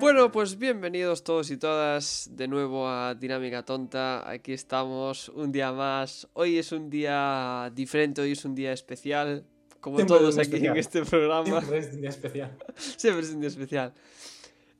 Bueno, 0.00 0.30
pues 0.32 0.58
bienvenidos 0.58 1.22
todos 1.22 1.50
y 1.50 1.56
todas 1.56 2.28
de 2.32 2.48
nuevo 2.48 2.88
a 2.88 3.14
Dinámica 3.14 3.64
Tonta. 3.64 4.28
Aquí 4.28 4.52
estamos 4.52 5.28
un 5.28 5.52
día 5.52 5.72
más. 5.72 6.28
Hoy 6.32 6.58
es 6.58 6.72
un 6.72 6.90
día 6.90 7.70
diferente, 7.74 8.20
hoy 8.20 8.32
es 8.32 8.44
un 8.44 8.54
día 8.54 8.72
especial. 8.72 9.44
Como 9.80 9.96
Siempre 9.96 10.18
todos 10.18 10.38
aquí 10.38 10.46
especial. 10.46 10.72
en 10.72 10.78
este 10.78 11.04
programa. 11.04 11.60
Siempre 11.60 11.78
es 11.78 11.92
un 11.94 12.00
día 12.00 12.10
especial. 12.10 12.58
Siempre 12.76 13.22
es 13.22 13.30
un 13.32 13.40
día 13.40 13.48
especial. 13.48 13.94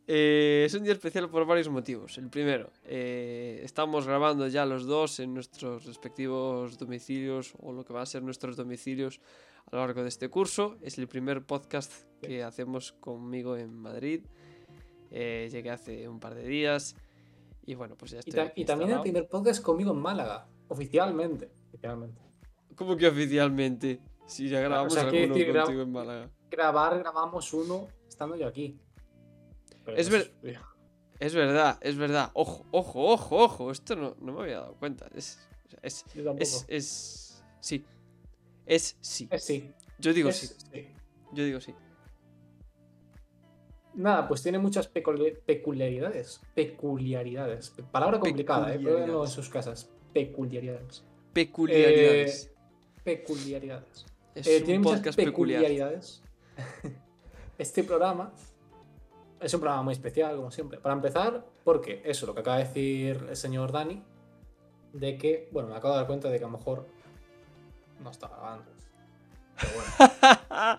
Eh, 0.07 0.65
es 0.67 0.75
un 0.75 0.83
día 0.83 0.93
especial 0.93 1.31
por 1.31 1.47
varios 1.47 1.69
motivos. 1.69 2.19
El 2.19 2.29
primero, 2.29 2.71
eh, 2.85 3.61
estamos 3.63 4.07
grabando 4.07 4.47
ya 4.49 4.67
los 4.67 4.85
dos 4.85 5.21
en 5.21 5.33
nuestros 5.33 5.87
respectivos 5.87 6.77
domicilios 6.77 7.55
o 7.61 7.73
lo 7.73 7.85
que 7.85 7.95
va 7.95 8.03
a 8.03 8.07
ser 8.07 8.23
nuestros 8.23 8.57
domicilios 8.57 9.21
a 9.71 9.77
lo 9.77 9.83
largo 9.83 10.03
de 10.03 10.09
este 10.09 10.29
curso. 10.29 10.77
Es 10.83 10.99
el 10.99 11.09
primer 11.09 11.43
podcast 11.43 11.93
que 12.21 12.43
hacemos 12.43 12.93
conmigo 12.93 13.57
en 13.57 13.75
Madrid. 13.75 14.23
Eh, 15.17 15.49
llegué 15.53 15.71
hace 15.71 16.09
un 16.09 16.19
par 16.19 16.35
de 16.35 16.45
días 16.45 16.97
y 17.65 17.75
bueno, 17.77 17.97
pues 17.97 18.11
ya 18.11 18.17
Y, 18.17 18.21
estoy. 18.21 18.33
ta- 18.35 18.53
y 18.57 18.65
también 18.65 18.91
el 18.91 19.01
primer 19.01 19.29
podcast 19.29 19.63
conmigo 19.63 19.93
en 19.93 19.99
Málaga, 19.99 20.49
oficialmente. 20.67 21.51
oficialmente. 21.69 22.21
¿Cómo 22.75 22.97
que 22.97 23.07
oficialmente? 23.07 24.01
Si 24.27 24.49
ya 24.49 24.59
grabamos 24.61 24.93
sea, 24.93 25.09
quiere 25.09 25.25
alguno 25.27 25.39
decir, 25.39 25.55
contigo 25.55 25.83
en 25.83 25.93
Málaga. 25.93 26.31
Grabar, 26.51 26.99
grabamos 26.99 27.53
uno 27.53 27.87
estando 28.09 28.35
yo 28.37 28.49
aquí. 28.49 28.77
Pero 29.85 29.97
Es 29.97 30.09
eso 30.09 30.17
ver- 30.43 30.59
Es 31.21 31.33
verdad, 31.35 31.79
es 31.81 31.97
verdad. 31.97 32.31
Ojo, 32.35 32.67
ojo, 32.73 33.05
ojo, 33.13 33.37
ojo. 33.45 33.71
Esto 33.71 33.95
no, 33.95 34.17
no 34.21 34.33
me 34.33 34.43
había 34.43 34.61
dado 34.63 34.75
cuenta. 34.75 35.07
Es. 35.15 35.39
Es. 35.83 36.05
Yo 36.15 36.25
tampoco. 36.25 36.43
Es. 36.43 36.65
es 36.69 37.45
sí. 37.61 37.85
Es 38.67 38.97
sí. 39.01 39.29
Es 39.31 39.45
sí. 39.45 39.71
Yo 40.01 40.13
digo 40.13 40.33
sí. 40.33 40.49
Yo 41.33 41.45
digo 41.45 41.61
sí. 41.61 41.73
Nada, 43.95 44.27
pues 44.27 44.43
tiene 44.43 44.59
muchas 44.59 44.93
peculi- 44.93 45.39
peculiaridades. 45.47 46.41
Peculiaridades. 46.55 47.73
Palabra 47.93 48.19
complicada, 48.19 48.75
¿eh? 48.75 48.79
Pruébenlo 48.79 48.91
en 48.91 49.05
Peculiaridades. 49.05 49.31
sus 49.31 49.49
casas. 49.49 49.91
Peculiaridades. 50.13 51.05
Peculiaridades. 51.33 52.51
Peculiaridades. 53.05 54.07
es 54.35 54.47
Eh, 54.49 54.59
un 54.59 54.65
tiene 54.65 54.79
muchas 54.81 55.15
peculiar. 55.17 55.63
peculiaridades. 55.63 56.23
este 57.59 57.85
programa 57.85 58.33
es 59.41 59.53
un 59.55 59.61
programa 59.61 59.83
muy 59.83 59.93
especial, 59.93 60.37
como 60.37 60.51
siempre. 60.51 60.79
Para 60.79 60.95
empezar, 60.95 61.45
porque 61.65 62.03
eso, 62.05 62.27
lo 62.27 62.35
que 62.35 62.41
acaba 62.41 62.59
de 62.59 62.65
decir 62.65 63.27
el 63.29 63.37
señor 63.37 63.71
Dani, 63.73 64.03
de 64.93 65.17
que, 65.19 65.49
bueno, 65.53 65.69
me 65.69 65.77
acabo 65.77 65.95
de 65.95 65.99
dar 66.01 66.07
cuenta 66.07 66.31
de 66.31 66.39
que 66.39 66.45
a 66.45 66.49
lo 66.49 66.57
mejor 66.59 66.87
no 68.03 68.11
está 68.11 68.29
grabando. 68.29 68.71
Pero 69.61 69.73
bueno, 69.75 70.77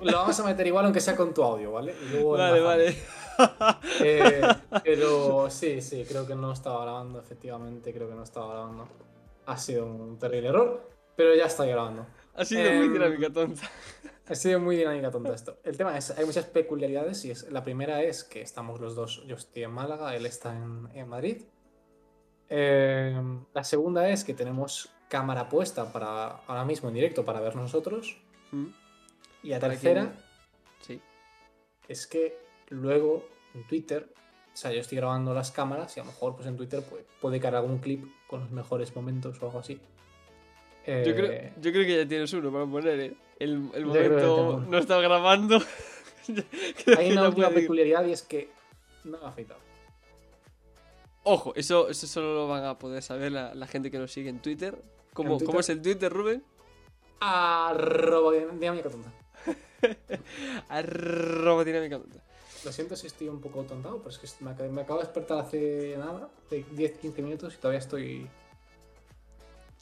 lo, 0.00 0.04
lo 0.10 0.18
vamos 0.18 0.40
a 0.40 0.44
meter 0.44 0.66
igual 0.66 0.84
aunque 0.84 1.00
sea 1.00 1.16
con 1.16 1.32
tu 1.32 1.42
audio, 1.42 1.72
¿vale? 1.72 1.94
Y 2.02 2.12
luego 2.12 2.32
vale, 2.32 2.60
vale. 2.60 2.96
Eh, 4.00 4.42
pero 4.84 5.48
sí, 5.50 5.80
sí, 5.80 6.04
creo 6.06 6.26
que 6.26 6.34
no 6.34 6.52
estaba 6.52 6.82
grabando, 6.82 7.18
efectivamente, 7.18 7.92
creo 7.92 8.08
que 8.08 8.14
no 8.14 8.22
estaba 8.22 8.52
grabando. 8.52 8.88
Ha 9.46 9.56
sido 9.56 9.86
un 9.86 10.18
terrible 10.18 10.48
error, 10.48 10.90
pero 11.16 11.34
ya 11.34 11.46
está 11.46 11.64
grabando. 11.64 12.06
ha 12.34 12.44
sido 12.44 12.62
muy 12.62 12.86
Em, 12.86 12.92
dinámica 12.92 13.32
tonta. 13.32 13.70
Ha 14.26 14.34
sido 14.34 14.60
muy 14.60 14.76
dinámica 14.76 15.10
tonta 15.10 15.34
esto. 15.34 15.58
El 15.64 15.76
tema 15.76 15.96
es, 15.96 16.10
hay 16.10 16.24
muchas 16.24 16.46
peculiaridades 16.46 17.24
y 17.24 17.30
es, 17.32 17.50
la 17.50 17.62
primera 17.62 18.02
es 18.02 18.22
que 18.24 18.40
estamos 18.40 18.80
los 18.80 18.94
dos, 18.94 19.24
yo 19.26 19.36
estoy 19.36 19.64
en 19.64 19.72
Málaga, 19.72 20.14
él 20.14 20.26
está 20.26 20.56
en, 20.56 20.88
en 20.94 21.08
Madrid. 21.08 21.42
Eh, 22.48 23.20
la 23.52 23.64
segunda 23.64 24.08
es 24.08 24.24
que 24.24 24.34
tenemos 24.34 24.90
cámara 25.12 25.46
puesta 25.50 25.92
para 25.92 26.36
ahora 26.46 26.64
mismo 26.64 26.88
en 26.88 26.94
directo 26.94 27.22
para 27.22 27.38
ver 27.40 27.54
nosotros. 27.54 28.16
Mm, 28.50 28.68
Y 29.42 29.48
la 29.50 29.58
tercera 29.60 30.14
Sí. 30.80 31.00
es 31.86 32.06
que 32.06 32.38
luego 32.70 33.28
en 33.54 33.66
Twitter, 33.66 34.08
o 34.54 34.56
sea, 34.56 34.72
yo 34.72 34.80
estoy 34.80 34.96
grabando 34.96 35.34
las 35.34 35.50
cámaras 35.50 35.94
y 35.96 36.00
a 36.00 36.04
lo 36.04 36.10
mejor 36.12 36.34
pues 36.34 36.48
en 36.48 36.56
Twitter 36.56 36.82
puede, 36.82 37.04
puede 37.20 37.40
caer 37.40 37.56
algún 37.56 37.78
clip 37.78 38.06
con 38.26 38.40
los 38.40 38.50
mejores 38.50 38.96
momentos 38.96 39.40
o 39.42 39.46
algo 39.46 39.58
así. 39.58 39.74
Yo, 40.86 40.92
Eh, 40.94 41.02
creo, 41.14 41.52
yo 41.60 41.72
creo 41.72 41.86
que 41.86 41.96
ya 41.98 42.08
tienes 42.08 42.32
uno 42.32 42.50
para 42.50 42.64
poner, 42.66 42.98
¿eh? 43.00 43.14
El, 43.38 43.58
momento 43.58 44.64
no 44.66 44.78
estaba 44.78 45.02
grabando. 45.02 45.58
Hay 46.98 47.12
una 47.12 47.28
última 47.28 47.50
peculiaridad 47.50 48.06
y 48.06 48.12
es 48.12 48.22
que 48.22 48.48
no 49.04 49.18
me 49.18 49.24
ha 49.26 49.28
afeitado. 49.28 49.60
Ojo, 51.24 51.52
eso, 51.54 51.88
eso 51.90 52.06
solo 52.06 52.34
lo 52.34 52.48
van 52.48 52.64
a 52.64 52.78
poder 52.78 53.02
saber 53.02 53.30
la, 53.30 53.54
la 53.54 53.66
gente 53.66 53.90
que 53.90 53.98
nos 53.98 54.10
sigue 54.10 54.30
en 54.30 54.40
Twitter. 54.40 54.76
¿Cómo. 55.12 55.38
¿Cómo 55.40 55.60
es 55.60 55.68
el 55.68 55.82
Twitter, 55.82 56.12
Rubén? 56.12 56.42
Arroba 57.20 58.32
dinámica 58.32 58.88
tonta. 58.90 59.12
Arroba 60.68 61.64
dinámica 61.64 61.98
tonta. 61.98 62.18
Lo 62.64 62.72
siento 62.72 62.94
si 62.96 63.08
estoy 63.08 63.28
un 63.28 63.40
poco 63.40 63.64
tontado, 63.64 63.98
pero 63.98 64.10
es 64.10 64.18
que 64.18 64.28
me, 64.44 64.50
ac- 64.52 64.68
me 64.70 64.82
acabo 64.82 65.00
de 65.00 65.06
despertar 65.06 65.38
hace 65.40 65.96
nada, 65.98 66.28
de 66.48 66.64
10-15 66.66 67.22
minutos 67.22 67.54
y 67.54 67.56
todavía 67.58 67.80
estoy. 67.80 68.28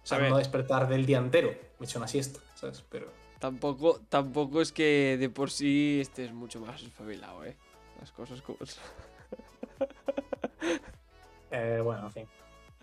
O 0.02 0.06
sea, 0.06 0.18
no 0.28 0.38
despertar 0.38 0.88
del 0.88 1.04
día 1.04 1.18
entero. 1.18 1.50
Me 1.78 1.84
he 1.84 1.84
hecho 1.84 1.98
una 1.98 2.08
siesta, 2.08 2.40
¿sabes? 2.54 2.82
Pero. 2.90 3.08
Tampoco, 3.38 4.00
tampoco 4.08 4.60
es 4.60 4.72
que 4.72 5.16
de 5.18 5.28
por 5.30 5.50
sí 5.50 5.98
estés 6.00 6.32
mucho 6.32 6.60
más 6.60 6.82
espabilado, 6.82 7.44
¿eh? 7.44 7.56
Las 8.00 8.12
cosas 8.12 8.40
como 8.42 8.58
eh, 11.50 11.80
bueno, 11.82 12.06
en 12.06 12.12
fin. 12.12 12.26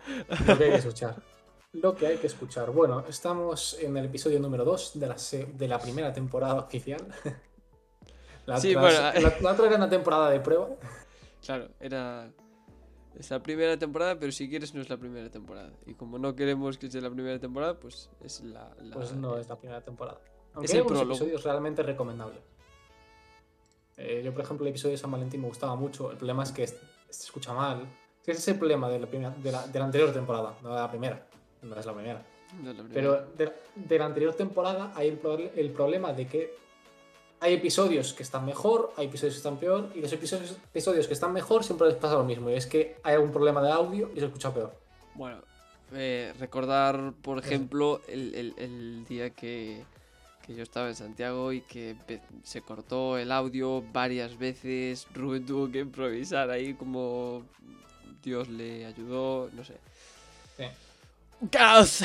Lo 0.46 0.58
que 0.58 0.64
hay 0.64 0.70
que 0.70 0.76
escuchar. 0.76 1.16
Lo 1.82 1.94
que 1.94 2.06
hay 2.06 2.16
que 2.18 2.26
escuchar. 2.26 2.70
Bueno, 2.70 3.04
estamos 3.08 3.78
en 3.80 3.96
el 3.96 4.06
episodio 4.06 4.38
número 4.40 4.64
2 4.64 4.98
de 4.98 5.06
la, 5.06 5.16
de 5.54 5.68
la 5.68 5.78
primera 5.78 6.12
temporada 6.12 6.54
oficial. 6.60 7.06
La, 8.46 8.58
Sí, 8.58 8.74
otra- 8.74 8.80
bueno, 9.12 9.28
la- 9.28 9.40
la 9.42 9.52
otra 9.52 9.66
era 9.66 9.76
una 9.76 9.90
temporada 9.90 10.30
de 10.30 10.40
prueba. 10.40 10.68
Claro, 11.44 11.68
era. 11.78 12.30
Es 13.18 13.30
la 13.30 13.42
primera 13.42 13.76
temporada, 13.78 14.18
pero 14.18 14.32
si 14.32 14.48
quieres 14.48 14.74
no 14.74 14.80
es 14.80 14.88
la 14.90 14.96
primera 14.96 15.28
temporada. 15.30 15.70
Y 15.86 15.94
como 15.94 16.18
no 16.18 16.34
queremos 16.34 16.78
que 16.78 16.90
sea 16.90 17.00
la 17.00 17.10
primera 17.10 17.38
temporada, 17.38 17.78
pues 17.78 18.08
es 18.24 18.40
la. 18.42 18.74
la- 18.80 18.94
Pues 18.94 19.12
no 19.12 19.36
es 19.36 19.48
la 19.48 19.56
primera 19.56 19.80
temporada. 19.82 20.18
Aunque 20.54 20.66
Es 20.66 20.72
hay 20.72 20.80
el 20.80 20.86
episodios 21.02 21.44
realmente 21.44 21.82
recomendables. 21.82 22.40
Eh, 23.98 24.22
yo, 24.24 24.32
por 24.32 24.42
ejemplo, 24.42 24.64
el 24.66 24.70
episodio 24.70 24.92
de 24.92 24.98
San 24.98 25.10
Valentín 25.10 25.40
me 25.42 25.48
gustaba 25.48 25.74
mucho. 25.76 26.10
El 26.10 26.16
problema 26.16 26.42
es 26.42 26.52
que 26.52 26.66
se 26.66 26.76
escucha 27.08 27.52
mal. 27.52 27.82
Ese 28.22 28.32
es 28.32 28.48
el 28.48 28.58
problema 28.58 28.88
de 28.88 28.98
la, 29.00 29.06
primera- 29.06 29.30
de 29.36 29.52
la, 29.52 29.66
de 29.66 29.78
la 29.78 29.84
anterior 29.86 30.12
temporada, 30.12 30.54
no 30.62 30.70
de 30.70 30.80
la 30.80 30.90
primera. 30.90 31.26
No 31.62 31.76
es 31.76 31.86
la 31.86 31.94
primera. 31.94 32.22
no 32.62 32.70
es 32.70 32.76
la 32.76 32.82
primera. 32.84 32.94
Pero 32.94 33.26
de, 33.36 33.52
de 33.74 33.98
la 33.98 34.06
anterior 34.06 34.34
temporada 34.34 34.92
hay 34.94 35.08
el, 35.08 35.18
pro- 35.18 35.38
el 35.38 35.70
problema 35.70 36.12
de 36.12 36.26
que 36.26 36.54
hay 37.40 37.54
episodios 37.54 38.12
que 38.14 38.22
están 38.24 38.44
mejor, 38.44 38.92
hay 38.96 39.06
episodios 39.06 39.34
que 39.34 39.38
están 39.38 39.58
peor, 39.58 39.90
y 39.94 40.00
los 40.00 40.12
episodios, 40.12 40.56
episodios 40.72 41.06
que 41.06 41.14
están 41.14 41.32
mejor 41.32 41.62
siempre 41.62 41.86
les 41.88 41.96
pasa 41.96 42.14
lo 42.14 42.24
mismo. 42.24 42.50
Y 42.50 42.54
es 42.54 42.66
que 42.66 42.96
hay 43.04 43.14
algún 43.14 43.30
problema 43.32 43.62
de 43.62 43.70
audio 43.70 44.10
y 44.14 44.18
se 44.18 44.26
escucha 44.26 44.52
peor. 44.52 44.74
Bueno, 45.14 45.38
eh, 45.92 46.32
recordar, 46.40 47.12
por 47.22 47.38
ejemplo, 47.38 48.00
el, 48.08 48.34
el- 48.34 48.54
el 48.58 49.04
día 49.04 49.30
que, 49.30 49.84
que 50.44 50.54
yo 50.56 50.62
estaba 50.64 50.88
en 50.88 50.96
Santiago 50.96 51.52
y 51.52 51.60
que 51.60 51.94
se 52.42 52.60
cortó 52.62 53.18
el 53.18 53.30
audio 53.30 53.82
varias 53.92 54.36
veces. 54.36 55.06
Rubén 55.14 55.46
tuvo 55.46 55.70
que 55.70 55.78
improvisar 55.80 56.50
ahí 56.50 56.74
como 56.74 57.44
Dios 58.22 58.48
le 58.48 58.84
ayudó, 58.84 59.48
no 59.52 59.64
sé. 59.64 59.74
Un 61.40 61.48
caos. 61.48 62.02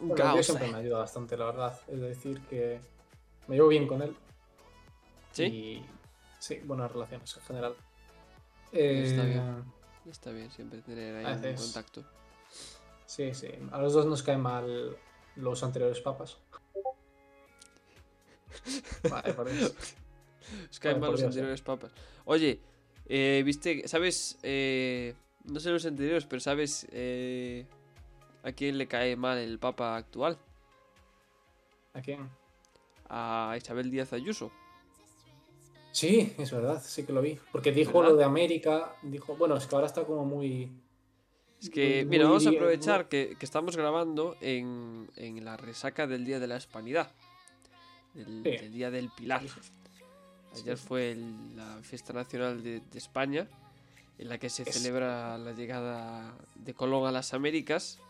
Un 0.00 0.08
Bueno, 0.08 0.14
caos. 0.24 0.36
yo 0.38 0.42
siempre 0.42 0.68
me 0.72 0.78
ayuda 0.78 0.98
bastante, 0.98 1.36
la 1.36 1.46
verdad. 1.46 1.80
Es 1.88 2.00
decir, 2.00 2.40
que 2.42 2.80
me 3.46 3.56
llevo 3.56 3.68
bien 3.68 3.86
con 3.86 4.02
él. 4.02 4.14
Sí, 5.32 5.44
Y 5.44 5.86
sí, 6.38 6.60
buenas 6.64 6.90
relaciones 6.92 7.34
en 7.36 7.42
general. 7.42 7.74
Eh, 8.72 9.04
Está 9.06 9.24
bien. 9.24 9.64
está 10.10 10.30
bien 10.30 10.50
siempre 10.50 10.80
tener 10.82 11.16
ahí 11.16 11.24
A 11.32 11.36
un 11.36 11.42
veces. 11.42 11.60
contacto. 11.72 12.04
Sí, 13.06 13.34
sí. 13.34 13.48
A 13.70 13.78
los 13.80 13.92
dos 13.92 14.06
nos 14.06 14.22
caen 14.22 14.40
mal 14.40 14.96
los 15.36 15.62
anteriores 15.62 16.00
papas. 16.00 16.38
Vale, 19.08 19.32
por 19.34 19.48
eso. 19.48 19.72
Es 20.70 20.80
que 20.80 20.88
hay 20.88 20.94
Vale, 20.94 21.00
por 21.06 21.08
malos 21.08 21.20
Dios, 21.20 21.22
eh. 21.22 21.26
anteriores 21.26 21.62
papas. 21.62 21.92
Oye, 22.24 22.60
eh, 23.06 23.42
viste, 23.44 23.86
¿sabes? 23.88 24.38
Eh, 24.42 25.14
no 25.44 25.60
sé 25.60 25.70
los 25.70 25.84
anteriores, 25.86 26.24
pero 26.26 26.40
¿sabes 26.40 26.86
eh, 26.90 27.66
a 28.42 28.52
quién 28.52 28.78
le 28.78 28.88
cae 28.88 29.16
mal 29.16 29.38
el 29.38 29.58
papa 29.58 29.96
actual? 29.96 30.38
¿A 31.94 32.00
quién? 32.00 32.28
A 33.08 33.54
Isabel 33.56 33.90
Díaz 33.90 34.12
Ayuso. 34.12 34.50
Sí, 35.92 36.32
es 36.38 36.50
verdad, 36.50 36.82
sí 36.82 37.04
que 37.04 37.12
lo 37.12 37.20
vi. 37.20 37.38
Porque 37.52 37.70
dijo 37.70 37.98
¿Verdad? 37.98 38.12
lo 38.12 38.16
de 38.18 38.24
América, 38.24 38.96
dijo, 39.02 39.36
bueno, 39.36 39.56
es 39.56 39.66
que 39.66 39.74
ahora 39.74 39.86
está 39.86 40.04
como 40.04 40.24
muy... 40.24 40.70
Es 41.60 41.68
que, 41.68 42.02
muy- 42.02 42.10
mira, 42.10 42.24
vamos 42.24 42.46
a 42.46 42.48
muy- 42.48 42.56
aprovechar 42.56 43.08
que, 43.08 43.36
que 43.38 43.44
estamos 43.44 43.76
grabando 43.76 44.36
en, 44.40 45.08
en 45.16 45.44
la 45.44 45.56
resaca 45.58 46.06
del 46.06 46.24
Día 46.24 46.40
de 46.40 46.46
la 46.46 46.56
Hispanidad. 46.56 47.10
Del, 48.14 48.42
Sí. 48.42 48.50
del 48.50 48.72
Día 48.72 48.90
del 48.90 49.10
Pilar. 49.10 49.42
Ayer 50.54 50.78
Sí. 50.78 50.84
fue 50.86 51.12
el- 51.12 51.56
la 51.56 51.78
fiesta 51.82 52.12
nacional 52.14 52.62
de, 52.62 52.80
de 52.80 52.98
España, 52.98 53.46
en 54.18 54.28
la 54.30 54.38
que 54.38 54.48
se 54.48 54.62
Es- 54.62 54.74
celebra 54.74 55.36
la 55.36 55.52
llegada 55.52 56.34
de 56.54 56.72
Colón 56.72 57.06
a 57.06 57.12
las 57.12 57.34
Américas. 57.34 58.00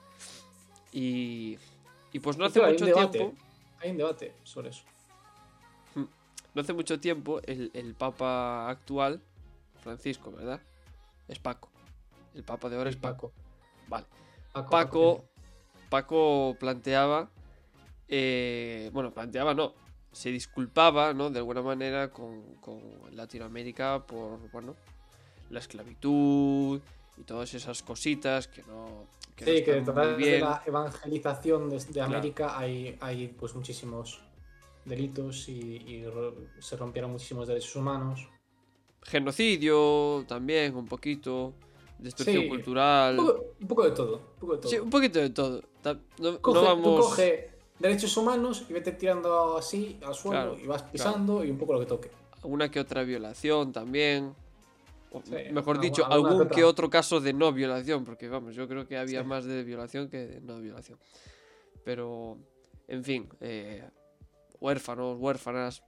Y, 0.93 1.59
y 2.13 2.19
pues 2.21 2.37
no 2.37 2.45
hace 2.45 2.59
Claro, 2.61 2.73
mucho 2.75 2.85
debate. 2.87 3.19
tiempo. 3.19 3.37
Hay 3.81 3.91
un 3.91 3.97
debate 3.97 4.35
sobre 4.45 4.69
eso. 4.71 4.85
no 6.55 6.61
hace 6.61 6.73
mucho 6.75 7.01
tiempo 7.01 7.41
el, 7.45 7.71
el 7.75 7.95
Papa 7.95 8.69
actual, 8.69 9.21
Francisco, 9.83 10.31
¿verdad? 10.33 10.61
Es 11.29 11.39
Paco. 11.39 11.71
El 12.35 12.45
Papa 12.45 12.69
de 12.69 12.77
ahora 12.77 12.91
es 12.91 12.97
Paco. 12.97 13.33
Vale. 13.89 14.07
Paco, 14.53 14.71
Paco, 14.71 15.25
Paco 15.89 16.57
planteaba, 16.61 17.31
eh, 18.09 18.91
bueno, 18.93 19.13
planteaba 19.13 19.55
no, 19.55 19.73
se 20.13 20.31
disculpaba, 20.31 21.15
¿no? 21.15 21.31
De 21.31 21.39
alguna 21.39 21.63
manera 21.63 22.11
con, 22.11 22.55
con 22.57 22.81
Latinoamérica 23.13 24.05
por, 24.07 24.51
bueno, 24.51 24.77
la 25.49 25.59
esclavitud 25.59 26.81
y 27.17 27.23
todas 27.23 27.55
esas 27.55 27.83
cositas 27.83 28.49
que 28.49 28.63
no... 28.63 29.07
Que 29.37 29.45
no 29.45 29.53
Sí, 29.53 29.65
que 29.65 29.79
están 29.79 29.95
detrás 29.95 30.19
de 30.19 30.41
la 30.41 30.63
evangelización 30.67 31.71
de, 31.71 31.79
de 31.79 31.93
Claro. 31.93 32.13
América 32.13 32.59
hay, 32.59 32.97
hay 33.01 33.29
pues 33.29 33.55
muchísimos 33.55 34.21
delitos 34.85 35.49
y, 35.49 36.05
se 36.61 36.77
rompieron 36.77 37.13
muchísimos 37.13 37.49
derechos 37.49 37.77
humanos. 37.77 38.29
Genocidio 39.03 40.25
también, 40.27 40.77
un 40.77 40.87
poquito. 40.87 41.55
Destrucción 41.99 42.43
Sí, 42.43 42.49
cultural. 42.49 43.19
Un 43.19 43.27
poco, 43.27 43.45
un 43.61 43.69
poco 43.69 43.85
de 43.85 43.91
todo, 43.93 44.17
un 44.17 44.41
poco 44.41 44.53
de 44.55 44.59
todo. 44.59 44.71
Sí, 44.71 44.79
un 44.79 44.91
poquito 44.91 45.19
de 45.21 45.31
todo. 45.31 45.63
No, 45.85 45.95
no 46.19 46.39
Tú 46.39 46.97
coge 47.01 47.51
derechos 47.79 48.17
humanos 48.17 48.65
y 48.69 48.73
vete 48.73 48.93
tirando 48.93 49.57
así 49.57 49.99
al 50.05 50.15
suelo 50.15 50.55
Claro, 50.55 50.59
y 50.63 50.67
vas 50.67 50.83
pisando 50.85 51.45
y 51.45 51.51
un 51.51 51.59
poco 51.59 51.75
lo 51.75 51.81
que 51.81 51.87
toque. 51.87 52.11
Una 52.43 52.71
que 52.71 52.81
otra 52.81 53.05
violación 53.05 53.73
también. 53.73 54.35
Sí, 55.25 55.53
mejor 55.53 55.81
dicho, 55.81 56.05
alguna 56.07 56.31
algún 56.33 56.49
que 56.49 56.65
otro 56.65 56.89
caso 56.91 57.21
de 57.21 57.33
no 57.33 57.53
violación. 57.53 58.05
Porque 58.05 58.29
vamos, 58.29 58.55
yo 58.55 58.67
creo 58.69 58.87
que 58.87 58.97
había 58.97 59.21
Sí. 59.23 59.27
más 59.27 59.45
de 59.45 59.63
violación 59.65 60.09
que 60.09 60.27
de 60.27 60.41
no 60.41 60.61
violación. 60.61 60.99
Pero, 61.85 62.39
en 62.89 63.05
fin, 63.05 63.29
eh, 63.41 63.83
huérfanos, 64.61 65.19
huérfanas, 65.19 65.83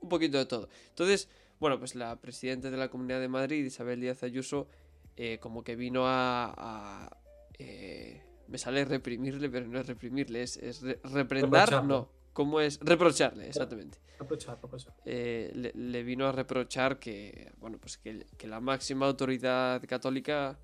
un 0.00 0.08
poquito 0.08 0.38
de 0.38 0.46
todo. 0.46 0.68
Entonces, 0.88 1.28
bueno, 1.60 1.78
pues 1.78 1.94
la 1.94 2.16
presidenta 2.20 2.70
de 2.70 2.76
la 2.76 2.88
Comunidad 2.88 3.20
de 3.20 3.28
Madrid, 3.28 3.64
Isabel 3.64 4.00
Díaz 4.00 4.22
Ayuso, 4.22 4.68
eh, 5.16 5.38
como 5.40 5.62
que 5.62 5.76
vino 5.76 6.06
a... 6.06 6.54
a, 6.56 7.16
eh, 7.58 8.22
me 8.48 8.56
sale 8.56 8.84
reprimirle, 8.86 9.50
pero 9.50 9.66
no 9.66 9.78
es 9.78 9.86
reprimirle, 9.86 10.42
es, 10.42 10.56
es 10.56 10.80
re- 10.80 10.98
reprendar, 11.04 11.84
no. 11.84 12.08
¿Cómo 12.38 12.60
es? 12.60 12.78
Reprocharle, 12.80 13.48
exactamente. 13.48 13.98
Aprovechar, 14.20 14.54
aprovechar. 14.54 14.94
Eh, 15.04 15.50
le, 15.56 15.72
le 15.74 16.02
vino 16.04 16.24
a 16.28 16.30
reprochar 16.30 17.00
que, 17.00 17.50
bueno, 17.58 17.78
pues 17.78 17.98
que, 17.98 18.26
que 18.36 18.46
la 18.46 18.60
máxima 18.60 19.06
autoridad 19.06 19.82
católica 19.88 20.56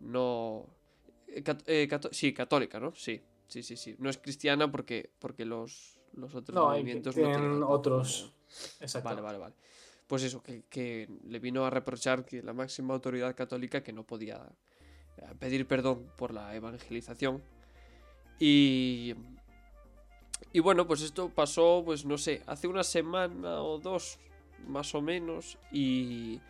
no... 0.00 0.66
eh, 1.28 1.42
cat- 1.42 1.62
eh, 1.66 1.88
sí, 2.10 2.34
católica, 2.34 2.78
¿no? 2.78 2.94
Sí, 2.94 3.22
sí, 3.48 3.62
sí, 3.62 3.78
sí. 3.78 3.96
No 3.98 4.10
es 4.10 4.18
cristiana 4.18 4.70
porque, 4.70 5.08
porque 5.18 5.46
los, 5.46 5.98
los 6.12 6.34
otros 6.34 6.54
No, 6.54 6.68
movimientos 6.68 7.14
tienen 7.14 7.32
tienen 7.32 7.62
otros. 7.62 8.34
Exacto. 8.80 9.08
Vale, 9.08 9.22
vale, 9.22 9.38
vale. 9.38 9.54
Pues 10.06 10.22
eso, 10.22 10.42
que, 10.42 10.64
que 10.68 11.08
le 11.24 11.38
vino 11.38 11.64
a 11.64 11.70
reprochar 11.70 12.26
que 12.26 12.42
la 12.42 12.52
máxima 12.52 12.92
autoridad 12.92 13.34
católica 13.34 13.82
que 13.82 13.94
no 13.94 14.04
podía 14.04 14.46
pedir 15.38 15.66
perdón 15.66 16.12
por 16.18 16.34
la 16.34 16.54
evangelización. 16.54 17.42
Y. 18.38 19.14
Y 20.52 20.60
bueno, 20.60 20.86
pues 20.86 21.02
esto 21.02 21.28
pasó, 21.28 21.82
pues 21.84 22.04
no 22.04 22.18
sé, 22.18 22.42
hace 22.46 22.66
una 22.66 22.82
semana 22.82 23.62
o 23.62 23.78
dos, 23.78 24.18
más 24.66 24.94
o 24.94 25.00
menos. 25.02 25.58
Y. 25.72 26.40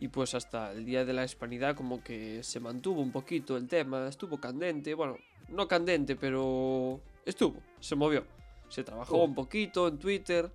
Y 0.00 0.06
pues 0.08 0.34
hasta 0.34 0.70
el 0.70 0.84
día 0.84 1.04
de 1.04 1.12
la 1.12 1.24
hispanidad, 1.24 1.74
como 1.74 2.04
que 2.04 2.42
se 2.44 2.60
mantuvo 2.60 3.00
un 3.00 3.10
poquito 3.10 3.56
el 3.56 3.66
tema, 3.66 4.06
estuvo 4.06 4.38
candente. 4.38 4.94
Bueno, 4.94 5.16
no 5.48 5.66
candente, 5.66 6.14
pero. 6.16 7.00
Estuvo, 7.26 7.60
se 7.80 7.96
movió. 7.96 8.24
Se 8.68 8.84
trabajó 8.84 9.24
un 9.24 9.34
poquito 9.34 9.88
en 9.88 9.98
Twitter. 9.98 10.50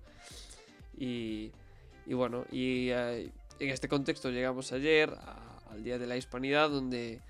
Y, 0.96 1.50
y 2.06 2.14
bueno, 2.14 2.44
y 2.50 2.88
eh, 2.90 3.30
en 3.58 3.68
este 3.70 3.88
contexto 3.88 4.30
llegamos 4.30 4.72
ayer 4.72 5.10
a- 5.10 5.58
al 5.70 5.82
Día 5.84 5.98
de 5.98 6.06
la 6.06 6.16
Hispanidad, 6.16 6.70
donde, 6.70 7.20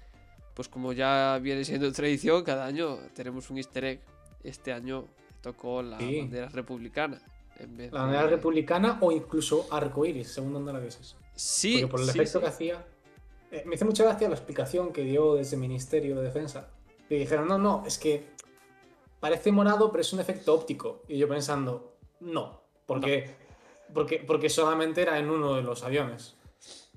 pues 0.54 0.68
como 0.68 0.92
ya 0.92 1.38
viene 1.42 1.64
siendo 1.64 1.90
tradición, 1.92 2.44
cada 2.44 2.66
año 2.66 2.98
tenemos 3.14 3.50
un 3.50 3.56
easter 3.56 3.84
egg. 3.84 4.00
Este 4.42 4.72
año 4.72 5.06
tocó 5.44 5.82
la 5.82 5.98
Sí. 5.98 6.20
bandera 6.20 6.48
republicana. 6.48 7.22
En 7.58 7.76
vez 7.76 7.92
La 7.92 8.00
bandera 8.02 8.24
de- 8.24 8.30
republicana 8.30 8.98
o 9.00 9.12
incluso 9.12 9.68
arcoiris, 9.70 10.32
según 10.32 10.52
donde 10.54 10.72
la 10.72 10.80
vieses. 10.80 11.14
Sí, 11.36 11.74
Porque 11.82 11.90
por 11.90 12.00
el 12.00 12.06
sí, 12.06 12.18
efecto 12.18 12.38
sí. 12.38 12.42
que 12.42 12.48
hacía. 12.48 12.86
eh, 13.52 13.62
me 13.66 13.76
hizo 13.76 13.84
mucha 13.84 14.02
gracia 14.02 14.28
la 14.28 14.34
explicación 14.34 14.92
que 14.92 15.02
dio 15.02 15.34
desde 15.36 15.54
el 15.54 15.60
Ministerio 15.60 16.16
de 16.16 16.22
Defensa. 16.24 16.70
Que 17.08 17.16
dijeron, 17.18 17.46
no, 17.46 17.56
no, 17.58 17.84
es 17.86 17.98
que 17.98 18.26
parece 19.20 19.52
morado, 19.52 19.90
pero 19.92 20.00
es 20.00 20.12
un 20.12 20.18
efecto 20.18 20.52
óptico. 20.52 21.02
Y 21.06 21.18
yo 21.18 21.28
pensando, 21.28 21.94
no, 22.18 22.62
porque, 22.86 23.30
porque, 23.92 24.24
porque 24.26 24.48
solamente 24.50 25.02
era 25.02 25.18
en 25.20 25.30
uno 25.30 25.54
de 25.54 25.62
los 25.62 25.84
aviones. 25.84 26.36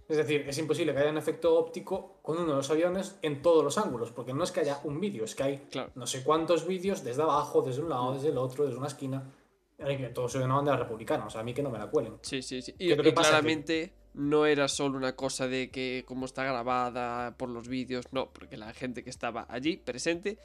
Es 0.09 0.18
decir, 0.18 0.45
es 0.48 0.57
imposible 0.57 0.94
que 0.94 1.00
haya 1.00 1.12
un 1.12 1.18
efecto 1.18 1.57
óptico 1.57 2.19
con 2.21 2.38
uno 2.38 2.48
de 2.51 2.56
los 2.57 2.69
aviones 2.69 3.18
en 3.21 3.42
todos 3.42 3.63
los 3.63 3.77
ángulos, 3.77 4.12
porque 4.12 4.33
no 4.33 4.44
es 4.44 4.51
que 4.51 4.62
haya 4.62 4.80
un 4.86 5.00
vídeo, 5.00 5.25
es 5.25 5.36
que 5.36 5.44
hay 5.44 5.57
Claro. 5.69 5.92
no 5.95 6.07
sé 6.07 6.24
cuántos 6.24 6.65
vídeos 6.65 7.04
desde 7.04 7.24
abajo, 7.24 7.62
desde 7.62 7.81
un 7.81 7.89
lado, 7.89 8.13
desde 8.13 8.30
el 8.30 8.38
otro, 8.38 8.65
desde 8.65 8.77
una 8.77 8.88
esquina. 8.88 9.33
Que 9.77 10.09
todo 10.09 10.27
se 10.27 10.39
ve 10.39 10.45
una 10.45 10.56
bandera 10.56 10.77
republicana, 10.77 11.27
o 11.27 11.30
sea, 11.30 11.42
a 11.42 11.44
mí 11.44 11.54
que 11.54 11.62
no 11.62 11.69
me 11.69 11.77
la 11.77 11.88
cuelen. 11.88 12.15
Sí, 12.21 12.42
sí, 12.42 12.63
sí. 12.63 12.74
¿Qué 12.74 12.86
Y, 12.86 12.92
y 12.94 13.13
claramente 13.13 13.94
no 14.15 14.48
era 14.48 14.68
solo 14.68 14.98
una 14.98 15.15
cosa 15.15 15.48
de 15.48 15.69
que 15.69 16.04
cómo 16.07 16.25
está 16.25 16.44
grabada 16.44 17.38
por 17.38 17.50
los 17.50 17.68
vídeos, 17.68 18.06
no, 18.12 18.33
porque 18.33 18.57
la 18.57 18.74
gente 18.74 19.04
que 19.04 19.12
estaba 19.12 19.45
allí 19.50 19.77
presente 19.77 20.39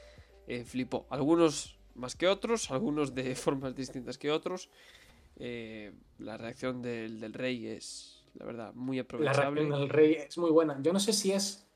eh, 0.47 0.65
flipó. 0.65 1.07
Algunos 1.09 1.79
más 1.95 2.15
que 2.15 2.29
otros, 2.29 2.71
algunos 2.71 3.15
de 3.15 3.35
formas 3.37 3.75
distintas 3.75 4.19
que 4.19 4.31
otros. 4.31 4.69
Eh, 5.37 5.93
la 6.19 6.37
reacción 6.37 6.83
del, 6.83 7.19
del 7.19 7.33
rey 7.33 7.67
es, 7.67 8.12
la 8.35 8.47
verdad, 8.47 8.73
muy 8.75 8.97
La 8.97 9.03
aprovechable. 9.03 9.43
reacción 9.61 9.71
del 9.81 9.89
rey 9.89 10.15
es 10.15 10.39
muy 10.39 10.51
buena. 10.51 10.79
Yo 10.83 10.93
no 10.93 11.01
sé 11.01 11.13
si 11.13 11.33
es 11.33 11.67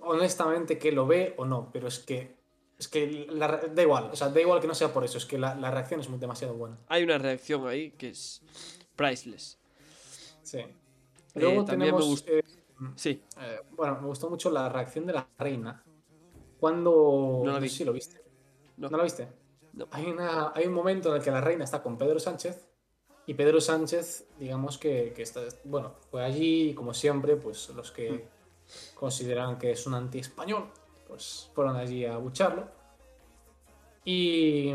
honestamente 0.00 0.78
que 0.78 0.92
lo 0.92 1.06
ve 1.06 1.34
o 1.36 1.44
no, 1.44 1.70
pero 1.72 1.88
es 1.88 1.98
que 1.98 2.36
es 2.78 2.88
que 2.88 3.26
la 3.30 3.48
da 3.72 3.82
igual, 3.82 4.10
o 4.12 4.16
sea, 4.16 4.28
da 4.30 4.40
igual 4.40 4.60
que 4.60 4.66
no 4.66 4.74
sea 4.74 4.92
por 4.92 5.04
eso, 5.04 5.16
es 5.18 5.26
que 5.26 5.38
la, 5.38 5.54
la 5.54 5.70
reacción 5.70 6.00
es 6.00 6.08
muy, 6.08 6.18
demasiado 6.18 6.54
buena. 6.54 6.76
Hay 6.88 7.04
una 7.04 7.18
reacción 7.18 7.66
ahí 7.68 7.92
que 7.92 8.08
es 8.10 8.42
priceless. 8.96 9.58
Sí. 10.42 10.58
Luego 11.34 11.54
Eh, 11.54 11.58
me 11.60 11.64
tenemos, 11.66 12.04
gustó- 12.04 12.32
eh, 12.32 12.42
Sí, 12.96 13.22
eh, 13.40 13.60
bueno, 13.70 14.00
me 14.00 14.06
gustó 14.08 14.28
mucho 14.28 14.50
la 14.50 14.68
reacción 14.68 15.06
de 15.06 15.12
la 15.12 15.28
reina 15.38 15.82
cuando 16.58 17.42
No 17.44 17.52
la 17.52 17.60
vi. 17.60 17.68
sé 17.68 17.76
si 17.76 17.84
lo 17.84 17.92
viste. 17.92 18.20
No. 18.76 18.88
¿No 18.90 18.96
la 18.98 19.04
viste? 19.04 19.28
No. 19.72 19.86
Hay, 19.92 20.06
una, 20.06 20.50
hay 20.54 20.66
un 20.66 20.72
momento 20.74 21.10
en 21.10 21.16
el 21.16 21.22
que 21.22 21.30
la 21.30 21.40
reina 21.40 21.62
está 21.64 21.82
con 21.82 21.96
Pedro 21.96 22.18
Sánchez 22.18 22.68
y 23.26 23.34
Pedro 23.34 23.60
Sánchez, 23.60 24.26
digamos 24.38 24.78
que, 24.78 25.12
que 25.14 25.22
está, 25.22 25.40
bueno, 25.64 25.94
fue 26.10 26.24
allí 26.24 26.70
y 26.70 26.74
como 26.74 26.92
siempre, 26.92 27.36
pues 27.36 27.70
los 27.70 27.90
que 27.90 28.34
Hmm. 28.64 28.96
consideran 28.96 29.58
que 29.58 29.72
es 29.72 29.86
un 29.86 29.94
anti-español, 29.94 30.66
pues 31.06 31.50
fueron 31.54 31.76
allí 31.76 32.04
a 32.04 32.16
bucharlo. 32.16 32.66
Y, 34.04 34.72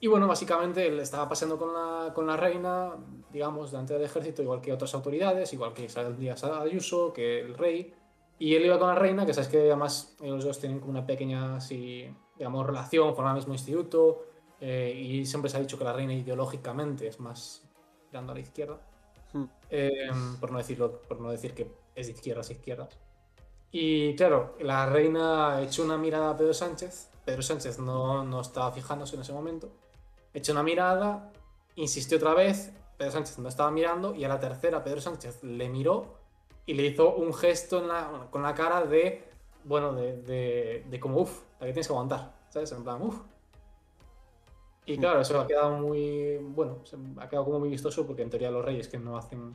y 0.00 0.06
bueno, 0.06 0.26
básicamente 0.26 0.86
él 0.86 1.00
estaba 1.00 1.28
paseando 1.28 1.58
con 1.58 1.72
la, 1.72 2.12
con 2.14 2.26
la 2.26 2.36
reina, 2.36 2.92
digamos, 3.32 3.72
delante 3.72 3.94
del 3.94 4.04
ejército, 4.04 4.42
igual 4.42 4.60
que 4.60 4.72
otras 4.72 4.94
autoridades, 4.94 5.52
igual 5.52 5.72
que 5.74 5.84
Isabel 5.84 6.16
Díaz 6.16 6.44
Ayuso, 6.44 7.12
que 7.12 7.40
el 7.40 7.54
rey. 7.54 7.94
Y 8.38 8.54
él 8.54 8.66
iba 8.66 8.78
con 8.78 8.88
la 8.88 8.94
reina, 8.94 9.26
que 9.26 9.34
sabes 9.34 9.48
que 9.48 9.58
además 9.58 10.16
ellos 10.20 10.44
dos 10.44 10.60
tienen 10.60 10.78
como 10.78 10.92
una 10.92 11.04
pequeña, 11.04 11.56
así, 11.56 12.08
digamos, 12.36 12.64
relación, 12.64 13.14
forman 13.16 13.32
el 13.32 13.40
mismo 13.40 13.54
instituto. 13.54 14.26
Eh, 14.60 14.92
y 14.96 15.26
siempre 15.26 15.50
se 15.50 15.56
ha 15.56 15.60
dicho 15.60 15.78
que 15.78 15.84
la 15.84 15.92
reina 15.92 16.12
ideológicamente 16.14 17.06
es 17.06 17.20
más 17.20 17.62
tirando 18.10 18.32
a 18.32 18.34
la 18.34 18.40
izquierda. 18.40 18.78
Hmm. 19.32 19.44
Eh, 19.70 20.10
por 20.40 20.50
no 20.50 20.58
decirlo, 20.58 21.02
por 21.02 21.20
no 21.20 21.30
decir 21.30 21.54
que 21.54 21.70
es 21.94 22.06
de 22.06 22.12
izquierdas 22.12 22.48
a 22.50 22.52
izquierdas. 22.52 22.88
Y 23.70 24.16
claro, 24.16 24.56
la 24.60 24.86
reina 24.86 25.60
echó 25.62 25.84
una 25.84 25.98
mirada 25.98 26.30
a 26.30 26.36
Pedro 26.36 26.54
Sánchez. 26.54 27.10
Pedro 27.24 27.42
Sánchez 27.42 27.78
no, 27.78 28.24
no 28.24 28.40
estaba 28.40 28.72
fijándose 28.72 29.16
en 29.16 29.22
ese 29.22 29.32
momento. 29.32 29.68
Echó 30.32 30.52
una 30.52 30.62
mirada, 30.62 31.30
insistió 31.76 32.16
otra 32.16 32.32
vez. 32.34 32.72
Pedro 32.96 33.12
Sánchez 33.12 33.38
no 33.38 33.48
estaba 33.48 33.70
mirando. 33.70 34.14
Y 34.14 34.24
a 34.24 34.28
la 34.28 34.40
tercera, 34.40 34.82
Pedro 34.82 35.00
Sánchez 35.02 35.44
le 35.44 35.68
miró 35.68 36.16
y 36.64 36.74
le 36.74 36.84
hizo 36.86 37.14
un 37.14 37.34
gesto 37.34 37.80
en 37.80 37.88
la- 37.88 38.28
con 38.30 38.42
la 38.42 38.54
cara 38.54 38.82
de, 38.84 39.28
bueno, 39.64 39.92
de, 39.92 40.16
de, 40.22 40.86
de 40.88 41.00
como, 41.00 41.20
uff, 41.20 41.42
la 41.60 41.66
que 41.66 41.72
tienes 41.74 41.86
que 41.86 41.92
aguantar. 41.92 42.32
¿Sabes? 42.48 42.72
En 42.72 42.82
plan, 42.82 43.02
uff. 43.02 43.18
Y 44.88 44.96
Hmm. 44.96 45.00
claro, 45.00 45.20
eso 45.20 45.38
ha 45.38 45.46
quedado 45.46 45.76
muy, 45.78 46.38
bueno, 46.40 46.80
se- 46.86 46.96
ha 47.18 47.28
quedado 47.28 47.44
como 47.44 47.60
muy 47.60 47.68
vistoso 47.68 48.06
porque 48.06 48.22
en 48.22 48.30
teoría 48.30 48.50
los 48.50 48.64
reyes 48.64 48.88
que 48.88 48.98
no 48.98 49.18
hacen, 49.18 49.54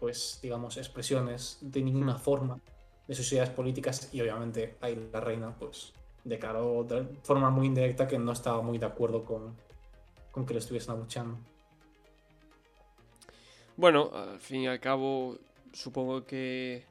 pues, 0.00 0.38
digamos, 0.42 0.78
expresiones 0.78 1.58
de 1.60 1.82
ninguna 1.82 2.14
Hmm. 2.14 2.20
forma 2.20 2.60
de 3.06 3.14
sus 3.14 3.30
ideas 3.32 3.50
políticas 3.50 4.08
y 4.14 4.22
obviamente 4.22 4.78
ahí 4.80 5.10
la 5.12 5.20
reina, 5.20 5.54
pues, 5.58 5.92
declaró 6.24 6.82
de 6.84 7.04
forma 7.22 7.50
muy 7.50 7.66
indirecta 7.66 8.08
que 8.08 8.18
no 8.18 8.32
estaba 8.32 8.62
muy 8.62 8.78
de 8.78 8.86
acuerdo 8.86 9.22
con, 9.26 9.54
con 10.30 10.46
que 10.46 10.54
le 10.54 10.60
estuviesen 10.60 10.92
abucheando. 10.92 11.36
Bueno, 13.76 14.10
al 14.14 14.40
fin 14.40 14.62
y 14.62 14.66
al 14.66 14.80
cabo, 14.80 15.36
supongo 15.74 16.24
que 16.24 16.84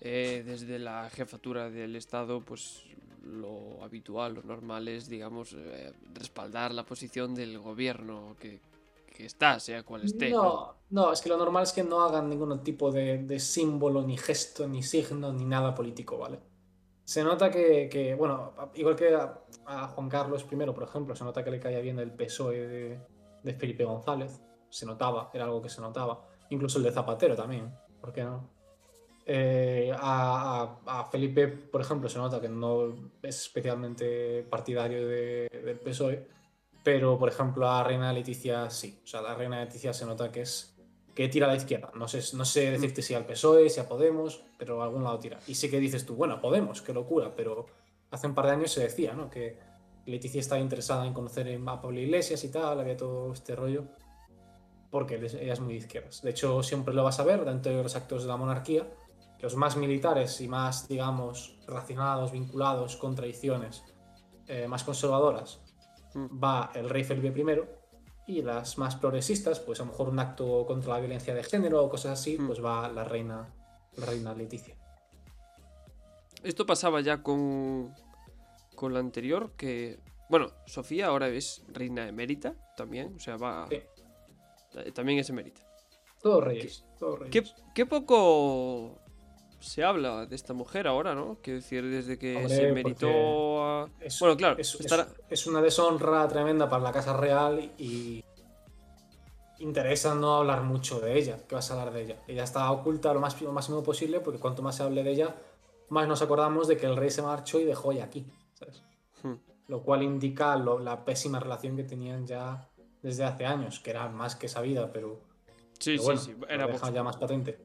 eh, 0.00 0.42
desde 0.46 0.78
la 0.78 1.10
jefatura 1.10 1.68
del 1.68 1.96
Estado, 1.96 2.40
pues 2.40 2.84
lo 3.26 3.82
habitual, 3.82 4.34
lo 4.34 4.42
normal 4.42 4.88
es, 4.88 5.08
digamos, 5.08 5.54
eh, 5.54 5.92
respaldar 6.14 6.72
la 6.72 6.84
posición 6.84 7.34
del 7.34 7.58
gobierno 7.58 8.36
que, 8.40 8.60
que 9.14 9.26
está, 9.26 9.60
sea 9.60 9.82
cual 9.82 10.04
esté. 10.04 10.30
No, 10.30 10.74
no, 10.90 11.12
es 11.12 11.20
que 11.20 11.28
lo 11.28 11.36
normal 11.36 11.64
es 11.64 11.72
que 11.72 11.82
no 11.82 12.00
hagan 12.02 12.28
ningún 12.28 12.62
tipo 12.62 12.90
de, 12.90 13.18
de 13.18 13.38
símbolo, 13.38 14.02
ni 14.02 14.16
gesto, 14.16 14.66
ni 14.66 14.82
signo, 14.82 15.32
ni 15.32 15.44
nada 15.44 15.74
político, 15.74 16.18
¿vale? 16.18 16.38
Se 17.04 17.22
nota 17.22 17.50
que, 17.50 17.88
que, 17.88 18.14
bueno, 18.14 18.52
igual 18.74 18.96
que 18.96 19.14
a, 19.14 19.40
a 19.66 19.88
Juan 19.88 20.08
Carlos 20.08 20.44
I, 20.50 20.56
por 20.56 20.82
ejemplo, 20.82 21.14
se 21.14 21.24
nota 21.24 21.44
que 21.44 21.50
le 21.50 21.60
caía 21.60 21.80
bien 21.80 21.98
el 21.98 22.12
PSOE 22.12 22.66
de, 22.66 23.00
de 23.42 23.54
Felipe 23.54 23.84
González. 23.84 24.42
Se 24.68 24.86
notaba, 24.86 25.30
era 25.32 25.44
algo 25.44 25.62
que 25.62 25.68
se 25.68 25.80
notaba. 25.80 26.26
Incluso 26.50 26.78
el 26.78 26.84
de 26.84 26.90
Zapatero 26.90 27.36
también, 27.36 27.72
¿por 28.00 28.12
qué 28.12 28.24
no? 28.24 28.55
Eh, 29.28 29.92
a, 29.98 30.78
a- 30.86 31.04
Felipe, 31.10 31.48
por 31.48 31.80
ejemplo, 31.80 32.08
se 32.08 32.18
nota 32.18 32.40
que 32.40 32.48
no 32.48 32.94
es 33.22 33.40
especialmente 33.42 34.44
partidario 34.48 35.06
de- 35.08 35.48
del 35.64 35.80
PSOE, 35.80 36.26
pero 36.84 37.18
por 37.18 37.28
ejemplo 37.28 37.68
a 37.68 37.82
Reina 37.82 38.12
Leticia 38.12 38.70
sí. 38.70 39.00
O 39.02 39.06
sea, 39.06 39.20
la 39.22 39.34
Reina 39.34 39.64
Leticia 39.64 39.92
se 39.92 40.06
nota 40.06 40.30
que 40.30 40.42
es 40.42 40.72
que 41.14 41.28
tira 41.28 41.46
a 41.46 41.50
la 41.50 41.56
izquierda. 41.56 41.90
No 41.94 42.06
sé, 42.06 42.20
no 42.36 42.44
sé 42.44 42.70
decirte 42.70 43.02
si 43.02 43.14
al 43.14 43.24
PSOE, 43.26 43.68
si 43.70 43.80
a 43.80 43.88
Podemos, 43.88 44.44
pero 44.58 44.80
a 44.82 44.84
algún 44.84 45.02
lado 45.02 45.18
tira. 45.18 45.38
Y 45.48 45.54
sí 45.54 45.68
que 45.70 45.80
dices 45.80 46.04
tú, 46.06 46.14
bueno, 46.14 46.40
Podemos, 46.40 46.82
qué 46.82 46.92
locura, 46.92 47.34
pero 47.34 47.66
hace 48.10 48.26
un 48.28 48.34
par 48.34 48.44
de 48.46 48.52
años 48.52 48.70
se 48.70 48.82
decía, 48.82 49.14
¿no? 49.14 49.28
Que 49.30 49.58
Leticia 50.04 50.38
estaba 50.40 50.60
interesada 50.60 51.04
en 51.06 51.14
conocer 51.14 51.48
a 51.66 51.80
Pablo 51.80 51.98
Iglesias 51.98 52.44
y 52.44 52.50
tal, 52.52 52.78
había 52.78 52.96
todo 52.96 53.32
este 53.32 53.56
rollo 53.56 53.84
porque 54.90 55.16
ella 55.16 55.52
es 55.52 55.60
muy 55.60 55.72
de 55.72 55.78
izquierdas. 55.80 56.22
De 56.22 56.30
hecho, 56.30 56.62
siempre 56.62 56.94
lo 56.94 57.02
vas 57.02 57.18
a 57.18 57.24
ver 57.24 57.44
dentro 57.44 57.74
de 57.76 57.82
los 57.82 57.96
actos 57.96 58.22
de 58.22 58.28
la 58.28 58.36
monarquía. 58.36 58.86
Los 59.40 59.54
más 59.56 59.76
militares 59.76 60.40
y 60.40 60.48
más, 60.48 60.88
digamos, 60.88 61.58
relacionados, 61.66 62.32
vinculados 62.32 62.96
con 62.96 63.14
tradiciones 63.14 63.84
eh, 64.48 64.66
más 64.68 64.84
conservadoras, 64.84 65.60
Mm. 66.14 66.42
va 66.42 66.70
el 66.74 66.88
rey 66.88 67.04
Felipe 67.04 67.38
I. 67.38 67.60
Y 68.28 68.42
las 68.42 68.78
más 68.78 68.96
progresistas, 68.96 69.60
pues 69.60 69.78
a 69.80 69.84
lo 69.84 69.90
mejor 69.90 70.08
un 70.08 70.18
acto 70.18 70.64
contra 70.66 70.94
la 70.94 71.00
violencia 71.00 71.34
de 71.34 71.42
género 71.44 71.84
o 71.84 71.88
cosas 71.90 72.18
así, 72.18 72.38
Mm. 72.38 72.46
pues 72.46 72.64
va 72.64 72.88
la 72.88 73.04
reina, 73.04 73.52
la 73.96 74.06
reina 74.06 74.34
Leticia. 74.34 74.76
Esto 76.42 76.64
pasaba 76.66 77.00
ya 77.00 77.22
con, 77.22 77.92
con 78.74 78.92
la 78.94 79.00
anterior, 79.00 79.52
que... 79.56 80.00
Bueno, 80.28 80.50
Sofía 80.66 81.06
ahora 81.06 81.28
es 81.28 81.64
reina 81.68 82.08
emérita 82.08 82.54
también, 82.76 83.14
o 83.16 83.18
sea, 83.20 83.36
va... 83.36 83.66
Sí. 83.68 83.76
eh, 84.76 84.92
También 84.92 85.18
es 85.18 85.28
emérita. 85.30 85.60
Todos 86.22 86.42
reyes, 86.42 86.84
todos 86.98 87.20
¿Qué, 87.30 87.40
reyes. 87.42 87.54
qué 87.74 87.86
poco 87.86 88.98
se 89.60 89.82
habla 89.84 90.26
de 90.26 90.36
esta 90.36 90.52
mujer 90.52 90.86
ahora, 90.86 91.14
¿no? 91.14 91.38
Quiero 91.42 91.58
decir, 91.60 91.84
desde 91.88 92.18
que 92.18 92.36
Hombre, 92.36 92.54
se 92.54 92.72
meritó 92.72 93.64
a... 93.64 93.88
Es- 94.00 94.20
Bueno, 94.20 94.36
claro, 94.36 94.56
es, 94.58 94.74
es- 94.74 94.80
estará- 94.80 95.08
es 95.28 95.46
una 95.46 95.60
deshonra 95.62 96.26
tremenda 96.28 96.68
para 96.68 96.82
la 96.82 96.92
Casa 96.92 97.16
Real 97.16 97.72
y 97.78 98.24
interesa 99.58 100.14
no 100.14 100.36
hablar 100.36 100.62
mucho 100.62 101.00
de 101.00 101.18
ella. 101.18 101.38
¿Qué 101.48 101.54
vas 101.54 101.70
a 101.70 101.74
hablar 101.80 101.92
de 101.94 102.02
ella? 102.04 102.16
Ella 102.26 102.44
está 102.44 102.70
oculta 102.70 103.12
lo, 103.14 103.20
más, 103.20 103.40
lo 103.40 103.52
máximo 103.52 103.82
posible 103.82 104.20
porque 104.20 104.38
cuanto 104.38 104.62
más 104.62 104.76
se 104.76 104.82
hable 104.82 105.02
de 105.02 105.10
ella, 105.10 105.34
más 105.88 106.06
nos 106.06 106.20
acordamos 106.22 106.68
de 106.68 106.76
que 106.76 106.86
el 106.86 106.96
rey 106.96 107.10
se 107.10 107.22
marchó 107.22 107.58
y 107.60 107.64
dejó 107.64 107.92
ella 107.92 108.04
aquí. 108.04 108.26
¿sabes? 108.54 108.82
Hmm. 109.22 109.34
Lo 109.68 109.82
cual 109.82 110.02
indica 110.02 110.56
lo- 110.56 110.78
la 110.78 111.04
pésima 111.04 111.40
relación 111.40 111.76
que 111.76 111.84
tenían 111.84 112.26
ya 112.26 112.68
desde 113.02 113.24
hace 113.24 113.46
años, 113.46 113.80
que 113.80 113.90
era 113.90 114.08
más 114.08 114.36
que 114.36 114.48
sabida, 114.48 114.92
pero, 114.92 115.20
Sí, 115.78 115.96
pero 115.96 115.98
sí, 115.98 116.04
bueno, 116.06 116.20
sí, 116.20 116.34
lo 116.38 116.48
era 116.48 116.66
deja 116.66 116.78
poco. 116.80 116.92
ya 116.92 117.02
más 117.02 117.16
patente. 117.16 117.58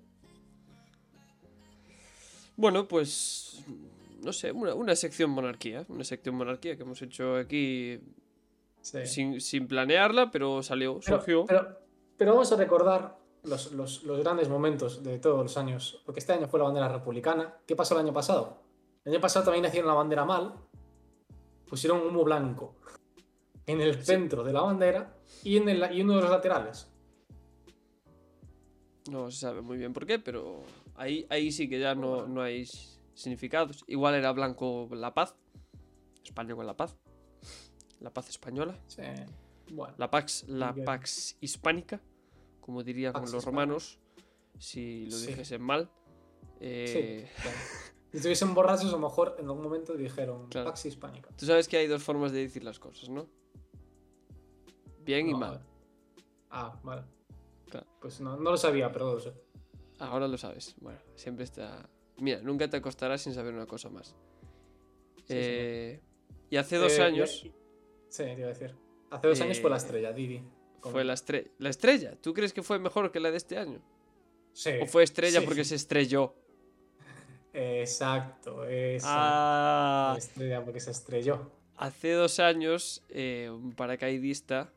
Bueno, 2.56 2.88
pues... 2.88 3.64
No 4.22 4.32
sé, 4.34 4.52
una, 4.52 4.76
una 4.76 4.96
sección 4.96 5.32
monarquía, 5.32 5.84
una 5.90 6.04
sección 6.04 6.36
monarquía 6.36 6.76
que 6.78 6.84
hemos 6.84 7.02
hecho 7.02 7.36
aquí 7.38 8.00
Sí. 8.82 9.06
sin, 9.06 9.42
sin 9.42 9.68
planearla, 9.68 10.30
pero 10.32 10.62
salió, 10.64 11.00
Pero, 11.04 11.18
surgió. 11.18 11.46
pero- 11.46 11.78
pero 12.18 12.32
vamos 12.34 12.52
a 12.52 12.56
recordar 12.56 13.18
los, 13.44 13.72
los- 13.74 14.04
los 14.04 14.20
grandes 14.20 14.48
momentos 14.50 15.04
de 15.04 15.18
todos 15.20 15.42
los 15.42 15.58
años, 15.58 16.02
porque 16.06 16.20
este 16.20 16.34
año 16.34 16.48
fue 16.48 16.60
la 16.60 16.66
bandera 16.66 16.88
republicana. 16.88 17.58
¿Qué 17.66 17.76
pasó 17.76 17.96
el 17.96 18.02
año 18.06 18.14
pasado? 18.14 18.62
El 19.06 19.14
año 19.14 19.22
pasado 19.22 19.46
también 19.46 19.66
hicieron 19.66 19.88
la 19.88 19.96
bandera 19.96 20.24
mal, 20.26 20.54
pusieron 21.68 22.02
humo 22.06 22.24
blanco 22.24 22.76
en 23.66 23.82
el 23.82 24.04
centro 24.04 24.44
de 24.44 24.54
la 24.54 24.62
bandera 24.62 25.16
y 25.44 25.58
en 25.58 25.68
el, 25.70 25.96
y 25.96 26.02
uno 26.02 26.16
de 26.18 26.22
los 26.22 26.30
laterales. 26.30 26.88
No 29.10 29.32
se 29.32 29.38
sabe 29.40 29.62
muy 29.62 29.78
bien 29.78 29.94
por 29.94 30.06
qué, 30.06 30.20
pero 30.20 30.62
ahí, 31.02 31.26
ahí 31.30 31.52
sí 31.52 31.68
que 31.70 31.80
ya 31.80 31.96
no, 31.96 32.28
no 32.28 32.42
hay 32.42 32.66
significados. 33.14 33.84
Igual 33.88 34.16
era 34.16 34.32
blanco 34.32 34.88
la 34.92 35.14
paz, 35.14 35.36
España 36.24 36.56
con 36.56 36.66
la 36.66 36.76
paz, 36.78 36.98
la 38.00 38.12
paz 38.14 38.30
española, 38.30 38.80
Sí. 38.88 39.02
Bueno, 39.74 39.94
la 39.98 40.10
pax, 40.12 40.46
la 40.50 40.72
Bien. 40.74 40.86
pax 40.86 41.38
hispánica, 41.40 42.02
como 42.60 42.84
dirían 42.84 43.14
los 43.14 43.24
hispánica. 43.26 43.46
romanos, 43.46 44.00
si 44.60 45.06
lo 45.06 45.16
Sí. 45.18 45.28
dijesen 45.28 45.62
mal. 45.62 45.90
Eh, 46.60 47.26
sí. 47.28 47.42
bueno. 47.44 47.58
Si 48.12 48.18
estuviesen 48.18 48.54
borrachos, 48.54 48.90
a 48.90 48.92
lo 48.92 49.00
mejor 49.00 49.38
en 49.40 49.46
algún 49.46 49.64
momento 49.64 49.94
dijeron 49.94 50.50
Claro. 50.50 50.68
Pax 50.68 50.86
Hispánica. 50.86 51.30
Tú 51.38 51.46
sabes 51.46 51.70
que 51.70 51.78
hay 51.78 51.88
dos 51.88 52.04
formas 52.04 52.34
de 52.34 52.40
decir 52.40 52.62
las 52.62 52.78
cosas, 52.78 53.08
¿no? 53.08 53.26
Bien 55.06 55.30
y 55.30 55.34
mal. 55.34 55.66
Ah, 56.50 56.78
vale. 56.84 57.04
Claro. 57.70 57.88
Pues 58.02 58.20
no, 58.20 58.36
no 58.36 58.52
lo 58.52 58.58
sabía, 58.58 58.92
pero 58.92 59.14
lo 59.14 59.20
sé. 59.22 59.32
Ahora 60.02 60.28
lo 60.28 60.38
sabes. 60.38 60.76
Bueno, 60.80 61.00
siempre 61.16 61.44
está. 61.46 61.88
Mira, 62.18 62.42
nunca 62.42 62.70
te 62.70 62.78
acostarás 62.78 63.22
sin 63.22 63.34
saber 63.34 63.54
una 63.54 63.66
cosa 63.66 63.90
más. 63.90 64.16
Sí, 65.18 65.24
Eh, 65.30 66.02
Y 66.50 66.58
hace 66.58 66.76
dos 66.78 66.98
Eh, 66.98 67.02
años 67.04 67.30
Sí, 68.10 68.24
te 68.24 68.34
iba 68.38 68.46
a 68.46 68.50
decir. 68.50 68.76
Hace 69.10 69.28
dos 69.28 69.40
años 69.42 69.60
fue 69.62 69.70
la 69.70 69.78
Eh, 69.78 69.80
estrella, 69.80 70.12
Didi. 70.12 70.44
fue 70.82 71.04
la 71.04 71.14
estrella. 71.14 71.50
¿La 71.60 71.70
estrella? 71.70 72.16
¿Tú 72.22 72.34
crees 72.34 72.52
que 72.54 72.62
fue 72.64 72.78
mejor 72.80 73.12
que 73.12 73.20
la 73.20 73.32
de 73.32 73.38
este 73.38 73.58
año? 73.58 73.82
Sí. 74.54 74.72
¿O 74.82 74.86
fue 74.86 75.04
estrella 75.04 75.40
sí. 75.40 75.46
porque 75.46 75.64
se 75.64 75.76
estrelló? 75.76 76.36
Exacto, 77.54 78.66
esa. 78.66 79.08
Ah, 79.10 80.10
La 80.14 80.18
estrella 80.20 80.64
porque 80.64 80.80
se 80.80 80.92
estrelló. 80.92 81.52
hace 81.78 82.12
dos 82.14 82.40
años 82.40 83.04
eh, 83.10 83.50
un 83.52 83.74
paracaidista. 83.74 84.74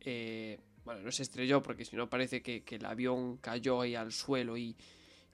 eh, 0.00 0.58
bueno, 0.90 1.04
no 1.04 1.12
se 1.12 1.22
estrelló 1.22 1.62
porque 1.62 1.84
si 1.84 1.94
no 1.94 2.10
parece 2.10 2.42
que, 2.42 2.64
que 2.64 2.74
el 2.74 2.84
avión 2.84 3.36
cayó 3.36 3.80
ahí 3.80 3.94
al 3.94 4.10
suelo 4.10 4.56
y, 4.56 4.74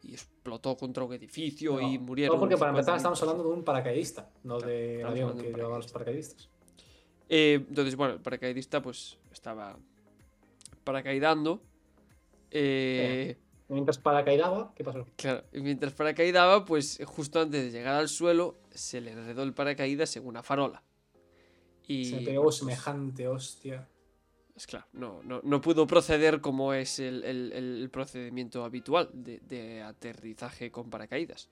y 0.03 0.13
explotó 0.13 0.77
contra 0.77 1.03
un 1.03 1.15
edificio 1.15 1.81
No, 1.81 1.81
y 1.81 1.99
murieron. 1.99 2.37
No, 2.37 2.41
porque 2.41 2.59
para 2.59 2.73
50.000 2.73 2.75
empezar 2.75 2.97
estamos 2.99 3.23
hablando 3.23 3.45
de 3.45 3.49
un 3.49 3.65
paracaidista, 3.65 4.29
no 4.45 4.59
Claro, 4.59 4.71
de 4.71 5.03
avión 5.03 5.39
que 5.39 5.51
llevaba 5.51 5.77
a 5.77 5.79
los 5.79 5.91
paracaidistas. 5.91 6.51
Eh, 7.31 7.65
entonces, 7.69 7.97
bueno, 7.97 8.15
el 8.15 8.21
paracaidista 8.21 8.83
pues 8.83 9.17
estaba 9.33 9.79
paracaidando. 10.85 11.63
eh, 12.51 13.39
Mientras 13.69 13.97
paracaidaba, 13.97 14.75
¿qué 14.77 14.85
pasó? 14.85 15.07
Claro, 15.17 15.43
mientras 15.53 15.95
paracaidaba, 15.95 16.67
pues 16.67 17.01
justo 17.07 17.41
antes 17.41 17.65
de 17.65 17.71
llegar 17.71 17.95
al 17.95 18.11
suelo, 18.11 18.59
se 18.73 19.01
le 19.01 19.13
enredó 19.13 19.43
el 19.43 19.55
paracaídas 19.55 20.15
en 20.19 20.27
una 20.27 20.43
farola. 20.43 20.83
Y 21.89 22.05
se 22.05 22.19
pegó 22.19 22.43
pues, 22.45 22.57
semejante 22.57 23.27
hostia. 23.27 23.89
Pues 24.57 24.67
claro, 24.67 24.87
no, 24.95 25.21
no, 25.23 25.43
no 25.45 25.61
pudo 25.61 25.87
proceder 25.87 26.41
como 26.41 26.73
es 26.73 26.99
el, 26.99 27.23
el- 27.25 27.53
el 27.53 27.91
procedimiento 27.93 28.65
habitual 28.65 29.11
de, 29.13 29.39
de 29.41 29.83
aterrizaje 29.83 30.71
con 30.71 30.89
paracaídas. 30.89 31.51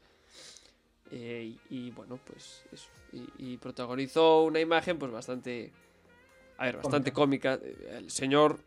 Eh, 1.11 1.55
y, 1.69 1.77
y, 1.89 1.91
bueno, 1.91 2.19
pues 2.25 2.65
eso. 2.73 2.89
Y, 3.13 3.53
y 3.53 3.57
protagonizó 3.59 4.45
una 4.45 4.59
imagen 4.59 4.99
pues 4.99 5.13
bastante... 5.13 5.71
A 6.57 6.65
ver, 6.65 6.79
bastante 6.79 7.13
cómica. 7.13 7.61
El 7.91 8.11
señor 8.11 8.59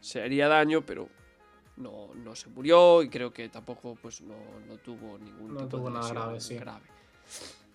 se 0.00 0.20
haría 0.20 0.46
daño, 0.48 0.84
pero 0.84 1.08
no, 1.78 2.10
no 2.16 2.36
se 2.36 2.50
murió 2.50 3.02
y 3.02 3.08
creo 3.08 3.32
que 3.32 3.48
tampoco 3.48 3.96
pues 4.00 4.20
no, 4.20 4.36
no 4.68 4.76
tuvo 4.76 5.16
ningún 5.18 5.54
No 5.54 5.60
tipo 5.62 5.78
tuvo 5.78 5.88
de 5.88 5.94
nada 5.94 6.10
grave, 6.10 6.38
sí. 6.40 6.58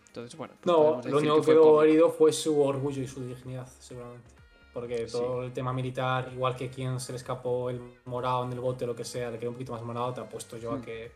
Entonces, 0.07 0.37
bueno. 0.37 0.53
pues 0.61 0.67
No, 0.67 1.01
lo 1.03 1.17
único 1.17 1.41
que 1.41 1.45
quedó 1.47 1.81
herido 1.83 2.11
fue 2.11 2.31
su 2.31 2.61
orgullo 2.61 3.01
y 3.01 3.07
su 3.07 3.25
dignidad, 3.25 3.67
seguramente. 3.79 4.29
Porque 4.73 5.07
Sí. 5.07 5.17
todo 5.17 5.43
el 5.43 5.51
tema 5.51 5.73
militar, 5.73 6.29
igual 6.31 6.55
que 6.55 6.69
quien 6.69 6.99
se 6.99 7.11
le 7.11 7.17
escapó 7.17 7.69
el 7.69 7.81
morado 8.05 8.43
en 8.45 8.53
el 8.53 8.59
bote 8.59 8.83
o 8.85 8.87
lo 8.87 8.95
que 8.95 9.03
sea, 9.05 9.31
le 9.31 9.39
quedó 9.39 9.49
un 9.49 9.55
poquito 9.55 9.71
más 9.73 9.81
morado, 9.81 10.13
te 10.13 10.21
apuesto 10.21 10.57
yo 10.57 10.71
Hmm. 10.71 10.79
a 10.79 10.81
que 10.81 11.11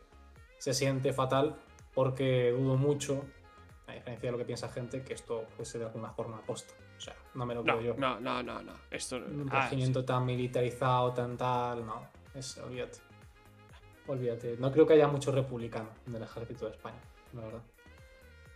se 0.58 0.74
siente 0.74 1.14
fatal 1.14 1.56
porque 1.94 2.52
dudo 2.52 2.76
mucho, 2.78 3.24
a 3.88 3.94
diferencia 3.94 4.28
de 4.28 4.32
lo 4.32 4.38
que 4.38 4.46
piensa 4.46 4.70
gente, 4.70 5.04
que 5.04 5.14
esto 5.14 5.46
fuese 5.56 5.78
de 5.78 5.86
alguna 5.86 6.10
forma 6.12 6.38
aposta. 6.38 6.74
O 6.98 7.02
sea, 7.02 7.16
no 7.36 7.46
me 7.46 7.54
lo 7.54 7.64
creo 7.64 7.76
No, 7.76 7.82
yo. 7.82 7.94
no, 7.98 8.20
no, 8.20 8.42
no, 8.42 8.62
no. 8.64 8.74
Esto 8.90 9.18
Un 9.18 9.50
ah, 9.52 9.64
regimiento 9.64 10.04
tan 10.06 10.26
militarizado, 10.26 11.12
tan 11.14 11.38
tal, 11.38 11.86
no. 11.86 12.08
Es, 12.34 12.58
olvídate. 12.58 13.00
Olvídate. 14.08 14.58
No 14.60 14.72
creo 14.72 14.86
que 14.88 14.94
haya 14.94 15.08
mucho 15.08 15.32
republicano 15.32 15.90
en 16.08 16.16
el 16.16 16.24
ejército 16.24 16.66
de 16.66 16.72
España, 16.72 17.00
la 17.34 17.42
verdad. 17.42 17.62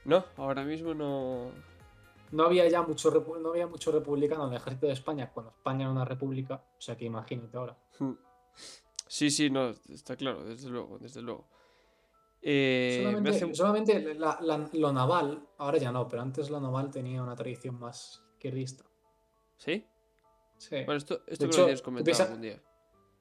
No, 0.05 0.25
ahora 0.37 0.63
mismo 0.63 0.93
no. 0.93 1.51
No 2.31 2.43
había 2.45 2.67
ya 2.67 2.81
mucho, 2.81 3.11
no 3.41 3.49
había 3.49 3.67
mucho 3.67 3.91
republicano 3.91 4.45
en 4.45 4.51
el 4.51 4.57
ejército 4.57 4.87
de 4.87 4.93
España 4.93 5.31
cuando 5.33 5.51
España 5.51 5.83
era 5.83 5.91
una 5.91 6.05
república, 6.05 6.63
o 6.77 6.81
sea 6.81 6.95
que 6.97 7.05
imagínate 7.05 7.55
ahora. 7.57 7.77
Hmm. 7.99 8.13
Sí, 9.07 9.29
sí, 9.29 9.49
no, 9.49 9.69
está 9.89 10.15
claro, 10.17 10.43
desde 10.43 10.69
luego, 10.69 10.97
desde 10.99 11.21
luego. 11.21 11.47
Eh, 12.41 12.97
me 12.99 13.03
solamente 13.05 13.29
hace- 13.29 13.55
solamente 13.55 14.13
la- 14.15 14.37
la- 14.41 14.69
lo 14.73 14.93
naval, 14.93 15.47
ahora 15.57 15.77
ya 15.77 15.91
no, 15.91 16.07
pero 16.07 16.21
antes 16.21 16.49
lo 16.49 16.59
naval 16.59 16.91
tenía 16.91 17.23
una 17.23 17.35
tradición 17.35 17.79
más 17.79 18.23
izquierdista. 18.33 18.83
¿Sí? 19.57 19.85
Sí. 20.57 20.75
Bueno, 20.85 20.93
esto, 20.95 21.21
esto 21.27 21.45
hecho, 21.45 21.67
lo 21.67 21.81
comentado 21.81 22.03
piensa- 22.05 22.23
algún 22.25 22.41
día. 22.41 22.61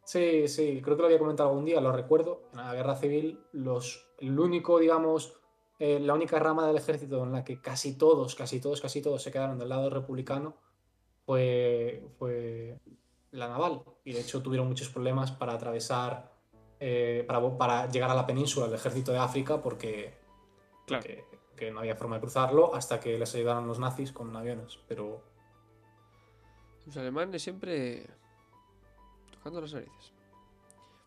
Sí, 0.05 0.47
sí, 0.49 0.81
creo 0.83 0.97
que 0.97 1.03
lo 1.03 1.07
había 1.07 1.19
comentado 1.19 1.49
algún 1.51 1.65
día, 1.65 1.81
lo 1.81 1.91
recuerdo. 1.93 2.49
En 2.53 2.59
la 2.59 2.73
guerra 2.75 2.95
civil, 2.95 3.41
los, 3.53 4.09
el 4.19 4.39
único, 4.39 4.79
digamos, 4.79 5.35
eh, 5.79 6.01
la 6.01 6.15
única 6.15 6.39
rama 6.39 6.67
del 6.67 6.77
ejército 6.77 7.23
en 7.23 7.33
la 7.33 7.45
que 7.45 7.61
casi 7.61 7.97
todos, 7.99 8.35
casi 8.35 8.61
todos, 8.61 8.81
casi 8.81 9.03
todos 9.03 9.23
se 9.23 9.31
quedaron 9.31 9.59
del 9.59 9.69
lado 9.69 9.91
republicano 9.91 10.57
fue, 11.25 12.07
fue 12.19 12.79
la 13.33 13.49
naval. 13.49 13.83
Y 14.05 14.13
de 14.13 14.21
hecho 14.21 14.43
tuvieron 14.43 14.69
muchos 14.69 14.89
problemas 14.89 15.33
para 15.33 15.53
atravesar, 15.55 16.33
eh, 16.81 17.25
para, 17.27 17.59
para 17.59 17.91
llegar 17.91 18.11
a 18.11 18.15
la 18.15 18.27
península 18.27 18.67
del 18.67 18.77
ejército 18.77 19.13
de 19.13 19.19
África 19.19 19.61
porque, 19.63 20.15
Claro. 20.87 21.05
que 21.57 21.71
no 21.71 21.81
había 21.81 21.97
forma 21.97 22.17
de 22.17 22.21
cruzarlo 22.21 22.75
hasta 22.75 23.01
que 23.01 23.19
les 23.19 23.35
ayudaron 23.35 23.67
los 23.67 23.79
nazis 23.79 24.13
con 24.13 24.35
aviones. 24.37 24.79
Pero 24.87 25.23
Los 26.87 26.97
alemanes 26.97 27.43
siempre 27.43 28.07
tocando 29.33 29.61
las 29.61 29.73
narices. 29.75 30.13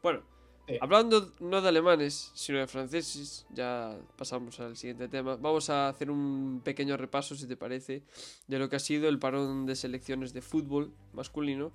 Bueno, 0.04 0.22
Sí. 0.70 0.78
hablando 0.82 1.32
no 1.40 1.62
de 1.62 1.68
alemanes, 1.70 2.32
sino 2.36 2.60
de 2.60 2.68
franceses, 2.68 3.46
ya 3.52 3.98
pasamos 4.18 4.60
al 4.60 4.78
siguiente 4.78 5.08
tema. 5.08 5.36
Vamos 5.36 5.70
a 5.70 5.90
hacer 5.90 6.10
un 6.12 6.62
pequeño 6.64 6.96
repaso, 6.98 7.36
si 7.36 7.48
te 7.48 7.58
parece, 7.58 8.04
de 8.48 8.60
lo 8.60 8.70
que 8.70 8.76
ha 8.76 8.80
sido 8.80 9.10
el 9.10 9.20
parón 9.20 9.66
de 9.66 9.76
selecciones 9.76 10.32
de 10.34 10.42
fútbol 10.42 10.94
masculino 11.14 11.72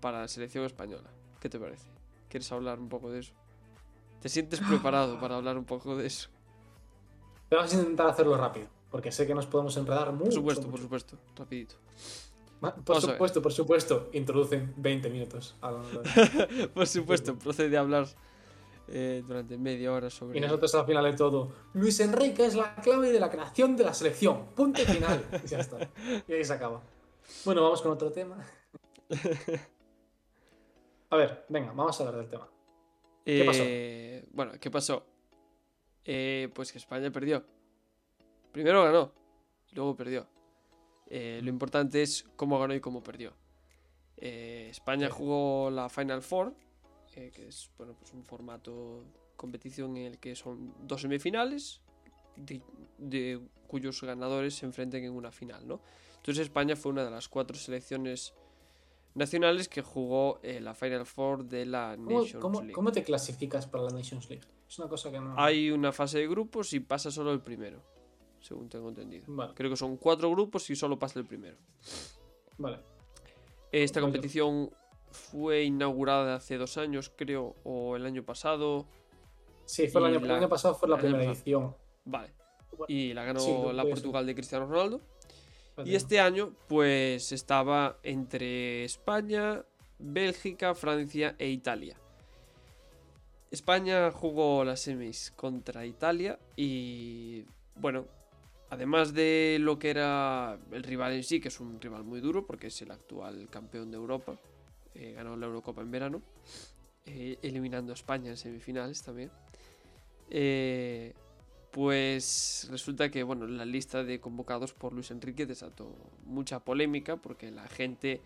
para 0.00 0.20
la 0.22 0.28
selección 0.28 0.64
española. 0.64 1.10
¿Qué 1.40 1.48
te 1.48 1.58
parece? 1.60 1.88
¿Quieres 2.28 2.50
hablar 2.52 2.78
un 2.78 2.88
poco 2.88 3.10
de 3.10 3.20
eso? 3.20 3.32
¿Te 4.20 4.28
sientes 4.28 4.60
preparado 4.60 5.18
para 5.20 5.36
hablar 5.36 5.56
un 5.58 5.64
poco 5.64 5.96
de 5.96 6.06
eso? 6.06 6.28
vamos 7.50 7.74
a 7.74 7.76
intentar 7.78 8.06
hacerlo 8.06 8.36
rápido, 8.36 8.68
porque 8.90 9.10
sé 9.10 9.26
que 9.26 9.34
nos 9.34 9.46
podemos 9.46 9.76
enredar 9.76 10.12
mucho. 10.12 10.24
Por 10.24 10.32
supuesto, 10.34 10.62
mucho. 10.62 10.70
por 10.72 10.80
supuesto, 10.80 11.18
rapidito. 11.36 11.74
Por 12.60 12.74
Vamos 12.84 13.04
a 13.04 13.12
supuesto, 13.12 13.40
por 13.42 13.52
supuesto, 13.52 14.10
introducen 14.12 14.72
20 14.76 15.08
minutos. 15.10 15.56
hablando 15.62 16.02
de- 16.02 16.68
Por 16.74 16.86
supuesto, 16.86 17.34
procede 17.38 17.76
a 17.76 17.80
hablar 17.80 18.06
eh, 18.90 19.22
durante 19.26 19.56
media 19.56 19.92
hora 19.92 20.10
sobre... 20.10 20.36
Y 20.38 20.40
nosotros 20.40 20.74
al 20.74 20.84
final 20.86 21.04
de 21.04 21.12
todo, 21.12 21.52
Luis 21.74 22.00
Enrique 22.00 22.44
es 22.44 22.54
la 22.54 22.74
clave 22.76 23.12
de 23.12 23.20
la 23.20 23.30
creación 23.30 23.76
de 23.76 23.84
la 23.84 23.94
selección. 23.94 24.46
Punto 24.56 24.82
final. 24.82 25.24
Y 25.44 25.46
ya 25.46 25.58
está. 25.60 25.88
Y 26.26 26.32
ahí 26.32 26.44
se 26.44 26.52
acaba. 26.52 26.82
Bueno, 27.44 27.62
vamos 27.62 27.80
con 27.82 27.92
otro 27.92 28.10
tema. 28.10 28.44
A 31.10 31.16
ver, 31.16 31.44
venga, 31.48 31.72
vamos 31.72 31.98
a 32.00 32.04
hablar 32.04 32.20
del 32.20 32.30
tema. 32.30 32.48
¿Qué 33.24 33.44
pasó? 33.44 33.62
Eh, 33.64 34.24
Bueno, 34.32 34.52
¿qué 34.60 34.70
pasó? 34.70 35.06
Eh, 36.04 36.48
pues 36.54 36.72
que 36.72 36.78
España 36.78 37.10
perdió. 37.10 37.44
Primero 38.52 38.82
ganó, 38.82 39.12
luego 39.72 39.94
perdió. 39.94 40.26
Eh, 41.06 41.40
lo 41.42 41.50
importante 41.50 42.02
es 42.02 42.24
cómo 42.36 42.58
ganó 42.58 42.74
y 42.74 42.80
cómo 42.80 43.02
perdió. 43.02 43.32
España 44.16 45.08
jugó 45.08 45.70
la 45.70 45.88
Final 45.88 46.20
Four, 46.20 46.54
eh, 47.16 47.30
que 47.34 47.48
es 47.48 47.70
bueno, 47.76 47.94
pues 47.98 48.12
un 48.12 48.24
formato 48.24 49.04
competición 49.36 49.96
en 49.96 50.06
el 50.06 50.18
que 50.18 50.34
son 50.36 50.74
dos 50.86 51.00
semifinales, 51.02 51.80
de, 52.36 52.62
de 52.98 53.40
cuyos 53.66 54.00
ganadores 54.02 54.54
se 54.54 54.66
enfrenten 54.66 55.04
en 55.04 55.12
una 55.12 55.30
final, 55.32 55.66
¿no? 55.66 55.80
Entonces 56.16 56.42
España 56.44 56.76
fue 56.76 56.92
una 56.92 57.04
de 57.04 57.10
las 57.10 57.28
cuatro 57.28 57.56
selecciones 57.56 58.34
nacionales 59.14 59.68
que 59.68 59.82
jugó 59.82 60.38
eh, 60.42 60.60
la 60.60 60.74
Final 60.74 61.06
Four 61.06 61.44
de 61.44 61.66
la 61.66 61.96
¿Cómo, 61.96 62.20
Nations 62.20 62.42
cómo- 62.42 62.60
League. 62.60 62.72
cómo 62.74 62.92
te 62.92 63.02
clasificas 63.02 63.66
para 63.66 63.84
la 63.84 63.90
Nations 63.90 64.28
League? 64.28 64.46
Es 64.68 64.78
una 64.78 64.88
cosa 64.88 65.10
que 65.10 65.18
no. 65.20 65.34
Hay 65.36 65.70
una 65.70 65.92
fase 65.92 66.18
de 66.18 66.28
grupos 66.28 66.72
y 66.74 66.80
pasa 66.80 67.10
solo 67.10 67.32
el 67.32 67.40
primero, 67.40 67.82
según 68.40 68.68
tengo 68.68 68.88
entendido. 68.88 69.24
Vale, 69.28 69.52
Creo 69.54 69.68
que 69.70 69.76
son 69.76 69.96
cuatro 69.96 70.30
grupos 70.30 70.68
y 70.70 70.76
solo 70.76 70.98
pasa 70.98 71.18
el 71.18 71.24
primero. 71.26 71.56
vale. 72.58 72.78
Esta 73.72 74.00
competición 74.00 74.70
fue 75.10 75.64
inaugurada 75.64 76.36
hace 76.36 76.56
dos 76.56 76.76
años, 76.78 77.12
creo, 77.14 77.54
o 77.64 77.96
el 77.96 78.06
año 78.06 78.24
pasado. 78.24 78.86
Sí, 79.64 79.88
fue 79.88 80.00
el 80.00 80.08
año, 80.08 80.18
el 80.18 80.28
la- 80.28 80.36
año 80.36 80.48
pasado 80.48 80.74
fue 80.74 80.88
la 80.88 80.96
primera 80.98 81.24
edición. 81.24 81.74
Vale. 82.04 82.32
Y 82.88 83.12
la 83.12 83.24
ganó 83.24 83.40
sí, 83.40 83.52
la 83.72 83.84
Portugal 83.84 84.26
de 84.26 84.34
Cristiano 84.34 84.66
Ronaldo. 84.66 85.00
Y 85.84 85.94
este 85.94 86.20
año, 86.20 86.54
pues 86.68 87.32
estaba 87.32 87.98
entre 88.02 88.84
España, 88.84 89.64
Bélgica, 89.98 90.74
Francia 90.74 91.34
e 91.38 91.48
Italia. 91.48 91.96
España 93.50 94.10
jugó 94.12 94.64
las 94.64 94.80
semis 94.80 95.32
contra 95.34 95.84
Italia 95.84 96.38
y, 96.56 97.44
bueno, 97.74 98.06
además 98.68 99.12
de 99.12 99.58
lo 99.60 99.78
que 99.78 99.90
era 99.90 100.58
el 100.70 100.82
rival 100.84 101.12
en 101.14 101.24
sí, 101.24 101.40
que 101.40 101.48
es 101.48 101.58
un 101.58 101.80
rival 101.80 102.04
muy 102.04 102.20
duro 102.20 102.46
porque 102.46 102.68
es 102.68 102.80
el 102.82 102.92
actual 102.92 103.48
campeón 103.50 103.90
de 103.90 103.96
Europa, 103.96 104.36
eh, 104.94 105.12
ganó 105.12 105.36
la 105.36 105.46
Eurocopa 105.46 105.82
en 105.82 105.90
verano, 105.90 106.22
eh, 107.06 107.38
eliminando 107.42 107.92
a 107.92 107.94
España 107.94 108.30
en 108.30 108.36
semifinales 108.36 109.02
también. 109.02 109.30
Eh, 110.30 111.12
pues 111.70 112.68
resulta 112.70 113.10
que 113.10 113.22
bueno, 113.22 113.46
la 113.46 113.64
lista 113.64 114.02
de 114.02 114.20
convocados 114.20 114.72
por 114.72 114.92
Luis 114.92 115.10
Enrique 115.10 115.46
desató 115.46 115.94
mucha 116.24 116.60
polémica 116.60 117.16
porque 117.16 117.50
la 117.50 117.68
gente 117.68 118.20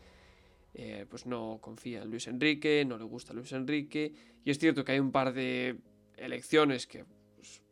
eh, 0.75 1.07
pues 1.09 1.27
no 1.27 1.59
confía 1.61 2.03
en 2.03 2.11
Luis 2.11 2.27
Enrique, 2.27 2.85
no 2.85 2.99
le 2.99 3.05
gusta 3.05 3.33
Luis 3.33 3.53
Enrique 3.53 4.13
y 4.45 4.51
es 4.51 4.59
cierto 4.59 4.85
que 4.85 4.93
hay 4.93 4.99
un 4.99 5.13
par 5.13 5.33
de 5.33 5.79
elecciones 6.17 6.87
que 6.87 7.05
pues, 7.37 7.63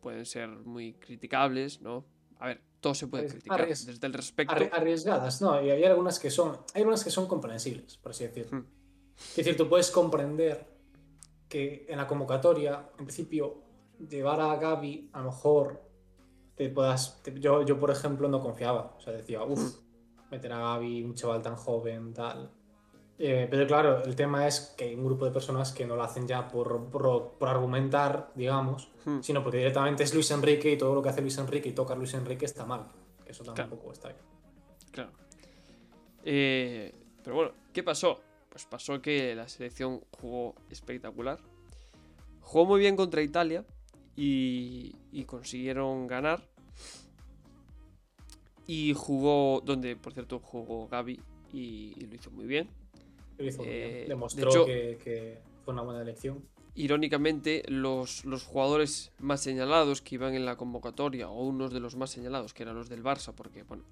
pueden 0.00 0.24
ser 0.24 0.48
muy 0.48 0.94
criticables, 0.94 1.80
¿no? 1.82 2.04
A 2.38 2.46
ver, 2.46 2.62
todo 2.80 2.94
se 2.94 3.06
puede 3.08 3.26
criticar 3.26 3.60
arries- 3.66 3.84
desde 3.86 4.06
el 4.06 4.12
respecto. 4.12 4.54
Arri- 4.54 4.70
arriesgadas, 4.72 5.40
no, 5.42 5.60
y 5.62 5.70
hay 5.70 5.84
algunas 5.84 6.18
que 6.18 6.30
son, 6.30 6.58
hay 6.74 6.82
algunas 6.82 7.02
que 7.04 7.10
son 7.10 7.26
comprensibles, 7.26 7.96
por 7.96 8.12
así 8.12 8.24
decirlo. 8.24 8.58
Hmm. 8.60 8.66
Es 9.30 9.36
decir, 9.36 9.56
tú 9.56 9.68
puedes 9.68 9.90
comprender 9.90 10.66
que 11.48 11.86
en 11.88 11.96
la 11.98 12.06
convocatoria, 12.06 12.90
en 12.98 13.04
principio, 13.06 13.62
llevar 14.08 14.40
a 14.40 14.54
Gaby, 14.56 15.10
a 15.12 15.18
lo 15.20 15.24
mejor 15.26 15.82
te 16.54 16.68
puedas. 16.70 17.20
te- 17.22 17.38
yo, 17.40 17.64
yo, 17.64 17.78
por 17.80 17.90
ejemplo, 17.90 18.28
no 18.28 18.40
confiaba. 18.40 18.94
O 18.96 19.00
sea, 19.00 19.12
decía, 19.12 19.42
uff, 19.42 19.78
meter 20.30 20.52
a 20.52 20.58
Gaby, 20.58 21.02
un 21.04 21.14
chaval 21.14 21.42
tan 21.42 21.56
joven, 21.56 22.12
tal. 22.12 22.52
Eh, 23.20 23.48
pero 23.50 23.66
claro, 23.66 24.04
el 24.04 24.14
tema 24.14 24.46
es 24.46 24.74
que 24.76 24.84
hay 24.84 24.94
un 24.94 25.04
grupo 25.04 25.24
de 25.24 25.32
personas 25.32 25.72
que 25.72 25.84
no 25.84 25.96
lo 25.96 26.04
hacen 26.04 26.28
ya 26.28 26.46
por, 26.46 26.84
por, 26.88 27.32
por 27.32 27.48
argumentar, 27.48 28.30
digamos, 28.34 28.90
Hmm. 29.04 29.20
sino 29.22 29.42
porque 29.42 29.56
directamente 29.58 30.02
es 30.04 30.12
Luis 30.14 30.30
Enrique 30.30 30.70
y 30.72 30.76
todo 30.78 30.94
lo 30.94 31.02
que 31.02 31.08
hace 31.08 31.20
Luis 31.22 31.38
Enrique 31.38 31.68
y 31.68 31.72
toca 31.72 31.94
Luis 31.96 32.14
Enrique 32.14 32.44
está 32.44 32.64
mal. 32.66 32.86
Eso 33.26 33.42
Claro. 33.42 33.54
tampoco 33.56 33.92
está 33.92 34.08
bien. 34.08 34.20
Claro. 34.92 35.10
Eh, 36.24 36.94
pero 37.24 37.36
bueno, 37.36 37.52
¿qué 37.72 37.82
pasó? 37.82 38.20
Pues 38.50 38.66
pasó 38.66 39.00
que 39.00 39.34
la 39.34 39.48
selección 39.48 40.00
jugó 40.20 40.54
espectacular. 40.70 41.38
Jugó 42.40 42.66
muy 42.66 42.80
bien 42.80 42.96
contra 42.96 43.22
Italia 43.22 43.64
y, 44.14 44.94
y 45.10 45.24
consiguieron 45.24 46.06
ganar. 46.06 46.42
Y 48.66 48.92
jugó, 48.94 49.62
donde 49.64 49.96
por 49.96 50.12
cierto 50.12 50.38
jugó 50.40 50.86
Gaby 50.88 51.20
y, 51.52 51.94
y 51.96 52.06
lo 52.06 52.14
hizo 52.14 52.30
muy 52.30 52.46
bien. 52.46 52.68
Eh, 53.38 54.00
de 54.02 54.04
Demostró 54.08 54.50
hecho- 54.50 54.64
que, 54.66 54.98
que 55.02 55.38
fue 55.64 55.72
una 55.74 55.82
buena 55.82 56.02
elección. 56.02 56.44
Irónicamente, 56.74 57.64
los, 57.68 58.24
los 58.24 58.44
jugadores 58.44 59.10
más 59.18 59.40
señalados 59.40 60.00
que 60.00 60.14
iban 60.14 60.34
en 60.34 60.44
la 60.44 60.56
convocatoria, 60.56 61.28
o 61.28 61.42
unos 61.44 61.72
de 61.72 61.80
los 61.80 61.96
más 61.96 62.10
señalados, 62.10 62.54
que 62.54 62.62
eran 62.62 62.76
los 62.76 62.88
del 62.88 63.02
Barça, 63.02 63.34
porque 63.34 63.64
bueno, 63.64 63.84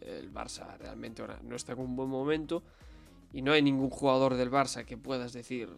el 0.00 0.32
Barça 0.32 0.78
realmente 0.78 1.20
ahora 1.20 1.38
no 1.42 1.54
está 1.56 1.72
en 1.72 1.80
un 1.80 1.96
buen 1.96 2.08
momento, 2.08 2.62
y 3.32 3.42
no 3.42 3.52
hay 3.52 3.62
ningún 3.62 3.90
jugador 3.90 4.34
del 4.34 4.50
Barça 4.50 4.84
que 4.86 4.96
puedas 4.96 5.32
decir, 5.34 5.68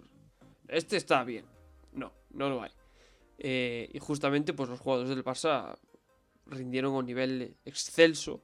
este 0.69 0.97
está 0.97 1.25
bien. 1.25 1.45
No, 1.93 2.13
no 2.31 2.49
lo 2.49 2.63
hay. 2.63 2.71
Eh, 3.39 3.91
y 3.93 3.99
justamente, 3.99 4.53
pues 4.55 4.69
los 4.69 4.79
jugadores 4.79 5.09
del 5.11 5.25
Barça 5.25 5.77
rindieron 6.47 6.95
a 6.95 6.99
un 6.99 7.07
nivel 7.07 7.57
excelso. 7.65 8.41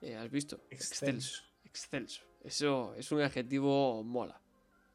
Eh, 0.00 0.16
¿Has 0.16 0.30
visto? 0.30 0.58
Excelso. 0.70 1.42
Excelso. 1.64 2.22
Eso 2.46 2.94
es 2.96 3.10
un 3.10 3.20
adjetivo 3.20 4.04
mola. 4.04 4.40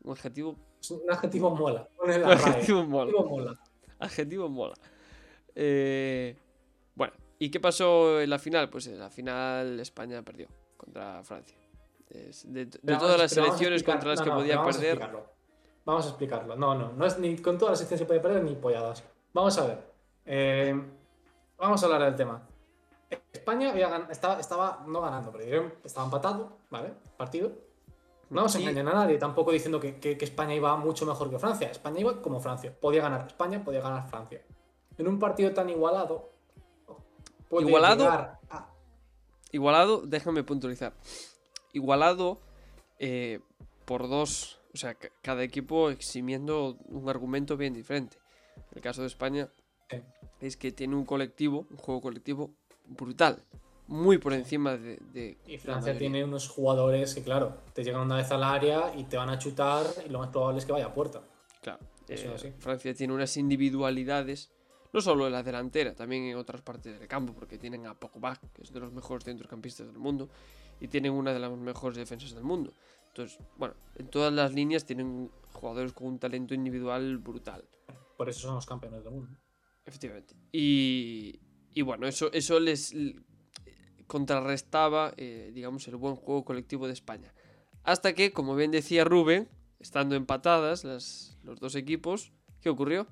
Un 0.04 0.14
adjetivo, 0.14 0.56
Es 0.80 0.90
un 0.92 1.02
adjetivo 1.12 1.54
mola. 1.54 1.86
Un 2.02 2.10
adjetivo 2.10 2.86
mola. 2.86 3.12
Adjetivo 3.12 3.30
mola. 3.30 3.60
Adjetivo 4.00 4.50
mola. 4.50 4.76
Eh, 5.54 6.38
bueno, 6.96 7.14
¿y 7.40 7.52
qué 7.52 7.60
pasó 7.60 8.22
en 8.22 8.30
la 8.30 8.40
final? 8.40 8.70
Pues 8.70 8.88
en 8.88 8.98
la 8.98 9.10
final 9.10 9.78
España 9.82 10.22
perdió 10.24 10.48
contra 10.78 11.22
Francia. 11.26 11.58
De, 12.10 12.66
todas 12.66 13.18
las 13.20 13.34
a 13.34 13.36
selecciones 13.36 13.84
contra 13.84 14.10
las 14.12 14.20
no, 14.20 14.24
que 14.24 14.30
no, 14.32 14.38
podía 14.38 14.56
vamos 14.56 14.76
a 14.76 14.80
perder. 14.80 14.94
explicarlo. 14.94 15.26
Vamos 15.84 16.06
a 16.06 16.10
explicarlo. 16.10 16.56
No, 16.56 16.74
no, 16.74 16.94
no 16.94 17.06
es 17.06 17.20
ni 17.20 17.38
con 17.38 17.58
todas 17.58 17.74
las 17.74 17.80
secciones 17.80 18.00
se 18.00 18.06
puede 18.06 18.22
perder 18.22 18.46
ni 18.46 18.56
polladas. 18.56 19.04
Vamos 19.34 19.58
a 19.58 19.68
ver. 19.68 19.92
Eh, 20.26 20.82
vamos 21.58 21.84
a 21.84 21.86
hablar 21.86 22.04
del 22.04 22.16
tema. 22.16 22.48
España 23.34 23.72
había 23.72 24.08
estaba, 24.10 24.40
estaba 24.40 24.86
no 24.88 25.02
ganando, 25.02 25.34
pero 25.34 25.74
estaba 25.84 26.06
empatado, 26.06 26.61
¿vale? 26.72 26.94
Partido. 27.18 27.52
No 28.32 28.38
vamos 28.38 28.56
a 28.56 28.60
Y- 28.60 28.64
engañar 28.64 28.88
a 28.96 29.00
nadie, 29.00 29.18
tampoco 29.18 29.52
diciendo 29.52 29.80
que, 29.80 30.00
que- 30.00 30.18
que 30.18 30.26
España 30.26 30.56
iba 30.56 30.76
mucho 30.78 31.06
mejor 31.06 31.30
que 31.30 31.38
Francia. 31.38 31.70
España 31.70 32.00
iba 32.00 32.20
como 32.22 32.40
Francia. 32.40 32.74
Podía 32.80 33.02
ganar 33.04 33.28
España, 33.28 33.64
podía 33.64 33.82
ganar 33.82 34.08
Francia. 34.10 34.42
En 34.98 35.08
un 35.08 35.20
partido 35.20 35.54
tan 35.54 35.70
igualado. 35.70 36.32
puede 37.50 37.68
¿Igualado? 37.68 38.08
a- 38.10 38.40
Igualado, 39.52 40.02
déjame 40.06 40.44
puntualizar. 40.44 40.94
Igualado 41.74 42.40
eh, 43.00 43.40
por 43.86 44.08
dos, 44.08 44.60
o 44.74 44.78
sea, 44.78 44.94
ca- 44.96 45.10
cada 45.22 45.44
equipo 45.44 45.90
eximiendo 45.90 46.78
un 46.86 47.10
argumento 47.10 47.58
bien 47.58 47.74
diferente. 47.74 48.18
El 48.74 48.82
caso 48.82 49.02
de 49.02 49.08
España 49.08 49.50
Sí. 49.90 49.98
es 50.40 50.56
que 50.56 50.72
tiene 50.72 50.96
un 50.96 51.04
colectivo, 51.04 51.66
un 51.70 51.76
juego 51.78 52.00
colectivo 52.00 52.52
brutal, 52.86 53.44
muy 53.92 54.18
por 54.18 54.34
encima 54.34 54.78
de... 54.78 54.98
de 55.14 55.38
Y 55.46 55.58
Francia 55.58 55.98
tiene 55.98 56.24
unos 56.24 56.48
jugadores 56.48 57.14
que, 57.14 57.22
claro, 57.22 57.58
te 57.74 57.84
llegan 57.84 58.02
una 58.02 58.16
vez 58.16 58.32
al 58.32 58.44
área 58.44 58.94
y 58.96 59.04
te 59.04 59.18
van 59.18 59.30
a 59.30 59.38
chutar 59.38 59.86
y 60.06 60.10
lo 60.10 60.20
más 60.20 60.30
probable 60.30 60.60
es 60.60 60.66
que 60.66 60.72
vaya 60.72 60.86
a 60.88 60.94
puerta. 60.94 61.22
Claro, 61.62 61.80
Eso 62.08 62.28
eh, 62.30 62.36
así. 62.36 62.52
Francia 62.58 62.94
tiene 62.94 63.14
unas 63.14 63.36
individualidades, 63.38 64.50
no 64.94 65.02
solo 65.02 65.28
en 65.28 65.34
la 65.34 65.44
delantera, 65.44 65.94
también 65.94 66.24
en 66.24 66.38
otras 66.38 66.62
partes 66.62 66.98
del 66.98 67.08
campo, 67.08 67.34
porque 67.34 67.58
tienen 67.58 67.86
a 67.86 67.94
Pogba, 67.94 68.40
que 68.54 68.62
es 68.64 68.72
de 68.72 68.80
los 68.80 68.92
mejores 68.94 69.26
centrocampistas 69.26 69.88
del 69.88 69.98
mundo, 69.98 70.30
y 70.80 70.88
tienen 70.88 71.12
una 71.12 71.34
de 71.34 71.40
las 71.40 71.52
mejores 71.52 71.98
defensas 71.98 72.34
del 72.34 72.44
mundo. 72.44 72.72
Entonces, 73.10 73.38
bueno, 73.58 73.76
en 73.98 74.08
todas 74.08 74.32
las 74.32 74.54
líneas 74.54 74.86
tienen 74.86 75.30
jugadores 75.52 75.92
con 75.92 76.08
un 76.08 76.18
talento 76.18 76.54
individual 76.54 77.18
brutal, 77.18 77.66
Por 78.18 78.30
eso 78.30 78.40
son 78.40 78.56
los 78.56 78.66
campeones 78.66 79.04
del 79.04 79.12
mundo. 79.14 79.38
efectivamente. 79.86 80.34
Y, 80.54 81.40
y 81.74 81.82
bueno, 81.82 82.08
eso, 82.08 82.32
eso 82.32 82.60
les 82.60 82.94
contrarrestaba, 84.12 85.14
eh, 85.16 85.52
digamos, 85.54 85.88
el 85.88 85.96
buen 85.96 86.18
juego 86.18 86.44
colectivo 86.44 86.86
de 86.86 86.92
España. 86.92 87.34
Hasta 87.84 88.12
que, 88.12 88.34
como 88.34 88.56
bien 88.56 88.70
decía 88.70 89.06
Rubén, 89.06 89.48
estando 89.80 90.16
empatadas 90.16 90.84
las, 90.84 91.38
los 91.44 91.62
dos 91.62 91.76
equipos, 91.76 92.34
¿qué 92.60 92.70
ocurrió? 92.70 93.08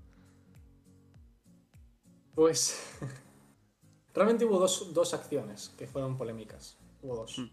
Pues 2.36 2.98
realmente 4.14 4.44
hubo 4.44 4.60
dos, 4.60 4.94
dos 4.94 5.14
acciones 5.14 5.74
que 5.78 5.88
fueron 5.88 6.18
polémicas. 6.18 6.78
Hubo 7.02 7.16
dos. 7.16 7.40
Mm. 7.40 7.50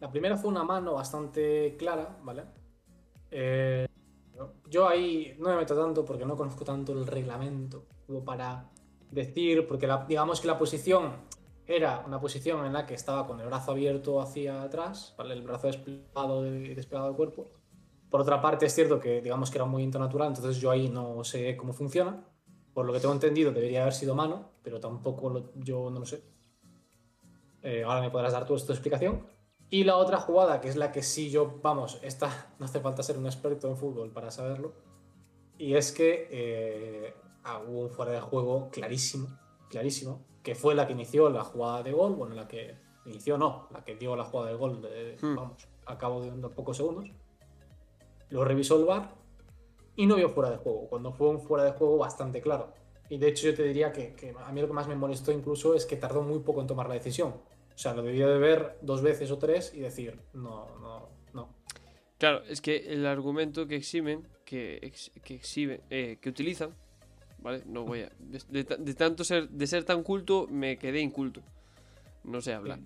La 0.00 0.10
primera 0.10 0.36
fue 0.36 0.50
una 0.50 0.64
mano 0.64 0.94
bastante 0.94 1.76
clara, 1.78 2.18
¿vale? 2.24 2.42
Eh, 3.30 3.86
yo 4.68 4.88
ahí 4.88 5.36
no 5.38 5.50
me 5.50 5.56
meto 5.58 5.76
tanto 5.76 6.04
porque 6.04 6.26
no 6.26 6.36
conozco 6.36 6.64
tanto 6.64 6.92
el 6.92 7.06
reglamento 7.06 7.86
como 8.04 8.24
para 8.24 8.68
decir, 9.12 9.64
porque 9.68 9.86
la- 9.86 10.06
digamos 10.06 10.40
que 10.40 10.48
la 10.48 10.58
posición 10.58 11.12
era 11.70 12.02
una 12.06 12.20
posición 12.20 12.66
en 12.66 12.72
la 12.72 12.84
que 12.86 12.94
estaba 12.94 13.26
con 13.26 13.40
el 13.40 13.46
brazo 13.46 13.72
abierto 13.72 14.20
hacia 14.20 14.62
atrás, 14.62 15.14
el 15.18 15.42
brazo 15.42 15.68
desplegado, 15.68 16.42
de- 16.42 16.74
desplegado 16.74 17.08
del 17.08 17.16
cuerpo. 17.16 17.50
Por 18.10 18.20
otra 18.20 18.40
parte, 18.42 18.66
es 18.66 18.74
cierto 18.74 18.98
que 18.98 19.20
digamos 19.22 19.50
que 19.50 19.58
era 19.58 19.64
un 19.64 19.70
movimiento 19.70 19.98
natural, 19.98 20.28
entonces 20.28 20.60
yo 20.60 20.70
ahí 20.70 20.88
no 20.88 21.22
sé 21.22 21.56
cómo 21.56 21.72
funciona. 21.72 22.26
Por 22.74 22.86
lo 22.86 22.92
que 22.92 23.00
tengo 23.00 23.14
entendido, 23.14 23.52
debería 23.52 23.82
haber 23.82 23.94
sido 23.94 24.14
mano, 24.14 24.50
pero 24.62 24.80
tampoco 24.80 25.52
yo 25.56 25.90
no 25.90 26.00
lo 26.00 26.06
sé. 26.06 26.22
Eh, 27.62 27.84
ahora 27.84 28.00
me 28.00 28.10
podrás 28.10 28.32
dar 28.32 28.46
tú 28.46 28.54
esta 28.54 28.72
explicación. 28.72 29.26
Y 29.68 29.84
la 29.84 29.96
otra 29.96 30.18
jugada, 30.18 30.60
que 30.60 30.68
es 30.68 30.76
la 30.76 30.90
que 30.90 31.02
sí 31.02 31.30
yo, 31.30 31.60
vamos, 31.62 32.00
esta 32.02 32.52
no 32.58 32.64
hace 32.66 32.80
falta 32.80 33.02
ser 33.02 33.16
un 33.18 33.26
experto 33.26 33.68
en 33.68 33.76
fútbol 33.76 34.10
para 34.12 34.30
saberlo. 34.30 34.72
Y 35.58 35.74
es 35.74 35.92
que 35.92 36.26
eh, 36.30 37.14
ah, 37.44 37.60
hubo 37.66 37.82
un 37.82 37.90
fuera 37.90 38.12
de 38.12 38.20
juego 38.20 38.70
clarísimo, 38.70 39.28
clarísimo, 39.68 40.26
que 40.42 40.54
fue 40.54 40.74
la 40.74 40.86
que 40.86 40.92
inició 40.94 41.28
la 41.30 41.44
jugada 41.44 41.82
de 41.82 41.92
gol, 41.92 42.14
bueno, 42.14 42.34
la 42.34 42.48
que 42.48 42.76
inició 43.06 43.36
no, 43.38 43.68
la 43.72 43.84
que 43.84 43.96
dio 43.96 44.16
la 44.16 44.24
jugada 44.24 44.50
de 44.50 44.56
gol, 44.56 44.80
de- 44.82 45.16
Hmm. 45.20 45.34
vamos, 45.36 45.68
al 45.86 45.98
cabo 45.98 46.20
de 46.22 46.30
unos 46.30 46.52
pocos 46.52 46.76
segundos. 46.76 47.10
Lo 48.30 48.44
revisó 48.44 48.78
el 48.78 48.84
VAR 48.84 49.14
y 49.96 50.06
no 50.06 50.16
vio 50.16 50.28
fuera 50.30 50.50
de 50.50 50.56
juego, 50.58 50.88
cuando 50.88 51.12
fue 51.12 51.28
un 51.28 51.40
fuera 51.40 51.64
de 51.64 51.72
juego 51.72 51.98
bastante 51.98 52.40
claro. 52.40 52.72
Y 53.08 53.18
de 53.18 53.28
hecho 53.28 53.48
yo 53.48 53.54
te 53.56 53.64
diría 53.64 53.92
que, 53.92 54.14
que 54.14 54.34
a 54.38 54.52
mí 54.52 54.60
lo 54.60 54.68
que 54.68 54.72
más 54.72 54.86
me 54.86 54.94
molestó 54.94 55.32
incluso 55.32 55.74
es 55.74 55.84
que 55.84 55.96
tardó 55.96 56.22
muy 56.22 56.38
poco 56.40 56.60
en 56.60 56.66
tomar 56.68 56.88
la 56.88 56.94
decisión. 56.94 57.30
O 57.74 57.78
sea, 57.82 57.92
lo 57.94 58.02
debió 58.02 58.28
de 58.28 58.38
ver 58.38 58.78
dos 58.82 59.02
veces 59.02 59.30
o 59.30 59.38
tres 59.38 59.74
y 59.74 59.80
decir, 59.80 60.20
no, 60.32 60.66
no, 60.80 61.08
no. 61.32 61.48
Claro, 62.18 62.42
es 62.44 62.60
que 62.60 62.92
el 62.92 63.06
argumento 63.06 63.66
que 63.66 63.76
eximen, 63.76 64.28
que, 64.44 64.78
ex- 64.82 65.10
que 65.24 65.34
exhiben, 65.34 65.80
eh, 65.90 66.18
que 66.20 66.28
utilizan, 66.28 66.76
¿vale? 67.42 67.62
No 67.66 67.84
voy 67.84 68.02
a. 68.02 68.10
De, 68.18 68.40
de 68.48 68.64
ta- 68.64 68.76
de 68.76 68.94
tanto 68.94 69.24
ser, 69.24 69.48
de 69.48 69.66
ser 69.66 69.84
tan 69.84 70.02
culto, 70.02 70.46
me 70.50 70.76
quedé 70.78 71.00
inculto. 71.00 71.40
No 72.24 72.40
sé 72.40 72.52
hablar. 72.54 72.78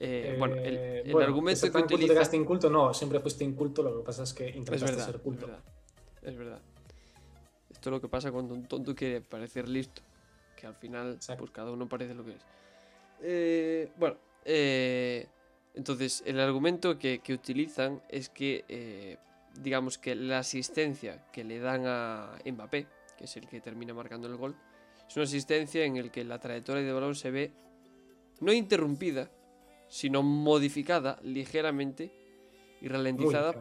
Eh, 0.00 0.36
bueno, 0.38 0.54
el, 0.56 0.76
Eh, 0.76 1.02
el 1.06 1.12
bueno, 1.12 1.28
argumento 1.28 1.60
¿ser 1.60 1.72
que 1.72 1.78
culto 1.80 1.98
te 1.98 2.06
quedaste 2.06 2.36
inculto? 2.36 2.70
No, 2.70 2.94
siempre 2.94 3.18
fuiste 3.20 3.42
inculto, 3.44 3.82
lo 3.82 3.98
que 3.98 4.04
pasa 4.04 4.22
es 4.22 4.32
que 4.32 4.48
Es 4.48 4.56
intentaste 4.56 4.90
verdad, 4.92 5.06
ser 5.06 5.16
es 5.16 5.20
culto. 5.22 5.46
verdad. 5.46 5.62
Es 6.22 6.36
verdad. 6.36 6.60
Esto 7.70 7.90
es 7.90 7.92
lo 7.92 8.00
que 8.00 8.08
pasa 8.08 8.30
cuando 8.30 8.54
un 8.54 8.64
tonto 8.66 8.94
quiere 8.94 9.20
parecer 9.20 9.68
listo. 9.68 10.02
Que 10.56 10.66
al 10.66 10.74
final, 10.74 11.14
Exacto. 11.14 11.40
pues 11.42 11.50
cada 11.52 11.70
uno 11.72 11.88
parece 11.88 12.14
lo 12.14 12.24
que 12.24 12.32
es. 12.32 12.42
Eh, 13.22 13.90
bueno, 13.96 14.16
eh, 14.44 15.26
entonces 15.74 16.22
el 16.26 16.38
argumento 16.40 16.98
que, 16.98 17.20
que 17.20 17.32
utilizan 17.32 18.00
es 18.08 18.28
que, 18.28 19.18
digamos 19.60 19.98
que 19.98 20.14
la 20.14 20.38
asistencia 20.40 21.24
que 21.32 21.42
le 21.44 21.58
dan 21.60 21.82
a 21.86 22.38
Mbappé, 22.44 22.86
que 23.18 23.24
es 23.24 23.36
el 23.36 23.46
que 23.46 23.60
termina 23.60 23.92
marcando 23.92 24.28
el 24.28 24.36
gol, 24.36 24.56
es 25.06 25.16
una 25.16 25.24
asistencia 25.24 25.84
en 25.84 25.96
el 25.96 26.10
que 26.10 26.24
la 26.24 26.38
trayectoria 26.38 26.82
de 26.82 26.92
balón 26.92 27.14
se 27.14 27.30
ve 27.30 27.52
no 28.40 28.52
interrumpida, 28.52 29.30
sino 29.88 30.22
modificada 30.22 31.18
ligeramente 31.22 32.12
y 32.80 32.88
ralentizada 32.88 33.54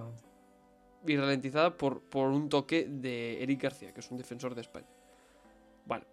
y 1.06 1.16
ralentizada 1.16 1.76
por, 1.76 2.02
por 2.02 2.30
un 2.30 2.50
toque 2.50 2.86
de 2.90 3.42
Eric 3.42 3.64
García, 3.64 3.94
que 3.94 4.02
es 4.02 4.12
un 4.12 4.18
defensor 4.18 4.54
de 4.56 4.62
España. 4.62 4.88
Bueno, 5.86 6.06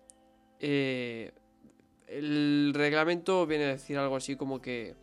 eh, 0.61 1.33
el 2.07 2.72
reglamento 2.74 3.46
viene 3.46 3.64
a 3.64 3.68
decir 3.68 3.98
algo 3.98 4.16
así 4.16 4.37
como 4.37 4.61
que 4.61 4.94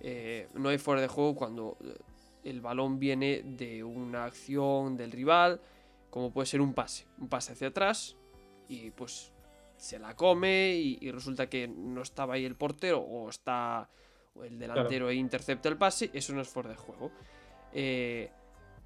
eh, 0.00 0.48
no 0.54 0.70
hay 0.70 0.78
fuera 0.78 1.00
de 1.02 1.08
juego 1.08 1.34
cuando 1.34 1.76
el 2.44 2.60
balón 2.60 2.98
viene 2.98 3.42
de 3.44 3.82
una 3.84 4.24
acción 4.24 4.96
del 4.96 5.12
rival, 5.12 5.60
como 6.16 6.30
puede 6.30 6.46
ser 6.46 6.62
un 6.62 6.72
pase, 6.72 7.04
un 7.18 7.28
pase 7.28 7.52
hacia 7.52 7.68
atrás 7.68 8.16
y 8.68 8.90
pues 8.92 9.34
se 9.76 9.98
la 9.98 10.16
come 10.16 10.70
y, 10.74 10.96
y 11.02 11.10
resulta 11.10 11.46
que 11.50 11.68
no 11.68 12.00
estaba 12.00 12.32
ahí 12.32 12.46
el 12.46 12.54
portero 12.54 13.00
o 13.02 13.28
está 13.28 13.90
o 14.34 14.42
el 14.42 14.58
delantero 14.58 15.10
e 15.10 15.14
intercepta 15.16 15.68
el 15.68 15.76
pase, 15.76 16.08
eso 16.14 16.32
no 16.32 16.40
es 16.40 16.48
fuera 16.48 16.70
de 16.70 16.76
juego. 16.76 17.10
Eh, 17.74 18.30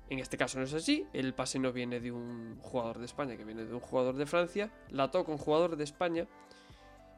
en 0.08 0.18
este 0.18 0.36
caso 0.36 0.58
no 0.58 0.64
es 0.64 0.74
así, 0.74 1.06
el 1.12 1.32
pase 1.32 1.60
no 1.60 1.72
viene 1.72 2.00
de 2.00 2.10
un 2.10 2.58
jugador 2.58 2.98
de 2.98 3.04
España, 3.04 3.36
que 3.36 3.44
viene 3.44 3.64
de 3.64 3.74
un 3.74 3.78
jugador 3.80 4.16
de 4.16 4.26
Francia, 4.26 4.72
la 4.88 5.12
toca 5.12 5.30
un 5.30 5.38
jugador 5.38 5.76
de 5.76 5.84
España, 5.84 6.26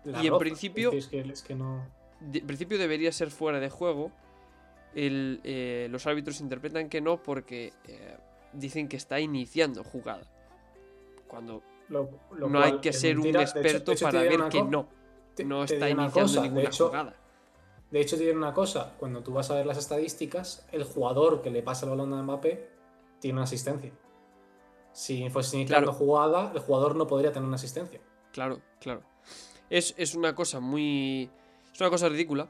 La 0.04 0.22
y 0.22 0.26
en 0.26 0.36
principio- 0.36 0.92
Es 0.92 1.06
que, 1.06 1.20
es 1.20 1.42
que 1.42 1.54
no... 1.54 1.86
de 2.20 2.40
en 2.40 2.46
principio 2.46 2.76
debería 2.76 3.12
ser 3.12 3.30
fuera 3.30 3.60
de 3.60 3.70
juego. 3.70 4.12
El, 4.94 5.40
eh, 5.42 5.88
los 5.90 6.06
árbitros 6.06 6.38
interpretan 6.42 6.90
que 6.90 7.00
no 7.00 7.22
porque 7.22 7.72
eh, 7.88 8.18
dicen 8.52 8.88
que 8.88 8.96
está 8.96 9.20
iniciando 9.20 9.82
jugada. 9.84 10.26
Cuando 11.28 11.62
lo- 11.88 12.08
lo 12.32 12.48
no 12.48 12.60
hay 12.60 12.78
que 12.80 12.92
ser 12.92 13.16
mentira. 13.16 13.40
un 13.40 13.44
De 13.44 13.50
hecho- 13.50 13.58
experto 13.58 13.90
de 13.90 13.94
hecho, 13.94 14.06
te 14.06 14.12
para 14.12 14.22
ver 14.22 14.48
que 14.50 14.62
no, 14.62 14.88
te- 15.34 15.44
no 15.44 15.64
está 15.64 15.88
iniciando 15.88 16.12
cosa, 16.20 16.42
ninguna 16.42 16.60
de 16.62 16.66
hecho, 16.68 16.86
jugada. 16.88 17.16
De 17.90 18.00
hecho, 18.00 18.16
diré 18.16 18.32
una 18.34 18.54
cosa, 18.54 18.94
cuando 18.98 19.22
tú 19.22 19.32
vas 19.34 19.50
a 19.50 19.54
ver 19.54 19.66
las 19.66 19.76
estadísticas, 19.76 20.66
el 20.72 20.84
jugador 20.84 21.42
que 21.42 21.50
le 21.50 21.62
pasa 21.62 21.84
el 21.86 21.90
balón 21.90 22.12
a 22.14 22.22
Mbappé 22.22 22.70
tiene 23.20 23.34
una 23.34 23.44
asistencia. 23.44 23.92
Si 24.92 25.28
fuese 25.30 25.56
iniciando 25.56 25.90
Claro. 25.92 25.98
jugada, 25.98 26.52
el 26.54 26.60
jugador 26.60 26.96
no 26.96 27.06
podría 27.06 27.32
tener 27.32 27.46
una 27.46 27.56
asistencia. 27.56 28.00
Claro, 28.32 28.60
claro. 28.80 29.02
Es, 29.70 29.94
es 29.96 30.14
una 30.14 30.34
cosa 30.34 30.60
muy. 30.60 31.30
Es 31.72 31.80
una 31.80 31.90
cosa 31.90 32.08
ridícula. 32.08 32.48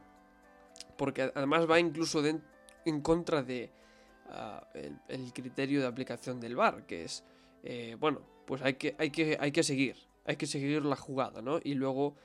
Porque 0.97 1.23
además 1.35 1.69
va 1.71 1.79
incluso 1.81 2.23
de- 2.23 2.41
en 2.85 3.01
contra 3.01 3.43
de 3.43 3.71
ah, 4.33 4.67
el, 4.75 4.99
el 5.09 5.33
criterio 5.33 5.81
de 5.81 5.87
aplicación 5.87 6.41
del 6.41 6.57
VAR, 6.57 6.87
que 6.87 7.05
es. 7.05 7.25
eh, 7.63 7.97
bueno, 7.99 8.21
pues 8.47 8.61
hay 8.63 8.75
que, 8.75 8.95
hay, 8.99 9.11
que, 9.11 9.37
hay 9.41 9.53
que 9.53 9.63
seguir. 9.63 9.97
Hay 10.25 10.37
que 10.37 10.47
seguir 10.47 10.85
la 10.85 10.97
jugada, 10.97 11.41
¿no? 11.43 11.59
Y 11.63 11.75
luego. 11.75 12.17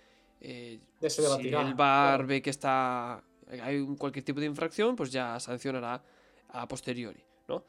eh, 0.41 0.79
si 1.07 1.21
el 1.53 1.73
VAR 1.75 2.25
ve 2.25 2.41
que 2.41 2.49
está. 2.49 3.23
Hay 3.61 3.77
un, 3.77 3.95
cualquier 3.95 4.25
tipo 4.25 4.39
de 4.39 4.45
infracción, 4.45 4.95
pues 4.95 5.11
ya 5.11 5.39
sancionará 5.39 6.03
a 6.49 6.67
posteriori, 6.67 7.23
¿no? 7.47 7.63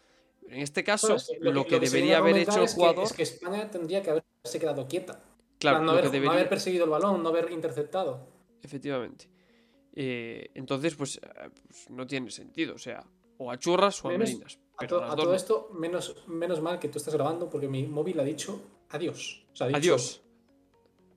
En 0.49 0.61
este 0.61 0.83
caso, 0.83 1.09
Bueno, 1.09 1.17
es 1.21 1.29
que 1.29 1.39
lo, 1.51 1.67
que, 1.67 1.79
debería 1.79 2.19
haber 2.19 2.37
hecho 2.39 2.59
el 2.59 2.65
es 2.65 2.73
que- 2.75 2.81
jugador. 2.81 3.05
es 3.05 3.13
que 3.13 3.23
España 3.23 3.71
tendría 3.71 4.03
que 4.03 4.11
haberse 4.11 4.59
quedado 4.59 4.89
quieta. 4.89 5.21
claro, 5.59 5.81
no, 5.85 5.93
haber, 5.93 6.03
que 6.05 6.09
no 6.09 6.13
debería, 6.13 6.33
haber 6.33 6.49
perseguido 6.49 6.85
el 6.85 6.91
balón, 6.91 7.23
no 7.23 7.29
haber 7.29 7.51
interceptado. 7.53 8.27
Efectivamente. 8.63 9.29
Eh, 9.95 10.51
entonces, 10.55 10.95
pues, 10.95 11.21
pues, 11.67 11.91
no 11.91 12.07
tiene 12.07 12.31
sentido. 12.31 12.75
O 12.75 12.79
sea, 12.79 13.05
o 13.39 13.51
a 13.51 13.59
churras 13.59 14.05
o 14.05 14.09
a 14.09 14.13
Menos- 14.13 14.29
merinas. 14.31 14.59
A, 14.77 14.81
Pero 14.81 14.99
to- 14.99 15.05
a 15.05 15.17
todo 15.17 15.31
no. 15.31 15.35
esto, 15.35 15.71
menos, 15.75 16.15
menos 16.29 16.61
mal 16.61 16.79
que 16.79 16.89
tú 16.89 16.99
estás 16.99 17.15
grabando 17.15 17.49
porque 17.51 17.67
mi 17.69 17.87
móvil 17.87 18.21
ha 18.21 18.25
dicho 18.25 18.61
adiós. 18.91 19.45
O 19.53 19.57
sea, 19.57 19.67
ha 19.67 19.69
dicho 19.71 19.79
Adiós. 19.79 20.23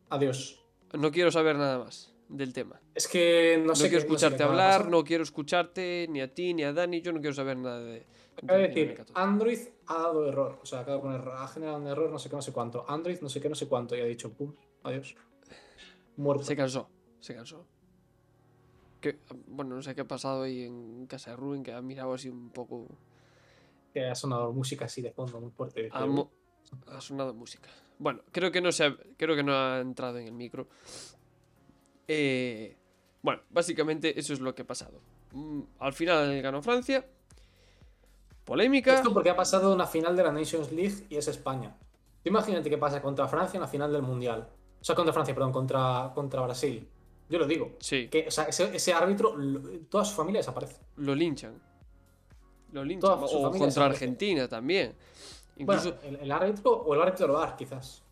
Adiós. 0.10 0.64
No 0.94 1.12
quiero 1.12 1.32
saber 1.32 1.56
nada 1.58 1.80
más 1.80 2.14
del 2.28 2.54
tema. 2.54 2.82
Es 2.96 3.08
que 3.08 3.58
no 3.60 3.68
No, 3.68 3.76
sé 3.76 3.90
quiero 3.90 3.90
qué- 3.90 3.90
no 3.90 3.90
sé 3.90 3.90
qué 3.90 3.98
escucharte 3.98 4.38
de 4.38 4.44
hablar, 4.44 4.90
no 4.90 5.04
quiero 5.04 5.24
escucharte 5.24 6.08
ni 6.10 6.22
a 6.22 6.34
ti 6.34 6.54
ni 6.54 6.64
a 6.64 6.74
Dani. 6.74 7.02
Yo 7.02 7.12
no 7.14 7.20
quiero 7.22 7.34
saber 7.36 7.58
nada 7.58 7.80
de. 7.82 8.06
Acaba 8.42 8.60
de 8.60 8.68
de 8.70 8.74
decir. 8.86 9.06
Android 9.14 9.60
ha 9.88 9.94
dado 10.00 10.28
error. 10.28 10.60
O 10.62 10.66
sea, 10.66 10.80
acaba 10.80 10.98
de 10.98 11.04
poner, 11.04 11.22
ha 11.30 11.48
generado 11.48 11.78
un 11.78 11.88
error, 11.88 12.10
no 12.10 12.18
sé 12.20 12.30
qué, 12.30 12.36
no 12.36 12.42
sé 12.42 12.52
cuánto. 12.52 12.86
Android, 12.90 13.20
no 13.22 13.30
sé 13.30 13.40
qué, 13.40 13.48
no 13.50 13.56
sé 13.56 13.68
cuánto. 13.68 13.96
Y 13.96 14.02
ha 14.02 14.06
dicho, 14.06 14.34
pum, 14.34 14.54
adiós. 14.84 15.16
Muerto. 16.18 16.44
Se 16.44 16.56
cansó, 16.56 16.90
se 17.20 17.36
cansó. 17.36 17.66
Que, 19.02 19.18
bueno, 19.48 19.76
no 19.76 19.82
sé 19.82 19.96
qué 19.96 20.02
ha 20.02 20.08
pasado 20.08 20.44
ahí 20.44 20.64
en 20.64 21.08
casa 21.08 21.32
de 21.32 21.38
Rubén, 21.38 21.64
que 21.64 21.74
ha 21.74 21.82
mirado 21.82 22.14
así 22.14 22.30
un 22.30 22.52
poco. 22.52 22.88
Que 23.94 24.08
ha 24.08 24.16
sonado 24.16 24.54
música 24.54 24.86
así 24.86 25.02
de 25.02 25.12
fondo 25.12 25.42
muy 25.42 25.52
fuerte. 25.52 25.90
Ha, 25.92 27.02
sonado 27.02 27.34
música. 27.34 27.68
Bueno, 28.00 28.22
creo 28.32 28.52
que 28.52 28.62
no 28.62 28.72
se 28.72 28.86
ha, 28.86 28.96
creo 29.18 29.36
que 29.36 29.44
no 29.44 29.54
ha 29.54 29.80
entrado 29.80 30.20
en 30.20 30.28
el 30.28 30.34
micro. 30.34 30.68
Eh, 32.08 32.78
bueno, 33.22 33.42
básicamente 33.50 34.18
eso 34.20 34.34
es 34.34 34.40
lo 34.40 34.56
que 34.56 34.62
ha 34.62 34.68
pasado. 34.68 35.02
Mm, 35.34 35.62
Al 35.80 35.94
final 35.94 36.42
ganó 36.42 36.62
Francia. 36.62 37.06
Polémica. 38.46 38.94
Esto 38.94 39.14
porque 39.14 39.30
ha 39.30 39.36
pasado 39.36 39.74
una 39.74 39.88
final 39.88 40.16
de 40.16 40.24
la 40.24 40.32
Nations 40.32 40.72
League 40.72 41.08
y 41.10 41.18
es 41.18 41.28
España. 41.28 41.76
Imagínate 42.24 42.70
qué 42.70 42.78
pasa 42.78 43.02
contra 43.02 43.28
Francia 43.28 43.58
en 43.58 43.62
la 43.62 43.68
final 43.68 43.92
del 43.92 44.02
Mundial. 44.02 44.48
O 44.80 44.84
sea, 44.84 44.96
contra 44.96 45.14
Francia, 45.14 45.34
perdón, 45.34 45.52
contra, 45.52 46.12
contra 46.14 46.42
Brasil. 46.42 46.88
Yo 47.32 47.40
lo 47.40 47.48
digo. 47.48 47.78
Sí, 47.80 48.10
Que, 48.10 48.28
o 48.28 48.32
sea, 48.32 48.44
ese, 48.44 48.76
ese 48.76 48.94
árbitro, 48.94 49.36
lo- 49.38 49.62
toda 49.90 50.04
su 50.06 50.14
familia 50.16 50.40
desaparece. 50.42 50.78
lo 50.98 51.16
linchan. 51.16 51.60
Lo 52.74 52.84
linchan. 52.84 53.10
Toda 53.10 53.26
O 53.26 53.52
contra. 53.52 53.86
Argentina 53.86 54.48
también. 54.48 54.96
Incluso, 55.56 55.94
Bueno, 55.94 56.08
el, 56.10 56.16
el 56.24 56.32
árbitro 56.32 56.72
o 56.72 56.94
el 56.94 57.02
árbitro 57.02 57.28
del 57.28 57.36
bar, 57.38 57.56
quizás. 57.56 58.04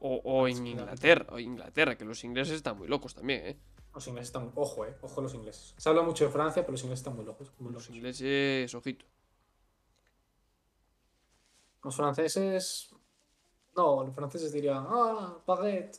o, 0.00 0.20
o 0.24 0.46
en. 0.48 0.66
Inglaterra. 0.66 1.26
O 1.30 1.38
Inglaterra, 1.38 1.96
que 1.98 2.04
los 2.04 2.22
ingleses 2.24 2.54
están 2.54 2.78
muy 2.78 2.86
locos 2.88 3.14
también, 3.14 3.46
¿eh? 3.46 3.56
Los 3.94 4.06
ingleses 4.06 4.28
están. 4.28 4.52
Ojo, 4.54 4.84
eh. 4.86 4.94
Ojo 5.02 5.20
los 5.22 5.34
ingleses. 5.34 5.74
Se 5.76 5.88
habla 5.88 6.02
mucho 6.02 6.24
de 6.24 6.30
Francia, 6.30 6.62
pero 6.62 6.72
los 6.72 6.82
ingleses 6.82 7.00
están 7.00 7.16
muy 7.16 7.24
locos. 7.24 7.50
Muy 7.58 7.72
Los 7.72 7.82
locos. 7.84 7.96
ingleses, 7.96 8.74
ojito. 8.74 9.06
Los 11.82 11.96
franceses. 11.96 12.90
No, 13.76 14.04
los 14.04 14.14
franceses 14.14 14.52
dirían. 14.52 14.84
Ah, 14.88 15.36
baguette. 15.46 15.98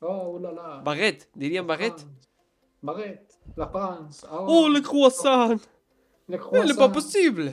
Oh, 0.00 0.30
ulala. 0.36 0.80
Baguette, 0.82 1.28
dirían 1.34 1.66
baguette. 1.66 2.04
Baguette. 2.82 3.38
La 3.56 3.68
France. 3.68 4.26
Oh, 4.30 4.46
Oh, 4.48 4.68
le 4.68 4.80
croissant. 4.80 5.58
le 6.28 6.34
est 6.36 6.38
croissant. 6.38 6.76
pas 6.76 6.88
possible. 6.88 7.52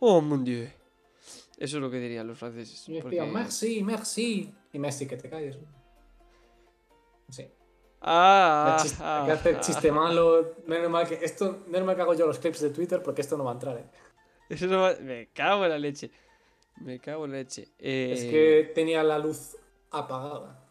Oh, 0.00 0.20
mon 0.20 0.38
dieu. 0.42 0.68
Eso 1.58 1.76
es 1.76 1.82
lo 1.82 1.90
que 1.90 1.98
dirían 2.00 2.26
los 2.26 2.38
franceses. 2.38 2.88
Y 2.88 3.00
porque- 3.00 3.22
merci, 3.22 3.82
merci. 3.84 4.52
Y 4.72 4.78
Messi, 4.78 5.06
que 5.06 5.16
te 5.16 5.28
calles. 5.28 5.58
Sí. 7.28 7.46
Ah, 8.00 8.78
chiste- 8.82 8.98
ah, 9.04 9.22
que 9.26 9.32
hacer 9.32 9.56
ah. 9.56 9.60
chiste 9.60 9.92
malo. 9.92 10.54
Menos 10.66 10.90
mal 10.90 11.06
que 11.06 11.14
esto. 11.24 11.62
Menos 11.68 11.86
mal 11.86 11.94
que 11.94 12.02
hago 12.02 12.14
yo 12.14 12.26
los 12.26 12.38
clips 12.40 12.60
de 12.60 12.70
Twitter 12.70 13.00
porque 13.02 13.20
esto 13.20 13.36
no 13.36 13.44
va 13.44 13.50
a 13.52 13.54
entrar, 13.54 13.78
eh. 13.78 13.86
Eso 14.48 14.66
no 14.66 14.80
va- 14.80 14.96
Me 15.00 15.28
cago 15.32 15.62
en 15.64 15.70
la 15.70 15.78
leche. 15.78 16.10
Me 16.80 16.98
cago 16.98 17.26
en 17.26 17.32
la 17.32 17.38
leche. 17.38 17.68
Eh, 17.78 18.12
Es 18.14 18.24
que 18.24 18.72
tenía 18.74 19.04
la 19.04 19.18
luz 19.18 19.56
apagada. 19.92 20.61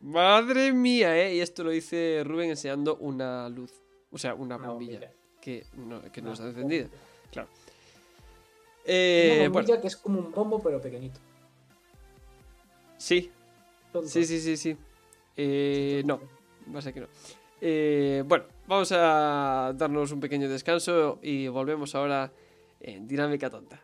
Madre 0.00 0.72
mía, 0.72 1.16
¿eh? 1.22 1.34
Y 1.36 1.40
esto 1.40 1.62
lo 1.64 1.70
dice 1.70 2.22
Rubén 2.24 2.50
enseñando 2.50 2.96
una 2.96 3.48
luz. 3.48 3.72
O 4.10 4.18
sea, 4.18 4.34
una 4.34 4.56
Una 4.56 4.68
bombilla. 4.68 4.92
bombilla. 5.00 5.12
Que 5.40 5.64
no, 5.76 6.02
que 6.12 6.22
no 6.22 6.32
está 6.32 6.46
encendida. 6.46 6.84
bombilla. 6.88 7.46
Eh, 8.84 9.36
Una 9.40 9.48
bombilla 9.50 9.66
bueno, 9.66 9.80
que 9.82 9.86
es 9.88 9.96
como 9.96 10.18
un 10.20 10.32
bombo, 10.32 10.62
pero 10.62 10.80
pequeñito. 10.80 11.20
sí, 12.96 13.30
Tonto. 13.92 14.08
sí, 14.08 14.24
sí, 14.24 14.40
sí, 14.40 14.56
sí. 14.56 14.76
Eh, 15.36 16.02
no, 16.04 16.20
va 16.74 16.78
a 16.78 16.82
ser 16.82 16.94
que 16.94 17.00
no. 17.00 17.06
Eh, 17.60 18.22
bueno, 18.26 18.44
vamos 18.66 18.90
a 18.92 19.72
darnos 19.76 20.12
un 20.12 20.20
pequeño 20.20 20.48
descanso 20.48 21.18
y 21.22 21.46
volvemos 21.48 21.94
ahora 21.94 22.32
en 22.80 23.06
Dinámica 23.06 23.50
Tonta. 23.50 23.80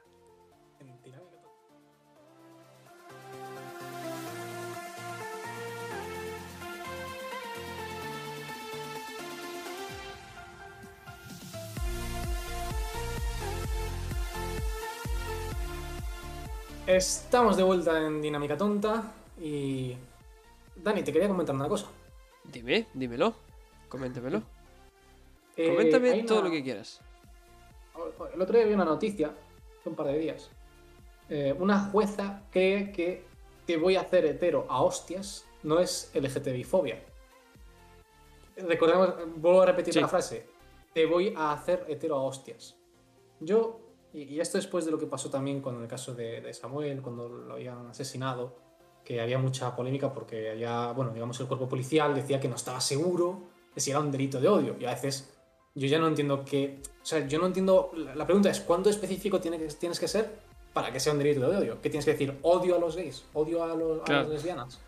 Estamos 16.86 17.56
de 17.56 17.62
vuelta 17.62 18.06
en 18.06 18.22
Dinámica 18.22 18.56
Tonta 18.56 19.12
y. 19.40 19.96
Dani, 20.76 21.02
te 21.02 21.12
quería 21.12 21.28
comentar 21.28 21.54
una 21.54 21.68
cosa. 21.68 21.86
Dime, 22.44 22.86
dímelo. 22.94 23.34
Coméntamelo. 23.88 24.42
Eh, 25.56 25.70
Coméntame 25.70 26.22
todo 26.24 26.40
una- 26.40 26.48
lo 26.48 26.54
que 26.54 26.62
quieras. 26.62 27.00
El 28.34 28.40
otro 28.42 28.56
día 28.56 28.66
vi 28.66 28.74
una 28.74 28.84
noticia, 28.84 29.28
hace 29.80 29.88
un 29.88 29.94
par 29.96 30.06
de 30.06 30.18
días. 30.18 30.50
Eh, 31.28 31.54
una 31.58 31.80
jueza 31.90 32.42
cree 32.50 32.92
que 32.92 33.24
te 33.66 33.76
voy 33.78 33.96
a 33.96 34.02
hacer 34.02 34.24
hetero 34.26 34.66
a 34.68 34.82
hostias 34.82 35.44
no 35.62 35.80
es 35.80 36.10
LGTBI-fobia. 36.14 37.02
Recordemos, 38.56 39.14
vuelvo 39.36 39.62
a 39.62 39.66
repetir 39.66 39.94
Sí. 39.94 40.00
la 40.00 40.08
frase. 40.08 40.46
Te 40.92 41.06
voy 41.06 41.34
a 41.36 41.52
hacer 41.52 41.84
hetero 41.88 42.16
a 42.16 42.22
hostias. 42.22 42.76
Yo, 43.40 43.80
y, 44.18 44.22
y 44.34 44.40
esto 44.40 44.58
después 44.58 44.84
de 44.84 44.90
lo 44.90 44.98
que 44.98 45.06
pasó 45.06 45.30
también 45.30 45.60
con 45.60 45.80
el 45.82 45.88
caso 45.88 46.14
de, 46.14 46.40
de 46.40 46.52
Samuel, 46.54 47.02
cuando 47.02 47.28
lo 47.28 47.54
habían 47.54 47.86
asesinado, 47.88 48.56
que 49.04 49.20
había 49.20 49.38
mucha 49.38 49.76
polémica 49.76 50.12
porque 50.12 50.50
había, 50.50 50.90
bueno, 50.92 51.12
digamos, 51.12 51.38
el 51.40 51.46
cuerpo 51.46 51.68
policial 51.68 52.14
decía 52.14 52.40
que 52.40 52.48
no 52.48 52.56
estaba 52.56 52.80
seguro 52.80 53.42
de 53.74 53.80
si 53.80 53.90
era 53.90 54.00
un 54.00 54.10
delito 54.10 54.40
de 54.40 54.48
odio. 54.48 54.76
Y 54.80 54.84
a 54.86 54.90
veces 54.90 55.32
yo 55.74 55.86
ya 55.86 55.98
no 55.98 56.08
entiendo 56.08 56.44
que. 56.44 56.80
O 57.02 57.04
sea, 57.04 57.26
yo 57.28 57.38
no 57.38 57.46
entiendo. 57.46 57.90
La 57.94 58.14
la 58.16 58.24
pregunta 58.26 58.50
es: 58.50 58.60
¿cuánto 58.60 58.88
específico 58.90 59.40
tiene 59.40 59.58
que, 59.58 59.66
tienes 59.68 60.00
que 60.00 60.08
ser 60.08 60.38
para 60.72 60.90
que 60.92 60.98
sea 60.98 61.12
un 61.12 61.18
delito 61.18 61.48
de 61.48 61.56
odio? 61.56 61.80
¿Qué 61.82 61.90
tienes 61.90 62.04
que 62.04 62.12
decir? 62.12 62.36
¿Odio 62.42 62.74
a 62.76 62.78
los 62.78 62.96
gays? 62.96 63.24
¿Odio 63.34 63.62
a, 63.62 63.74
los- 63.76 64.08
a 64.08 64.12
las 64.12 64.28
lesbianas? 64.28 64.80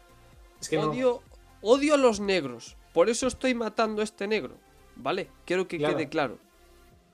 Es 0.61 0.69
que 0.69 0.79
no- 0.79 0.91
Odio, 0.91 1.23
odio 1.63 1.95
a 1.95 1.97
los 1.99 2.19
negros. 2.19 2.77
Por 2.95 3.09
eso 3.11 3.27
estoy 3.29 3.55
matando 3.55 4.01
a 4.01 4.05
este 4.05 4.27
negro. 4.27 4.55
¿Vale? 4.97 5.29
Quiero 5.45 5.69
que 5.69 5.79
Claro. 5.79 5.97
quede 5.97 6.09
claro. 6.09 6.39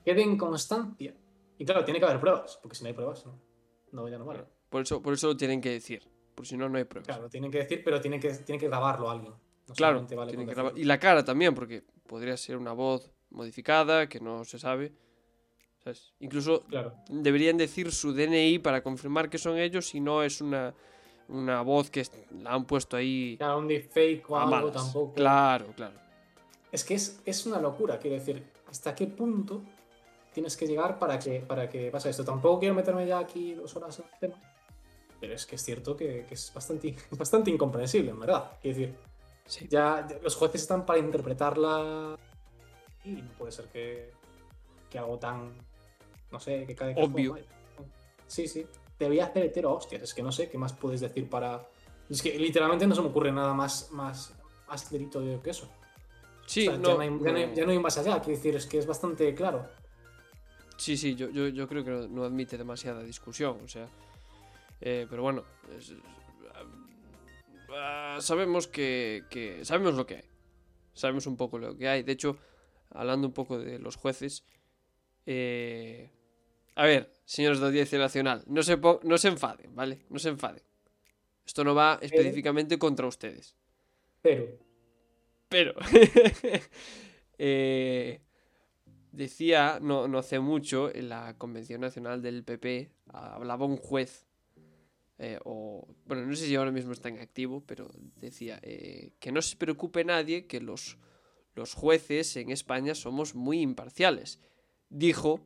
quede 0.03 0.23
en 0.23 0.37
constancia. 0.37 1.13
Y 1.57 1.65
claro, 1.65 1.83
tiene 1.85 1.99
que 1.99 2.05
haber 2.05 2.19
pruebas, 2.19 2.59
porque 2.61 2.75
si 2.75 2.83
no 2.83 2.87
hay 2.89 2.93
pruebas, 2.93 3.25
no, 3.25 3.39
no 3.91 4.09
ya 4.09 4.17
no 4.17 4.25
vale. 4.25 4.43
Por 4.69 4.81
eso, 4.81 5.01
por 5.01 5.13
eso 5.13 5.27
lo 5.27 5.37
tienen 5.37 5.61
que 5.61 5.69
decir. 5.71 6.03
Por 6.35 6.45
si 6.45 6.57
no, 6.57 6.67
no 6.67 6.77
hay 6.77 6.83
pruebas. 6.83 7.07
Claro, 7.07 7.29
tienen 7.29 7.49
que 7.49 7.59
decir, 7.59 7.81
pero 7.83 8.01
tiene 8.01 8.19
que, 8.19 8.29
tiene 8.29 8.59
que 8.59 8.67
grabarlo 8.67 9.09
alguien. 9.09 9.33
No 9.67 9.73
Claro, 9.73 10.05
vale 10.15 10.31
tienen 10.31 10.47
que 10.47 10.53
grabar-. 10.53 10.77
Y 10.77 10.83
la 10.83 10.99
cara 10.99 11.23
también, 11.23 11.55
porque 11.55 11.83
podría 12.05 12.35
ser 12.37 12.57
una 12.57 12.73
voz 12.73 13.11
modificada 13.29 14.07
que 14.07 14.19
no 14.19 14.43
se 14.43 14.59
sabe. 14.59 14.93
¿Sabes? 15.83 16.13
Incluso 16.19 16.63
Claro. 16.63 16.95
deberían 17.09 17.57
decir 17.57 17.91
su 17.91 18.11
DNI 18.13 18.59
para 18.59 18.81
confirmar 18.81 19.29
que 19.29 19.37
son 19.37 19.57
ellos 19.57 19.87
si 19.87 19.99
no 19.99 20.23
es 20.23 20.41
una, 20.41 20.73
una 21.27 21.61
voz 21.61 21.89
que 21.91 22.03
la 22.41 22.53
han 22.53 22.65
puesto 22.65 22.97
ahí 22.97 23.35
Claro, 23.37 23.59
un 23.59 23.67
deepfake 23.67 24.29
o 24.29 24.35
a 24.37 24.43
algo 24.57 24.71
tampoco. 24.71 25.13
Claro, 25.13 25.67
claro. 25.75 25.93
Es 26.71 26.83
que 26.83 26.95
es, 26.95 27.21
es 27.25 27.45
una 27.45 27.61
locura, 27.61 27.99
quiero 27.99 28.17
decir, 28.17 28.43
¿hasta 28.67 28.95
qué 28.95 29.05
punto 29.07 29.61
tienes 30.35 30.55
que 30.57 30.67
llegar 30.67 30.99
para 30.99 31.17
que, 31.17 31.39
para 31.39 31.67
que 31.69 31.89
pase 31.89 32.09
esto? 32.11 32.23
Tampoco 32.23 32.59
quiero 32.59 32.75
meterme 32.75 33.07
ya 33.07 33.17
aquí 33.19 33.55
dos 33.55 33.75
horas 33.75 33.97
en 33.99 34.05
el 34.13 34.19
tema, 34.19 34.41
pero 35.19 35.33
es 35.33 35.45
que 35.45 35.55
es 35.55 35.63
cierto 35.63 35.95
que, 35.95 36.25
que 36.27 36.33
es, 36.35 36.51
bastante, 36.53 36.95
bastante 37.11 37.49
incomprensible, 37.49 38.11
en 38.11 38.19
verdad. 38.19 38.51
Quiero 38.61 38.77
decir, 38.77 38.95
Sí. 39.47 39.67
ya, 39.69 40.05
ya 40.09 40.17
los 40.21 40.35
jueces 40.35 40.61
están 40.61 40.85
para 40.85 40.99
interpretarla 40.99 42.17
y 43.03 43.11
no 43.21 43.31
puede 43.37 43.51
ser 43.51 43.65
que, 43.65 44.11
que 44.89 44.97
algo 44.99 45.17
tan, 45.17 45.55
no 46.31 46.39
sé, 46.39 46.65
que 46.65 46.75
cada 46.75 46.91
Obvio. 46.91 47.37
Sí, 48.27 48.47
sí. 48.47 48.65
Te 48.97 49.07
voy 49.07 49.19
a 49.19 49.25
hacer 49.25 49.45
hetero 49.45 49.73
hostias, 49.73 50.01
es 50.01 50.13
que 50.13 50.23
no 50.23 50.31
sé 50.31 50.49
qué 50.49 50.57
más 50.57 50.73
puedes 50.73 51.01
decir 51.01 51.29
para... 51.29 51.63
Es 52.09 52.21
que 52.21 52.37
literalmente 52.39 52.85
no 52.87 52.95
se 52.95 53.01
me 53.01 53.07
ocurre 53.09 53.31
nada 53.31 53.53
más, 53.53 53.91
más, 53.91 54.33
más 54.67 54.89
delito 54.91 55.19
de 55.21 55.39
que 55.39 55.49
eso. 55.51 55.69
Sí, 56.47 56.67
O 56.67 56.71
sea, 56.71 56.79
no, 56.79 56.89
ya, 56.89 56.93
no 56.95 57.01
hay, 57.01 57.09
ya 57.09 57.31
no 57.31 57.37
hay- 57.37 57.55
ya 57.55 57.65
no 57.65 57.71
hay 57.71 57.79
más 57.79 57.97
allá, 57.97 58.19
quiero 58.21 58.37
decir, 58.37 58.55
es 58.55 58.65
que 58.67 58.77
es 58.79 58.85
bastante 58.87 59.33
claro. 59.35 59.67
Sí, 60.77 60.97
sí, 60.97 61.15
yo, 61.15 61.29
yo, 61.29 61.47
yo 61.47 61.67
creo 61.67 61.83
que 61.83 61.89
no, 61.91 62.07
no 62.07 62.23
admite 62.25 62.57
demasiada 62.57 63.01
discusión, 63.03 63.59
o 63.63 63.67
sea. 63.67 63.87
eh, 64.81 65.07
pero 65.09 65.21
bueno, 65.23 65.43
es- 65.77 65.89
es- 65.91 65.97
ah, 67.69 68.17
sabemos 68.21 68.67
que, 68.67 69.23
que- 69.29 69.63
Sabemos 69.65 69.95
lo 69.95 70.05
que 70.05 70.15
hay. 70.15 70.29
Sabemos 70.93 71.27
un 71.27 71.37
poco 71.37 71.57
lo 71.59 71.75
que 71.77 71.87
hay. 71.87 72.03
De 72.03 72.11
hecho, 72.13 72.37
hablando 72.91 73.27
un 73.27 73.33
poco 73.33 73.57
de 73.59 73.79
los 73.79 73.95
jueces. 73.95 74.43
eh, 75.25 76.09
a 76.75 76.83
ver, 76.85 77.09
señores 77.25 77.59
de 77.61 77.65
Audiencia 77.67 77.97
Nacional, 77.97 78.43
no 78.47 78.61
se, 78.61 78.77
no 78.77 79.17
se 79.17 79.29
enfaden, 79.29 79.73
¿vale? 79.75 80.05
No 80.09 80.19
se 80.19 80.29
enfaden. 80.29 80.61
Esto 81.45 81.63
no 81.63 81.73
va 81.73 81.97
específicamente 82.01 82.77
contra 82.77 83.07
ustedes. 83.07 83.55
Pero, 84.21 84.57
Pero 85.47 85.73
eh, 87.37 88.19
decía 89.15 89.79
no, 89.81 90.07
no 90.07 90.19
hace 90.19 90.39
mucho 90.39 90.93
en 90.93 91.09
la 91.09 91.37
Convención 91.37 91.81
Nacional 91.81 92.21
del 92.21 92.43
PP, 92.43 92.91
hablaba 93.07 93.65
un 93.65 93.77
juez, 93.77 94.27
eh, 95.17 95.39
o 95.45 95.87
bueno, 96.05 96.25
no 96.25 96.35
sé 96.35 96.45
si 96.45 96.55
ahora 96.55 96.71
mismo 96.71 96.91
está 96.91 97.09
en 97.09 97.19
activo, 97.19 97.63
pero 97.65 97.89
decía 98.17 98.59
eh, 98.61 99.13
que 99.19 99.31
no 99.31 99.41
se 99.41 99.55
preocupe 99.55 100.03
nadie 100.03 100.45
que 100.47 100.59
los, 100.61 100.97
los 101.55 101.73
jueces 101.73 102.35
en 102.35 102.51
España 102.51 102.95
somos 102.95 103.35
muy 103.35 103.61
imparciales. 103.61 104.39
Dijo 104.89 105.39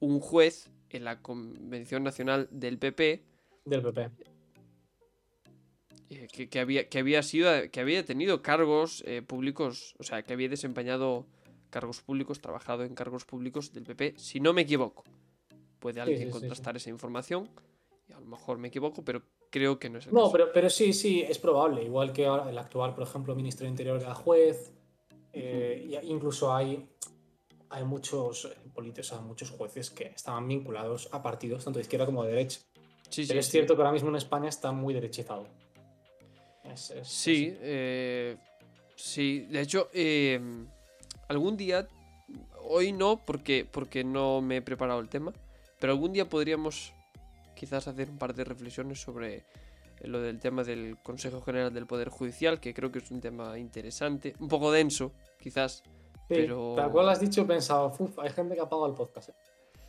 un 0.00 0.20
juez 0.20 0.70
en 0.90 1.04
la 1.04 1.22
Convención 1.22 2.04
Nacional 2.04 2.48
del 2.50 2.78
PP 2.78 3.24
del 3.64 3.82
PP. 3.82 4.10
eh, 6.10 6.28
que, 6.30 6.48
que 6.48 6.60
había, 6.60 6.88
que 6.88 6.98
había 6.98 7.22
sido, 7.22 7.50
que 7.70 7.80
había 7.80 8.04
tenido 8.04 8.42
cargos 8.42 9.02
eh, 9.06 9.22
públicos, 9.22 9.94
o 9.98 10.04
sea, 10.04 10.22
que 10.22 10.32
había 10.32 10.48
desempeñado 10.48 11.26
cargos 11.74 12.00
públicos, 12.02 12.40
trabajado 12.40 12.84
en 12.84 12.94
cargos 12.94 13.24
públicos 13.24 13.72
del 13.72 13.82
PP, 13.84 14.14
si 14.16 14.38
no 14.38 14.52
me 14.52 14.62
equivoco. 14.62 15.02
puede 15.80 16.00
alguien 16.00 16.18
sí, 16.20 16.24
sí, 16.26 16.32
sí. 16.32 16.38
contrastar 16.38 16.76
esa 16.76 16.88
información. 16.88 17.50
Y 18.08 18.12
a 18.12 18.20
lo 18.20 18.26
mejor 18.26 18.56
me 18.58 18.68
equivoco, 18.68 19.04
pero 19.04 19.22
creo 19.50 19.78
que 19.78 19.90
no 19.90 19.98
es 19.98 20.06
el 20.06 20.14
No, 20.14 20.20
caso. 20.20 20.32
pero, 20.32 20.52
pero 20.52 20.70
sí, 20.70 20.92
sí, 20.92 21.20
es 21.22 21.38
probable. 21.38 21.82
Igual 21.82 22.12
que 22.12 22.24
ahora 22.26 22.48
el 22.48 22.56
actual, 22.56 22.94
por 22.94 23.02
ejemplo, 23.02 23.34
ministro 23.34 23.64
de 23.64 23.70
Interior 23.70 24.00
era 24.00 24.14
juez. 24.14 24.72
eh, 25.36 26.00
incluso 26.04 26.54
hay, 26.54 26.88
hay 27.70 27.84
muchos 27.84 28.44
eh, 28.44 28.54
políticos, 28.72 29.10
o 29.10 29.14
sea, 29.16 29.20
muchos 29.24 29.50
jueces 29.50 29.90
que 29.90 30.04
estaban 30.04 30.46
vinculados 30.46 31.08
a 31.12 31.20
partidos 31.22 31.64
tanto 31.64 31.78
de 31.80 31.82
izquierda 31.82 32.06
como 32.06 32.22
de 32.22 32.30
derecha. 32.30 32.60
Sí, 33.10 33.24
sí, 33.24 33.28
Pero 33.28 33.40
es 33.40 33.46
sí. 33.46 33.52
cierto 33.52 33.74
que 33.74 33.82
ahora 33.82 33.92
mismo 33.92 34.08
en 34.10 34.16
España 34.16 34.48
está 34.48 34.70
muy 34.72 34.94
derechizado. 34.94 35.48
Es- 36.62 36.90
es- 36.92 37.08
Sí, 37.08 37.46
es- 37.48 37.58
eh, 37.60 38.36
sí. 38.96 39.40
De 39.50 39.60
hecho, 39.60 39.88
eh, 39.92 40.40
algún 41.28 41.56
día, 41.56 41.88
hoy 42.62 42.92
no, 42.92 43.20
porque, 43.24 43.66
porque 43.70 44.04
no 44.04 44.40
me 44.40 44.56
he 44.58 44.62
preparado 44.62 45.00
el 45.00 45.08
tema, 45.08 45.32
pero 45.80 45.92
algún 45.92 46.12
día 46.12 46.28
podríamos 46.28 46.92
quizás 47.54 47.86
hacer 47.88 48.10
un 48.10 48.18
par 48.18 48.34
de 48.34 48.44
reflexiones 48.44 49.00
sobre 49.00 49.44
lo 50.02 50.20
del 50.20 50.40
tema 50.40 50.64
del 50.64 50.96
Consejo 51.02 51.40
General 51.40 51.72
del 51.72 51.86
Poder 51.86 52.08
Judicial, 52.08 52.60
que 52.60 52.74
creo 52.74 52.90
que 52.90 52.98
es 52.98 53.10
un 53.10 53.20
tema 53.20 53.58
interesante, 53.58 54.34
un 54.38 54.48
poco 54.48 54.70
denso, 54.72 55.12
quizás. 55.40 55.82
Sí, 56.28 56.34
pero- 56.34 56.74
Tal 56.76 56.90
cual 56.90 57.08
has 57.08 57.20
dicho, 57.20 57.42
he 57.42 57.44
pensado, 57.44 57.92
"Uf, 57.98 58.18
hay 58.18 58.30
gente 58.30 58.54
que 58.54 58.60
ha 58.60 58.64
apagado 58.64 58.86
el 58.88 58.94
podcast. 58.94 59.28
eh". 59.30 59.34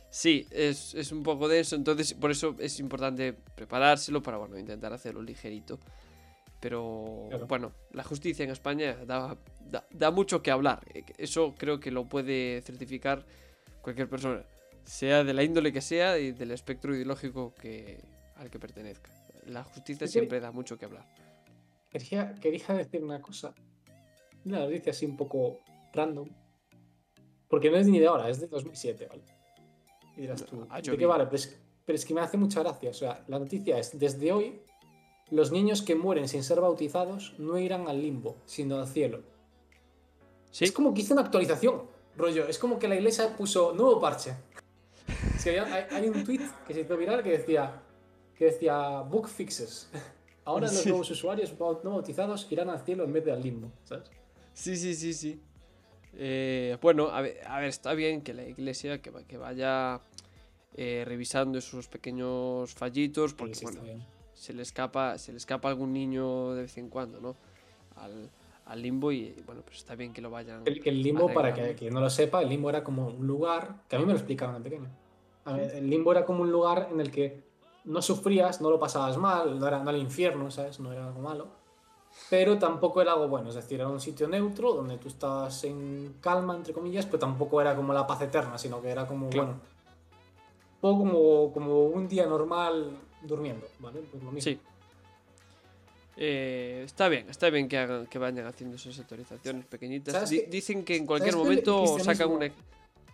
Sí, 0.08 0.46
es, 0.50 0.94
es 0.94 1.12
un 1.12 1.22
poco 1.22 1.48
denso, 1.48 1.76
entonces 1.76 2.14
por 2.14 2.30
eso 2.30 2.54
es 2.58 2.78
importante 2.78 3.32
preparárselo 3.32 4.22
para 4.22 4.36
bueno, 4.38 4.56
intentar 4.58 4.92
hacerlo 4.92 5.20
ligerito. 5.22 5.78
Pero 6.66 7.26
Claro. 7.28 7.46
bueno, 7.46 7.72
la 7.92 8.02
justicia 8.02 8.42
en 8.44 8.50
España 8.50 8.96
da, 9.06 9.36
da, 9.70 9.86
da 9.92 10.10
mucho 10.10 10.42
que 10.42 10.50
hablar. 10.50 10.80
Eh, 10.92 11.04
Eso 11.16 11.54
creo 11.56 11.78
que 11.78 11.92
lo 11.92 12.08
puede 12.08 12.60
certificar 12.62 13.24
cualquier 13.82 14.08
persona, 14.08 14.42
sea 14.82 15.22
de 15.22 15.32
la 15.32 15.44
índole 15.44 15.72
que 15.72 15.80
sea 15.80 16.18
y 16.18 16.32
del 16.32 16.50
espectro 16.50 16.92
ideológico 16.92 17.54
que, 17.54 18.00
al 18.34 18.50
que 18.50 18.58
pertenezca. 18.58 19.12
La 19.46 19.62
justicia 19.62 20.08
Sí, 20.08 20.14
siempre 20.14 20.40
da 20.40 20.50
mucho 20.50 20.76
que 20.76 20.86
hablar. 20.86 21.06
Quería, 21.88 22.34
quería 22.34 22.66
decir 22.74 23.04
una 23.04 23.20
cosa. 23.22 23.54
Una 24.44 24.58
noticia 24.58 24.90
así 24.90 25.06
un 25.06 25.16
poco 25.16 25.60
random. 25.92 26.28
Porque 27.48 27.70
no 27.70 27.76
es 27.76 27.86
ni 27.86 28.00
de 28.00 28.08
ahora, 28.08 28.28
es 28.28 28.40
de 28.40 28.48
2007, 28.48 29.06
¿vale? 29.06 29.22
Y 30.16 30.22
dirás 30.22 30.44
tú, 30.44 30.66
Ha 30.68 30.80
¿de 30.80 30.96
qué 30.98 31.06
vale? 31.06 31.26
Pero 31.26 31.36
es, 31.36 31.60
pero 31.84 31.94
es 31.94 32.04
que 32.04 32.12
me 32.12 32.22
hace 32.22 32.36
mucha 32.36 32.60
gracia. 32.60 32.90
O 32.90 32.94
sea, 32.94 33.22
la 33.28 33.38
noticia 33.38 33.78
es, 33.78 33.96
desde 33.96 34.32
hoy, 34.32 34.60
los 35.30 35.50
niños 35.52 35.82
que 35.82 35.94
mueren 35.94 36.28
sin 36.28 36.42
ser 36.44 36.60
bautizados 36.60 37.34
no 37.38 37.58
irán 37.58 37.88
al 37.88 38.00
limbo, 38.00 38.36
sino 38.46 38.78
al 38.78 38.86
cielo. 38.86 39.20
Sí, 40.50 40.64
Es 40.64 40.72
como 40.72 40.94
que 40.94 41.02
hizo 41.02 41.12
una 41.14 41.22
actualización, 41.22 41.82
rollo. 42.16 42.46
Es 42.46 42.58
como 42.58 42.78
que 42.78 42.88
la 42.88 42.94
iglesia 42.96 43.36
puso 43.36 43.72
nuevo 43.72 44.00
parche. 44.00 44.34
Es 45.36 45.44
que 45.44 45.50
había- 45.60 45.74
hay, 45.74 45.84
hay 45.90 46.08
un 46.08 46.24
tweet 46.24 46.40
que 46.66 46.74
se 46.74 46.80
hizo 46.80 46.96
viral 46.96 47.22
que 47.22 47.30
decía, 47.38 47.82
que 48.36 48.46
decía 48.46 49.00
book 49.02 49.28
fixes. 49.28 49.90
Ahora 50.44 50.68
los 50.68 50.86
nuevos 50.86 51.10
usuarios 51.10 51.52
no 51.58 51.90
bautizados 51.90 52.46
irán 52.50 52.70
al 52.70 52.80
cielo 52.80 53.02
en 53.04 53.12
vez 53.12 53.24
de 53.24 53.32
al 53.32 53.42
limbo, 53.42 53.72
¿sabes? 53.84 54.08
Sí, 54.54 54.76
sí, 54.76 54.94
sí, 54.94 55.12
sí. 55.12 55.40
Eh, 56.14 56.78
bueno, 56.80 57.08
a 57.08 57.20
ver, 57.20 57.40
a 57.46 57.58
ver, 57.58 57.68
está 57.68 57.92
bien 57.92 58.22
que 58.22 58.32
la 58.32 58.44
iglesia 58.44 59.02
que, 59.02 59.10
va- 59.10 59.24
que 59.24 59.36
vaya 59.36 60.00
eh, 60.74 61.04
revisando 61.06 61.58
esos 61.58 61.88
pequeños 61.88 62.72
fallitos, 62.74 63.34
porque 63.34 63.54
Sí, 63.56 63.64
bueno. 63.64 63.80
Se 64.36 64.52
le 64.52 64.62
escapa, 64.62 65.18
se 65.18 65.32
le 65.32 65.38
escapa 65.38 65.68
algún 65.68 65.92
niño 65.92 66.52
de 66.54 66.62
vez 66.62 66.76
en 66.78 66.88
cuando, 66.88 67.20
¿no? 67.20 67.34
Al, 67.96 68.28
al 68.66 68.82
limbo 68.82 69.10
y 69.10 69.34
bueno, 69.46 69.62
pues 69.64 69.78
está 69.78 69.94
bien 69.94 70.12
que 70.12 70.20
lo 70.20 70.30
vayan. 70.30 70.62
El, 70.66 70.82
el 70.84 71.02
limbo, 71.02 71.32
para 71.32 71.54
que 71.54 71.74
quien 71.74 71.94
no 71.94 72.00
lo 72.00 72.10
sepa, 72.10 72.42
el 72.42 72.48
limbo 72.48 72.68
era 72.68 72.84
como 72.84 73.06
un 73.08 73.26
lugar, 73.26 73.82
que 73.88 73.96
a 73.96 73.98
mí 73.98 74.04
me 74.04 74.12
lo 74.12 74.18
explicaban 74.18 74.62
de 74.62 74.70
pequeño. 74.70 74.88
A 75.46 75.54
ver, 75.54 75.76
el 75.76 75.88
limbo 75.88 76.12
era 76.12 76.24
como 76.26 76.42
un 76.42 76.52
lugar 76.52 76.88
en 76.92 77.00
el 77.00 77.10
que 77.10 77.42
no 77.84 78.02
sufrías, 78.02 78.60
no 78.60 78.68
lo 78.68 78.78
pasabas 78.78 79.16
mal, 79.16 79.58
no 79.58 79.66
era, 79.66 79.78
no 79.78 79.88
era 79.90 79.96
el 79.96 80.02
infierno, 80.04 80.50
¿sabes? 80.50 80.78
No 80.80 80.92
era 80.92 81.06
algo 81.06 81.20
malo. 81.20 81.46
Pero 82.28 82.58
tampoco 82.58 83.00
era 83.00 83.12
algo 83.12 83.28
bueno, 83.28 83.48
es 83.50 83.54
decir, 83.54 83.78
era 83.80 83.88
un 83.88 84.00
sitio 84.00 84.26
neutro 84.28 84.72
donde 84.74 84.96
tú 84.98 85.08
estabas 85.08 85.64
en 85.64 86.16
calma, 86.20 86.56
entre 86.56 86.72
comillas, 86.72 87.06
pero 87.06 87.18
tampoco 87.20 87.60
era 87.60 87.76
como 87.76 87.92
la 87.92 88.06
paz 88.06 88.22
eterna, 88.22 88.58
sino 88.58 88.80
que 88.82 88.90
era 88.90 89.06
como, 89.06 89.28
Claro. 89.28 89.46
bueno, 89.46 89.60
un 90.74 90.80
poco 90.80 90.98
como, 90.98 91.52
como 91.52 91.84
un 91.84 92.08
día 92.08 92.26
normal 92.26 92.90
durmiendo, 93.22 93.66
¿vale? 93.78 94.00
Pues 94.10 94.22
lo 94.22 94.30
mismo. 94.32 94.50
Sí. 94.50 94.58
Eh, 96.18 96.82
está 96.86 97.08
bien, 97.08 97.28
está 97.28 97.50
bien 97.50 97.68
que 97.68 97.76
hagan, 97.76 98.06
que 98.06 98.18
vayan 98.18 98.46
haciendo 98.46 98.76
esas 98.76 98.98
actualizaciones 98.98 99.66
pequeñitas. 99.66 100.30
Dicen 100.48 100.84
que 100.84 100.96
en 100.96 101.04
cualquier 101.06 101.36
momento 101.36 101.98
sacan 101.98 102.30
una. 102.30 102.46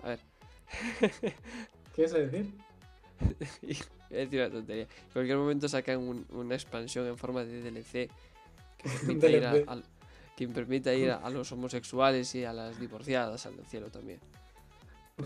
A 0.04 0.08
ver, 0.08 0.18
¿Qué 1.96 2.04
es 2.04 2.12
decir? 2.12 2.46
Voy 4.10 4.18
a 4.18 4.24
decir 4.24 4.40
una 4.40 4.50
tontería. 4.50 4.82
En 4.84 5.12
cualquier 5.12 5.36
momento 5.38 5.68
sacan 5.68 5.98
un- 5.98 6.26
una 6.30 6.54
expansión 6.54 7.06
en 7.06 7.16
forma 7.18 7.44
de 7.44 7.62
DLC 7.62 8.08
que 8.78 8.88
permita 9.18 9.28
ir, 9.30 9.46
a, 9.46 9.82
que 10.36 10.48
permita 10.48 10.94
ir 10.94 11.10
a, 11.10 11.16
a 11.16 11.30
los 11.30 11.50
homosexuales 11.52 12.34
y 12.34 12.44
a 12.44 12.52
las 12.52 12.78
divorciadas 12.78 13.44
al 13.46 13.54
cielo 13.66 13.88
también. 13.90 14.20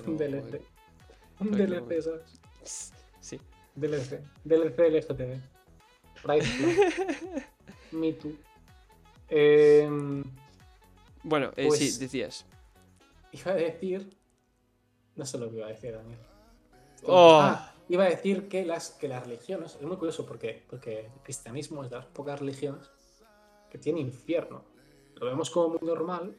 Un 0.07 0.17
DLC. 0.17 0.61
Un 1.41 1.51
DLC. 1.51 2.03
¿sabes? 2.03 2.93
Sí. 3.21 3.41
DLC. 3.77 4.21
DLC 4.45 4.79
LGTB. 4.91 5.41
Flag. 6.17 6.43
Me 7.93 8.13
Too. 8.15 8.33
Em, 9.29 10.25
Bueno, 11.23 11.51
eh, 11.57 11.67
Pues- 11.69 11.79
sí, 11.79 11.99
decías. 11.99 12.45
iba 13.33 13.53
a 13.53 13.55
decir. 13.55 14.17
No 15.17 15.25
sé 15.25 15.39
lo 15.39 15.51
que 15.51 15.57
iba 15.57 15.67
a 15.67 15.71
decir, 15.71 15.93
Daniel. 15.95 16.19
Oh. 17.05 17.39
Ah, 17.43 17.73
iba 17.89 18.05
a 18.05 18.09
decir 18.11 18.49
que 18.49 18.65
las, 18.65 18.91
que 18.91 19.09
las 19.09 19.25
religiones. 19.27 19.75
Es 19.77 19.83
muy 19.83 19.97
curioso 19.97 20.27
porque, 20.27 20.65
porque 20.69 21.01
el 21.07 21.23
cristianismo 21.23 21.83
es 21.85 21.91
de 21.91 21.97
las 21.97 22.07
pocas 22.07 22.39
religiones 22.41 22.91
que 23.71 23.79
tiene 23.79 24.01
infierno. 24.01 24.65
Lo 25.17 25.27
vemos 25.27 25.51
como 25.51 25.79
muy 25.79 25.89
normal, 25.89 26.37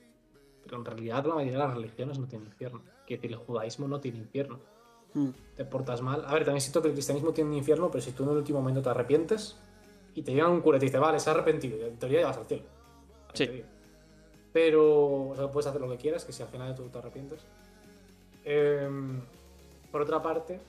pero 0.64 0.78
en 0.78 0.86
realidad 0.86 1.26
la 1.26 1.36
mayoría 1.36 1.58
de 1.60 1.66
las 1.66 1.74
religiones 1.74 2.20
no 2.20 2.28
tienen 2.28 2.48
infierno. 2.48 2.84
Quiere 3.06 3.22
decir, 3.22 3.32
el 3.38 3.44
judaísmo 3.46 3.88
no 3.88 4.00
tiene 4.00 4.20
infierno. 4.20 4.60
Mm, 5.18 5.30
te 5.56 5.66
portas 5.66 6.02
mal. 6.02 6.24
A 6.28 6.34
ver, 6.34 6.46
también 6.46 6.62
siento 6.62 6.82
que 6.82 6.90
el 6.90 6.94
cristianismo 6.94 7.34
tiene 7.34 7.50
un 7.50 7.58
infierno, 7.58 7.90
pero 7.90 8.04
si 8.04 8.12
tú 8.12 8.24
en 8.24 8.30
el 8.30 8.38
último 8.38 8.60
momento 8.60 8.84
te 8.84 8.90
arrepientes 8.90 9.58
y 10.14 10.22
te 10.22 10.32
llegan 10.32 10.52
un 10.52 10.62
cura 10.62 10.78
y 10.78 10.80
te 10.80 10.86
dice, 10.86 11.00
vale, 11.00 11.20
se 11.20 11.30
ha 11.30 11.34
arrepentido, 11.34 11.78
y 11.78 11.90
en 11.90 11.98
teoría 11.98 12.22
ya 12.22 12.28
vas 12.28 12.38
al 12.38 12.46
cielo. 12.46 12.64
Sí. 13.34 13.64
Pero 14.54 15.30
o 15.30 15.36
sea, 15.36 15.50
puedes 15.50 15.66
hacer 15.66 15.82
lo 15.82 15.90
que 15.90 15.98
quieras, 15.98 16.24
que 16.24 16.32
si 16.32 16.44
al 16.44 16.50
final 16.50 16.76
tú 16.76 16.88
te 16.90 17.00
arrepientes. 17.00 17.40
Em, 18.46 19.20
por 19.92 20.02
otra 20.02 20.22
parte, 20.22 20.60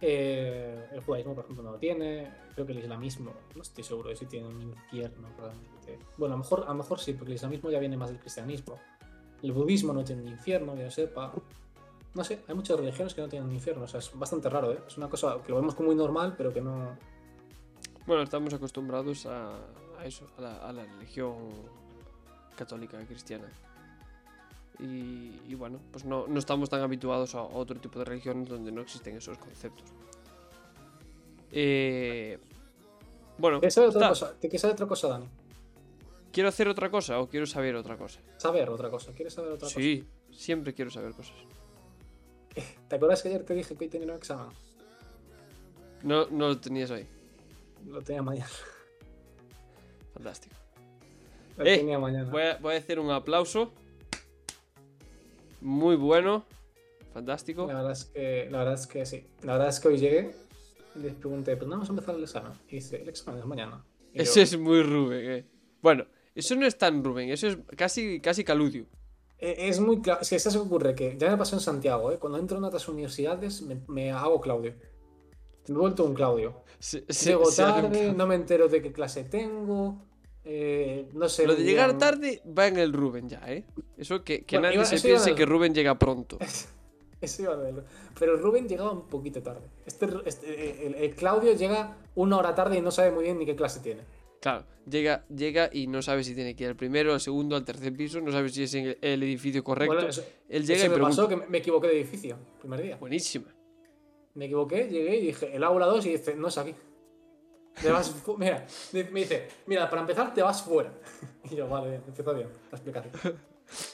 eh, 0.00 0.88
el 0.92 1.00
judaísmo, 1.00 1.34
por 1.34 1.44
ejemplo, 1.44 1.64
no 1.64 1.72
lo 1.72 1.78
tiene. 1.78 2.30
Creo 2.54 2.66
que 2.66 2.72
el 2.72 2.78
islamismo, 2.80 3.32
no 3.54 3.62
estoy 3.62 3.82
seguro 3.82 4.10
de 4.10 4.16
si 4.16 4.26
tiene 4.26 4.46
un 4.46 4.60
infierno 4.60 5.28
realmente. 5.38 5.98
Bueno, 6.18 6.34
a 6.34 6.36
lo 6.36 6.44
mejor, 6.44 6.64
a 6.64 6.68
lo 6.68 6.74
mejor 6.74 7.00
sí, 7.00 7.14
porque 7.14 7.32
el 7.32 7.36
islamismo 7.36 7.70
ya 7.70 7.78
viene 7.78 7.96
más 7.96 8.10
del 8.10 8.18
cristianismo. 8.18 8.78
El 9.42 9.52
budismo 9.52 9.94
no 9.94 10.04
tiene 10.04 10.22
un 10.22 10.28
infierno, 10.28 10.74
que 10.74 10.82
yo 10.82 10.90
sepa. 10.90 11.32
No 12.14 12.22
sé, 12.22 12.40
hay 12.46 12.54
muchas 12.54 12.78
religiones 12.78 13.12
que 13.14 13.20
no 13.20 13.28
tienen 13.28 13.48
un 13.48 13.54
infierno. 13.54 13.84
O 13.84 13.88
sea, 13.88 13.98
es 13.98 14.16
bastante 14.16 14.48
raro, 14.48 14.72
¿eh? 14.72 14.78
Es 14.86 14.96
una 14.96 15.08
cosa 15.08 15.38
que 15.44 15.50
lo 15.50 15.56
vemos 15.56 15.74
como 15.74 15.88
muy 15.88 15.96
normal, 15.96 16.34
pero 16.36 16.52
que 16.52 16.60
no. 16.60 16.96
Bueno, 18.06 18.22
estamos 18.22 18.54
acostumbrados 18.54 19.26
a, 19.26 19.56
a 19.98 20.04
eso, 20.04 20.26
a 20.38 20.40
la, 20.40 20.56
a 20.58 20.72
la 20.72 20.84
religión 20.84 21.34
católica 22.56 22.98
cristiana. 23.06 23.48
Y, 24.78 25.40
y 25.48 25.54
bueno, 25.54 25.80
pues 25.90 26.04
no, 26.04 26.26
no 26.26 26.38
estamos 26.38 26.68
tan 26.68 26.82
habituados 26.82 27.34
a 27.34 27.42
otro 27.42 27.78
tipo 27.80 27.98
de 27.98 28.04
religiones 28.04 28.48
donde 28.48 28.70
no 28.70 28.80
existen 28.82 29.16
esos 29.16 29.38
conceptos. 29.38 29.86
Eh, 31.50 32.38
bueno, 33.38 33.60
¿Quieres 33.60 33.74
saber 33.74 33.90
otra 33.90 34.08
cosa? 34.08 34.32
¿Te 34.34 34.48
quieres 34.48 34.60
saber 34.60 34.74
otra 34.74 34.86
cosa, 34.86 35.08
Dani? 35.08 35.26
¿quiero 36.32 36.48
hacer 36.48 36.66
otra 36.66 36.90
cosa 36.90 37.20
o 37.20 37.28
quiero 37.28 37.46
saber 37.46 37.76
otra 37.76 37.96
cosa? 37.96 38.20
Saber 38.38 38.68
otra 38.68 38.90
cosa. 38.90 39.12
¿Quieres 39.12 39.32
saber 39.34 39.52
otra 39.52 39.68
Sí, 39.68 40.04
siempre 40.32 40.74
quiero 40.74 40.90
saber 40.90 41.12
cosas. 41.14 41.36
¿Te 42.88 42.96
acuerdas 42.96 43.22
que 43.22 43.28
ayer 43.28 43.44
te 43.44 43.54
dije 43.54 43.74
que 43.76 43.84
hoy 43.84 43.90
tenía 43.90 44.08
un 44.08 44.14
examen? 44.18 44.48
No, 46.02 46.26
no 46.30 46.48
lo 46.48 46.58
tenías 46.58 46.90
hoy. 46.90 47.06
Lo 47.86 48.02
tenía 48.02 48.22
mañana. 48.22 48.50
Fantástico. 50.12 50.54
Lo 51.56 51.64
Eh, 51.64 51.78
tenía 51.78 51.98
mañana. 51.98 52.30
Voy 52.30 52.42
a, 52.42 52.56
voy 52.58 52.74
a 52.74 52.78
hacer 52.78 52.98
un 52.98 53.10
aplauso. 53.10 53.72
Muy 55.60 55.96
bueno. 55.96 56.44
Fantástico. 57.12 57.66
La 57.66 57.74
verdad 57.74 57.92
es 57.92 58.04
que, 58.06 58.48
la 58.50 58.58
verdad 58.58 58.74
es 58.74 58.86
que 58.86 59.06
sí. 59.06 59.26
La 59.42 59.52
verdad 59.52 59.68
es 59.68 59.80
que 59.80 59.88
hoy 59.88 59.98
llegué 59.98 60.34
y 60.96 60.98
les 60.98 61.14
pregunté, 61.14 61.56
¿pero 61.56 61.66
no 61.66 61.72
vamos 61.76 61.88
a 61.88 61.92
empezar 61.92 62.14
el 62.16 62.22
examen? 62.24 62.52
Y 62.68 62.76
dice, 62.76 63.00
el 63.00 63.08
examen 63.08 63.40
es 63.40 63.46
mañana. 63.46 63.84
Y 64.12 64.22
Eso 64.22 64.36
yo, 64.36 64.42
es 64.42 64.58
muy 64.58 64.82
Rubén, 64.82 65.30
eh. 65.30 65.44
Bueno, 65.80 66.06
eso 66.34 66.54
no 66.56 66.66
es 66.66 66.76
tan 66.76 67.02
Rubén, 67.04 67.30
eso 67.30 67.46
es 67.48 67.58
casi, 67.76 68.20
casi 68.20 68.44
Caludio. 68.44 68.86
"Eh, 69.38 69.68
Es 69.68 69.80
muy 69.80 70.00
claro. 70.00 70.20
Es 70.22 70.30
que 70.30 70.38
¿sabes 70.38 70.56
qué 70.58 70.62
ocurre? 70.64 70.94
Que 70.94 71.16
ya 71.18 71.30
me 71.30 71.36
pasó 71.36 71.56
en 71.56 71.60
Santiago, 71.60 72.10
¿eh? 72.12 72.18
Cuando 72.18 72.38
entro 72.38 72.58
en 72.58 72.64
otras 72.64 72.88
universidades 72.88 73.62
me, 73.62 73.78
me 73.88 74.10
hago 74.12 74.40
Claudio. 74.40 74.74
Me 75.68 75.74
he 75.74 75.78
vuelto 75.78 76.04
un 76.04 76.14
Claudio. 76.14 76.62
Se- 76.78 77.04
se- 77.08 77.30
Llego 77.30 77.46
se 77.46 77.62
tarde, 77.62 78.12
no 78.12 78.26
me 78.26 78.34
entero 78.34 78.68
de 78.68 78.82
qué 78.82 78.92
clase 78.92 79.24
tengo. 79.24 80.02
eh, 80.46 81.08
no 81.14 81.26
sé. 81.30 81.46
Lo 81.46 81.54
de 81.56 81.64
llegar 81.64 81.96
tarde 81.96 82.42
va 82.46 82.66
en 82.66 82.76
el 82.76 82.92
Rubén 82.92 83.28
ya, 83.30 83.40
¿eh? 83.50 83.64
Eso 83.96 84.22
que, 84.22 84.44
que 84.44 84.56
Bueno, 84.56 84.66
nadie 84.68 84.76
iba- 84.76 84.84
se 84.84 84.96
eso 84.96 85.06
piense 85.08 85.34
que 85.34 85.46
Rubén 85.46 85.72
llega 85.74 85.98
pronto. 85.98 86.38
Eso 87.20 87.42
iba 87.42 87.54
a 87.54 87.56
verlo. 87.56 87.84
Pero 88.18 88.36
Rubén 88.36 88.68
llegaba 88.68 88.92
un 88.92 89.08
poquito 89.08 89.42
tarde. 89.42 89.62
Este, 89.86 90.06
este- 90.26 90.86
el, 90.86 90.94
el 90.96 91.14
Claudio 91.14 91.54
llega 91.54 91.96
una 92.14 92.36
hora 92.36 92.54
tarde 92.54 92.76
y 92.76 92.82
no 92.82 92.90
sabe 92.90 93.10
muy 93.12 93.24
bien 93.24 93.38
ni 93.38 93.46
qué 93.46 93.56
clase 93.56 93.80
tiene. 93.80 94.02
Claro, 94.44 94.66
llega, 94.86 95.24
llega 95.34 95.70
y 95.72 95.86
no 95.86 96.02
sabe 96.02 96.22
si 96.22 96.34
tiene 96.34 96.54
que 96.54 96.64
ir 96.64 96.68
al 96.68 96.76
primero, 96.76 97.14
al 97.14 97.20
segundo, 97.22 97.56
al 97.56 97.64
tercer 97.64 97.96
piso, 97.96 98.20
no 98.20 98.30
sabe 98.30 98.50
si 98.50 98.64
es 98.64 98.74
en 98.74 98.88
el, 98.88 98.98
el 99.00 99.22
edificio 99.22 99.64
correcto. 99.64 99.94
Bueno, 99.94 100.06
eso, 100.10 100.22
Él 100.50 100.66
llega 100.66 100.76
eso 100.80 100.84
y 100.84 100.88
me 100.90 100.94
pregunta. 100.96 101.16
pasó 101.16 101.28
que 101.28 101.36
me- 101.48 101.56
equivoqué 101.58 101.86
de 101.88 102.00
edificio 102.00 102.36
primer 102.60 102.82
día. 102.82 102.96
Buenísima. 102.98 103.46
Me 104.34 104.44
equivoqué, 104.44 104.86
llegué 104.90 105.16
y 105.16 105.26
dije, 105.28 105.56
el 105.56 105.64
aula 105.64 105.86
2 105.86 106.04
y 106.04 106.10
dice, 106.10 106.34
no 106.36 106.48
es 106.48 106.58
aquí. 106.58 106.74
Te 107.80 107.90
vas 107.90 108.14
mira, 108.36 108.66
me 108.92 109.02
dice, 109.20 109.48
mira, 109.64 109.88
para 109.88 110.02
empezar 110.02 110.34
te 110.34 110.42
vas 110.42 110.62
fuera. 110.62 110.92
Y 111.50 111.56
yo, 111.56 111.66
vale, 111.66 111.88
bien, 111.88 112.02
empezó 112.06 112.34
bien 112.34 112.48
la 112.70 112.76
explicación. 112.78 113.14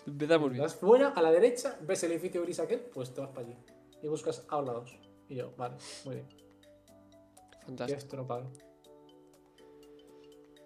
Empezamos 0.08 0.48
Te 0.48 0.52
bien. 0.54 0.62
vas 0.64 0.74
fuera, 0.74 1.08
a 1.10 1.22
la 1.22 1.30
derecha, 1.30 1.78
ves 1.82 2.02
el 2.02 2.10
edificio 2.10 2.42
gris 2.42 2.58
aquel, 2.58 2.80
pues 2.92 3.14
te 3.14 3.20
vas 3.20 3.30
para 3.30 3.46
allí. 3.46 3.56
Y 4.02 4.08
buscas 4.08 4.44
aula 4.48 4.72
2. 4.72 4.98
Y 5.28 5.36
yo, 5.36 5.54
vale, 5.56 5.76
muy 6.04 6.16
bien. 6.16 6.26
Fantástico. 7.64 7.98
esto 7.98 8.16
no 8.16 8.26
pago. 8.26 8.50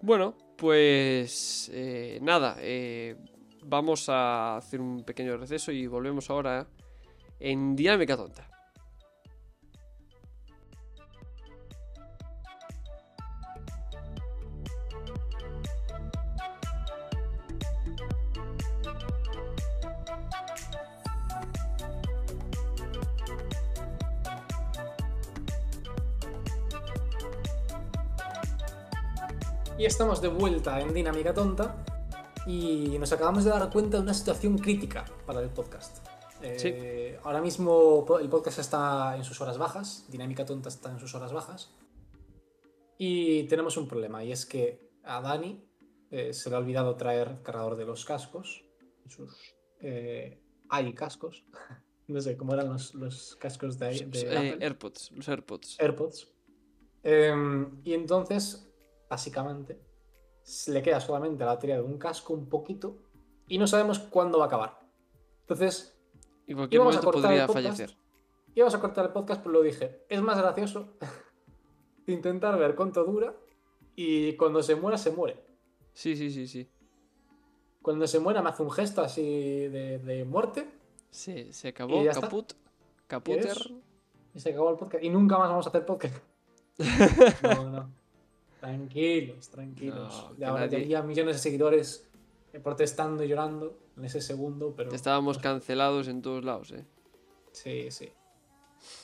Bueno, 0.04 0.34
pues 0.58 1.70
eh, 1.72 2.18
nada, 2.20 2.56
eh, 2.60 3.16
vamos 3.62 4.10
a 4.10 4.58
hacer 4.58 4.78
un 4.78 5.02
pequeño 5.02 5.38
receso 5.38 5.72
y 5.72 5.86
volvemos 5.86 6.28
ahora 6.28 6.66
en 7.40 7.74
Dinámica 7.74 8.14
Tonta. 8.14 8.53
Y 29.78 29.84
estamos 29.86 30.20
de 30.22 30.28
vuelta 30.28 30.80
en 30.80 30.94
Dinámica 30.94 31.34
Tonta 31.34 31.84
y 32.46 32.96
nos 32.98 33.12
acabamos 33.12 33.44
de 33.44 33.50
dar 33.50 33.70
cuenta 33.70 33.96
de 33.96 34.02
una 34.04 34.14
situación 34.14 34.58
crítica 34.58 35.04
para 35.26 35.40
el 35.40 35.50
podcast. 35.50 36.06
Eh, 36.42 37.18
Ahora 37.24 37.40
mismo 37.40 38.04
el 38.20 38.28
podcast 38.28 38.58
está 38.58 39.16
en 39.16 39.24
sus 39.24 39.40
horas 39.40 39.58
bajas, 39.58 40.04
Dinámica 40.10 40.44
Tonta 40.44 40.68
está 40.68 40.90
en 40.90 40.98
sus 41.00 41.14
horas 41.14 41.32
bajas 41.32 41.72
y 42.98 43.44
tenemos 43.44 43.76
un 43.76 43.88
problema 43.88 44.22
y 44.24 44.30
es 44.30 44.44
que 44.46 44.90
a 45.02 45.20
Dani 45.20 45.64
eh, 46.10 46.32
se 46.32 46.50
le 46.50 46.56
ha 46.56 46.58
olvidado 46.58 46.96
traer 46.96 47.40
cargador 47.42 47.76
de 47.76 47.86
los 47.86 48.04
cascos, 48.04 48.64
sus 49.08 49.36
eh, 49.80 50.40
hay 50.68 50.92
cascos, 50.92 51.44
no 52.06 52.20
sé 52.20 52.36
cómo 52.36 52.54
eran 52.54 52.68
los, 52.68 52.94
los 52.94 53.36
cascos 53.36 53.78
de, 53.78 54.06
de 54.06 54.20
Eh, 54.20 54.36
Apple. 54.52 54.58
AirPods, 54.66 55.10
los 55.12 55.28
AirPods. 55.28 55.76
AirPods. 55.80 56.28
Em, 57.02 57.80
y 57.84 57.92
entonces, 57.94 58.70
básicamente, 59.08 59.80
se 60.42 60.72
le 60.72 60.82
queda 60.82 61.00
solamente 61.00 61.44
la 61.44 61.52
batería 61.54 61.76
de 61.76 61.82
un 61.82 61.98
casco 61.98 62.34
un 62.34 62.48
poquito 62.48 62.98
y 63.48 63.58
no 63.58 63.66
sabemos 63.66 63.98
cuándo 63.98 64.38
va 64.38 64.44
a 64.44 64.46
acabar. 64.48 64.80
Entonces, 65.40 65.98
Y 66.46 66.54
cualquier 66.54 66.76
íbamos 66.80 66.96
a 66.96 67.00
cortar 67.00 67.16
el 67.16 67.22
podría 67.22 67.46
podcast. 67.46 67.64
fallecer. 67.78 67.96
íbamos 68.54 68.74
a 68.74 68.80
cortar 68.80 69.04
el 69.06 69.12
podcast, 69.12 69.40
pero 69.42 69.52
lo 69.52 69.62
dije, 69.62 70.04
es 70.08 70.20
más 70.22 70.38
gracioso 70.38 70.94
intentar 72.06 72.58
ver 72.58 72.74
cuánto 72.74 73.04
dura 73.04 73.34
y 73.96 74.36
cuando 74.36 74.62
se 74.62 74.74
muera, 74.76 74.98
se 74.98 75.10
muere. 75.10 75.42
Sí, 75.92 76.16
sí, 76.16 76.30
sí, 76.30 76.46
sí. 76.48 76.68
Cuando 77.82 78.06
se 78.06 78.18
muera 78.18 78.42
me 78.42 78.48
hace 78.48 78.62
un 78.62 78.70
gesto 78.70 79.02
así 79.02 79.22
de, 79.68 79.98
de 79.98 80.24
muerte 80.24 80.66
Se, 81.10 81.52
se 81.52 81.68
acabó, 81.68 82.00
está. 82.02 82.20
caput. 82.22 82.52
Caputer. 83.06 83.46
eso? 83.46 83.70
y 84.34 84.40
se 84.40 84.50
acabó 84.50 84.70
el 84.70 84.76
podcast. 84.76 85.04
Y 85.04 85.10
nunca 85.10 85.38
más 85.38 85.48
vamos 85.50 85.66
a 85.66 85.68
hacer 85.68 85.84
podcast. 85.86 86.16
No, 87.42 87.70
no. 87.70 87.90
Tranquilos, 88.64 89.48
tranquilos. 89.50 90.26
No, 90.38 90.46
ahora 90.48 90.66
nadie- 90.66 90.84
había 90.84 91.02
millones 91.02 91.36
de 91.36 91.42
seguidores 91.42 92.06
eh, 92.52 92.60
protestando 92.60 93.22
y 93.22 93.28
llorando 93.28 93.76
en 93.96 94.04
ese 94.06 94.20
segundo, 94.22 94.72
pero. 94.76 94.92
Estábamos 94.94 95.38
cancelados 95.38 96.08
en 96.08 96.22
todos 96.22 96.44
lados, 96.44 96.70
eh. 96.72 96.84
Sí, 97.52 97.90
sí. 97.90 98.08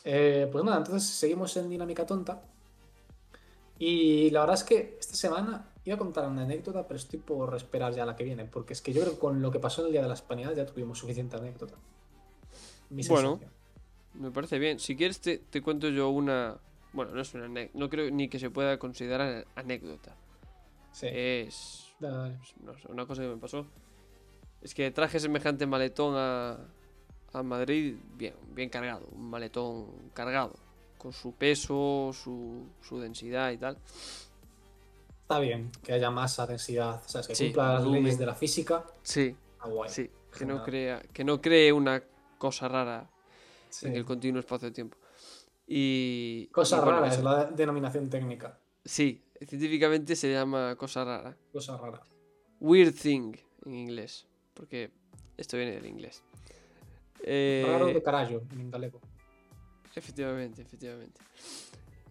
Eh, 0.04 0.48
pues 0.50 0.64
nada, 0.64 0.78
entonces 0.78 1.08
seguimos 1.11 1.56
en 1.56 1.68
Dinámica 1.68 2.06
Tonta. 2.06 2.42
Y 3.78 4.30
la 4.30 4.40
verdad 4.40 4.56
es 4.56 4.64
que 4.64 4.96
esta 4.98 5.14
semana 5.14 5.72
iba 5.84 5.94
a 5.96 5.98
contar 5.98 6.28
una 6.28 6.42
anécdota, 6.42 6.86
pero 6.86 6.98
estoy 6.98 7.18
por 7.18 7.54
esperar 7.56 7.94
ya 7.94 8.04
la 8.04 8.14
que 8.16 8.24
viene, 8.24 8.44
porque 8.44 8.72
es 8.74 8.82
que 8.82 8.92
yo 8.92 9.00
creo 9.02 9.14
que 9.14 9.18
con 9.20 9.40
lo 9.40 9.50
que 9.50 9.58
pasó 9.58 9.80
en 9.82 9.86
el 9.88 9.92
Día 9.92 10.02
de 10.02 10.08
la 10.08 10.14
Hispanidad 10.14 10.54
ya 10.54 10.66
tuvimos 10.66 10.98
suficiente 10.98 11.36
anécdota. 11.36 11.74
Mi 12.90 13.02
Bueno. 13.06 13.40
Me 14.14 14.30
parece 14.32 14.58
bien. 14.58 14.80
Si 14.80 14.96
quieres 14.96 15.20
te, 15.20 15.38
te 15.38 15.62
cuento 15.62 15.88
yo 15.88 16.08
una... 16.11 16.58
Bueno, 16.93 17.12
no 17.12 17.20
es 17.20 17.32
una. 17.34 17.49
No 17.74 17.88
creo 17.88 18.11
ni 18.11 18.28
que 18.28 18.38
se 18.38 18.51
pueda 18.51 18.78
considerar 18.78 19.47
anécdota. 19.55 20.16
Sí. 20.93 21.07
Es... 21.11 21.86
Dale, 22.01 22.16
dale. 22.16 22.38
no 22.64 22.76
sé, 22.78 22.91
una 22.91 23.07
cosa 23.07 23.22
que 23.22 23.28
me 23.28 23.36
pasó. 23.36 23.66
Es 24.61 24.74
que 24.74 24.91
traje 24.91 25.20
semejante 25.20 25.66
maletón 25.66 26.14
a, 26.16 26.59
a 27.32 27.43
Madrid 27.43 27.97
bien, 28.16 28.34
bien 28.55 28.68
cargado. 28.68 29.07
Un 29.12 29.30
maletón 29.30 30.11
cargado. 30.12 30.55
Con 30.99 31.12
su 31.12 31.32
peso, 31.34 32.11
su, 32.12 32.66
su 32.82 32.99
densidad 33.01 33.53
y 33.53 33.59
tal. 33.59 33.78
Está 35.22 35.38
bien 35.38 35.70
que 35.82 35.93
haya 35.93 36.11
masa, 36.11 36.47
densidad, 36.47 37.01
¿sabes? 37.07 37.28
que 37.28 37.34
Sí, 37.36 37.45
cumpla 37.47 37.74
las 37.74 37.86
leyes 37.86 38.18
de 38.18 38.26
la 38.26 38.34
física. 38.34 38.84
Sí, 39.03 39.34
Ah, 39.61 39.68
guay. 39.68 39.88
sí. 39.91 40.11
Que 40.36 40.45
no, 40.45 40.62
crea, 40.62 41.01
que 41.12 41.24
no 41.24 41.41
cree 41.41 41.72
una 41.72 42.03
cosa 42.38 42.68
rara 42.68 43.09
Sí. 43.68 43.86
en 43.86 43.95
el 43.97 44.05
continuo 44.05 44.41
espacio-tiempo. 44.41 44.97
Y... 45.72 46.48
Cosa 46.50 46.78
y 46.78 46.80
bueno, 46.80 46.96
rara 46.96 47.06
eso. 47.06 47.18
es 47.18 47.24
la 47.24 47.44
denominación 47.44 48.10
técnica. 48.10 48.58
Sí, 48.84 49.22
científicamente 49.46 50.16
se 50.16 50.32
llama 50.32 50.74
cosa 50.74 51.04
rara. 51.04 51.36
Cosa 51.52 51.76
rara. 51.76 52.02
Weird 52.58 52.92
thing 52.92 53.36
en 53.64 53.74
inglés. 53.74 54.26
Porque 54.52 54.90
esto 55.36 55.56
viene 55.56 55.72
del 55.72 55.86
inglés. 55.86 56.24
Eh, 57.22 57.64
Raro 57.64 57.86
de 57.86 58.02
carajo 58.02 58.42
en 58.50 58.68
galego. 58.68 59.00
efectivamente, 59.94 60.62
efectivamente. 60.62 61.20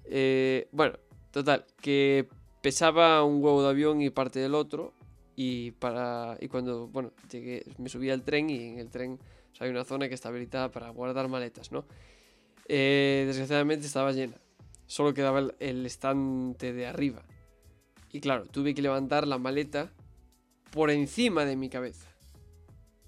Eh, 0.06 0.70
bueno, 0.72 0.98
total, 1.32 1.66
que 1.82 2.30
pesaba 2.62 3.26
un 3.26 3.44
huevo 3.44 3.62
de 3.62 3.70
avión 3.72 4.02
y 4.02 4.10
parte 4.10 4.40
del 4.40 4.56
otro. 4.56 4.94
Y 5.36 5.72
para. 5.72 6.38
Y 6.40 6.48
cuando, 6.48 6.88
bueno, 6.88 7.12
llegué, 7.30 7.66
me 7.78 7.90
subí 7.90 8.10
al 8.10 8.24
tren 8.24 8.50
y 8.50 8.70
en 8.70 8.80
el 8.80 8.90
tren 8.90 9.20
o 9.52 9.56
sea, 9.56 9.66
hay 9.66 9.72
una 9.72 9.84
zona 9.84 10.08
que 10.08 10.16
está 10.16 10.30
habilitada 10.30 10.72
para 10.72 10.90
guardar 10.92 11.28
maletas, 11.28 11.74
¿no? 11.74 11.84
Eh, 12.70 13.24
desgraciadamente 13.28 13.86
estaba 13.88 14.12
llena. 14.12 14.36
Solo 14.86 15.14
quedaba 15.14 15.40
el, 15.40 15.56
el 15.60 15.86
estante 15.86 16.72
de 16.72 16.88
arriba. 16.88 17.24
Y 18.12 18.22
claro, 18.22 18.46
tuve 18.46 18.74
que 18.74 18.82
levantar 18.82 19.28
la 19.28 19.38
maleta 19.38 19.92
por 20.72 20.90
encima 20.92 21.46
de 21.46 21.56
mi 21.56 21.70
cabeza. 21.70 22.08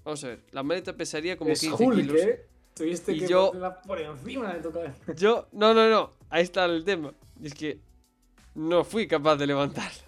Vamos 0.04 0.22
a 0.24 0.28
ver, 0.28 0.44
la 0.50 0.62
maleta 0.62 0.96
pesaría 0.96 1.36
como 1.36 1.50
es 1.52 1.60
15 1.60 1.84
Hulk, 1.84 1.96
kilos. 1.96 2.20
¿eh? 2.20 2.46
Tuviste 2.74 3.12
Y 3.12 3.20
que 3.20 3.28
yo- 3.28 3.48
ponerla 3.48 3.80
por 3.82 4.00
encima 4.00 4.52
de 4.52 4.60
tu 4.60 4.72
cabeza. 4.72 5.14
Yo, 5.14 5.46
no, 5.52 5.72
no, 5.74 5.88
no, 5.88 6.10
ahí 6.30 6.42
está 6.42 6.64
el 6.64 6.84
tema. 6.84 7.12
Y 7.40 7.46
es 7.46 7.54
que 7.54 7.80
no 8.54 8.82
fui 8.84 9.06
capaz 9.06 9.36
de 9.36 9.46
levantarla. 9.46 10.02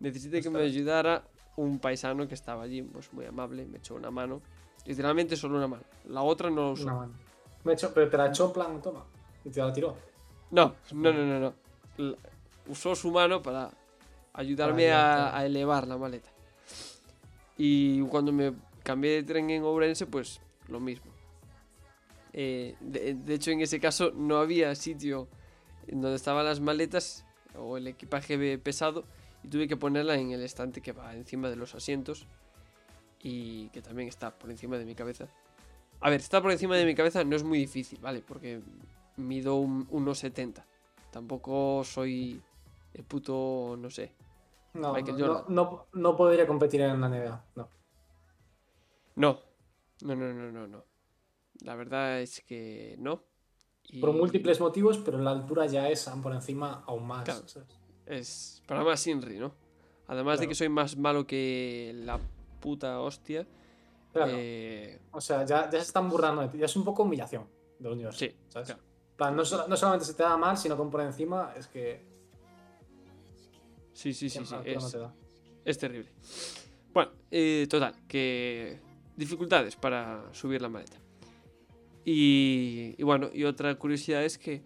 Necesité 0.00 0.42
que 0.42 0.50
me 0.50 0.60
ayudara 0.60 1.24
un 1.56 1.78
paisano 1.78 2.26
que 2.28 2.34
estaba 2.34 2.64
allí, 2.64 2.82
pues 2.82 3.12
muy 3.12 3.24
amable, 3.24 3.64
me 3.66 3.78
echó 3.78 3.94
una 3.94 4.10
mano. 4.10 4.42
Literalmente 4.84 5.36
solo 5.36 5.56
una 5.56 5.68
mano. 5.68 5.84
La 6.08 6.22
otra 6.22 6.50
no 6.50 6.56
lo 6.56 6.70
usó. 6.72 7.08
Me 7.66 7.72
he 7.72 7.76
pero 7.76 8.08
te 8.08 8.16
la 8.16 8.28
echó 8.28 8.46
en 8.46 8.52
plan, 8.52 8.80
toma. 8.80 9.04
Y 9.44 9.50
te 9.50 9.60
la 9.60 9.72
tiró. 9.72 9.96
No, 10.52 10.76
no, 10.92 11.12
no, 11.12 11.24
no, 11.26 11.40
no. 11.40 11.54
La- 11.96 12.16
usó 12.68 12.94
su 12.94 13.10
mano 13.10 13.42
para 13.42 13.72
ayudarme 14.34 14.92
a, 14.92 15.44
elevar 15.44 15.88
la 15.88 15.96
maleta. 15.96 16.30
Y 17.58 18.02
cuando 18.02 18.30
me 18.30 18.52
cambié 18.84 19.14
de 19.14 19.22
tren 19.24 19.50
en 19.50 19.64
Ourense, 19.64 20.06
pues 20.06 20.40
lo 20.68 20.78
mismo. 20.78 21.10
Eh, 22.32 22.76
de, 22.78 23.14
de 23.14 23.34
hecho, 23.34 23.50
en 23.50 23.62
ese 23.62 23.80
caso 23.80 24.12
no 24.14 24.38
había 24.38 24.72
sitio 24.76 25.26
en 25.88 26.00
donde 26.00 26.16
estaban 26.16 26.44
las 26.44 26.60
maletas 26.60 27.24
o 27.58 27.78
el 27.78 27.88
equipaje 27.88 28.58
pesado 28.58 29.02
y 29.42 29.48
tuve 29.48 29.66
que 29.66 29.76
ponerla 29.76 30.14
en 30.14 30.30
el 30.30 30.42
estante 30.42 30.80
que 30.80 30.92
va 30.92 31.14
encima 31.14 31.50
de 31.50 31.56
los 31.56 31.74
asientos 31.74 32.28
y 33.22 33.70
que 33.70 33.82
también 33.82 34.08
está 34.08 34.38
por 34.38 34.52
encima 34.52 34.78
de 34.78 34.84
mi 34.84 34.94
cabeza. 34.94 35.26
A 36.00 36.10
ver, 36.10 36.20
está 36.20 36.42
por 36.42 36.52
encima 36.52 36.76
de 36.76 36.84
mi 36.84 36.94
cabeza 36.94 37.24
no 37.24 37.36
es 37.36 37.42
muy 37.42 37.58
difícil, 37.58 37.98
¿vale? 38.00 38.22
Porque 38.26 38.60
mido 39.16 39.56
un 39.56 39.88
1,70. 39.88 40.62
Tampoco 41.10 41.82
soy 41.84 42.40
el 42.94 43.04
puto, 43.04 43.76
no 43.78 43.90
sé. 43.90 44.12
No, 44.74 44.92
Michael 44.92 45.18
no, 45.18 45.44
no, 45.48 45.86
no 45.92 46.16
podría 46.16 46.46
competir 46.46 46.82
en 46.82 47.00
la 47.00 47.08
NBA. 47.08 47.44
No. 47.56 47.68
No, 49.16 49.40
no, 50.02 50.14
no, 50.14 50.32
no, 50.32 50.52
no, 50.52 50.66
no. 50.66 50.84
La 51.62 51.74
verdad 51.74 52.20
es 52.20 52.42
que 52.42 52.96
no. 52.98 53.22
Y 53.84 54.00
Por 54.00 54.12
múltiples 54.12 54.60
motivos, 54.60 54.98
pero 54.98 55.18
la 55.18 55.30
altura 55.30 55.66
ya 55.66 55.88
es 55.88 56.10
por 56.22 56.32
encima 56.34 56.84
aún 56.86 57.06
más. 57.06 57.24
Claro. 57.24 57.48
¿sabes? 57.48 57.68
Es 58.04 58.62
para 58.66 58.84
más 58.84 59.06
Inri, 59.06 59.38
¿no? 59.38 59.52
Además 60.08 60.38
de 60.38 60.48
que 60.48 60.54
soy 60.54 60.68
más 60.68 60.96
malo 60.96 61.26
que 61.26 61.92
la 61.94 62.20
puta 62.60 63.00
hostia. 63.00 63.46
Claro. 64.16 64.32
eh, 64.34 65.00
O 65.12 65.20
sea, 65.20 65.44
ya, 65.44 65.64
ya 65.70 65.78
se 65.78 65.86
están 65.86 66.08
burlando 66.08 66.42
de 66.42 66.48
ti. 66.48 66.58
Ya 66.58 66.66
es 66.66 66.76
un 66.76 66.84
poco 66.84 67.02
humillación. 67.04 67.46
del 67.78 67.92
universo. 67.92 68.18
Sí, 68.18 68.34
¿sabes? 68.48 68.68
claro. 68.68 68.82
Plan, 69.16 69.36
no, 69.36 69.44
sola- 69.44 69.66
no 69.68 69.76
solamente 69.76 70.04
se 70.06 70.14
te 70.14 70.22
da 70.22 70.36
mal, 70.36 70.56
sino 70.58 70.76
que 70.76 70.90
por 70.90 71.00
encima 71.00 71.52
es 71.56 71.66
que. 71.66 72.02
Sí, 73.92 74.12
sí, 74.12 74.28
sí, 74.28 74.44
sí. 74.44 74.54
no 74.54 75.12
es 75.64 75.78
terrible. 75.78 76.08
Bueno, 76.92 77.12
eh, 77.30 77.66
total, 77.68 77.94
que 78.06 78.78
dificultades 79.16 79.74
para 79.76 80.32
subir 80.32 80.60
la 80.62 80.68
maleta. 80.68 80.96
Y, 82.04 82.94
y 82.96 83.02
bueno, 83.02 83.28
y 83.32 83.44
otra 83.44 83.74
curiosidad 83.76 84.22
es 84.24 84.38
que, 84.38 84.62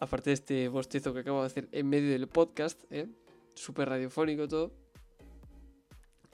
aparte 0.00 0.30
de 0.30 0.34
este 0.34 0.68
bostezo 0.68 1.14
que 1.14 1.20
acabo 1.20 1.40
de 1.40 1.46
hacer 1.46 1.68
en 1.72 1.88
medio 1.88 2.10
del 2.10 2.28
podcast, 2.28 2.80
¿eh? 2.90 3.08
súper 3.54 3.88
radiofónico 3.88 4.46
todo. 4.46 4.72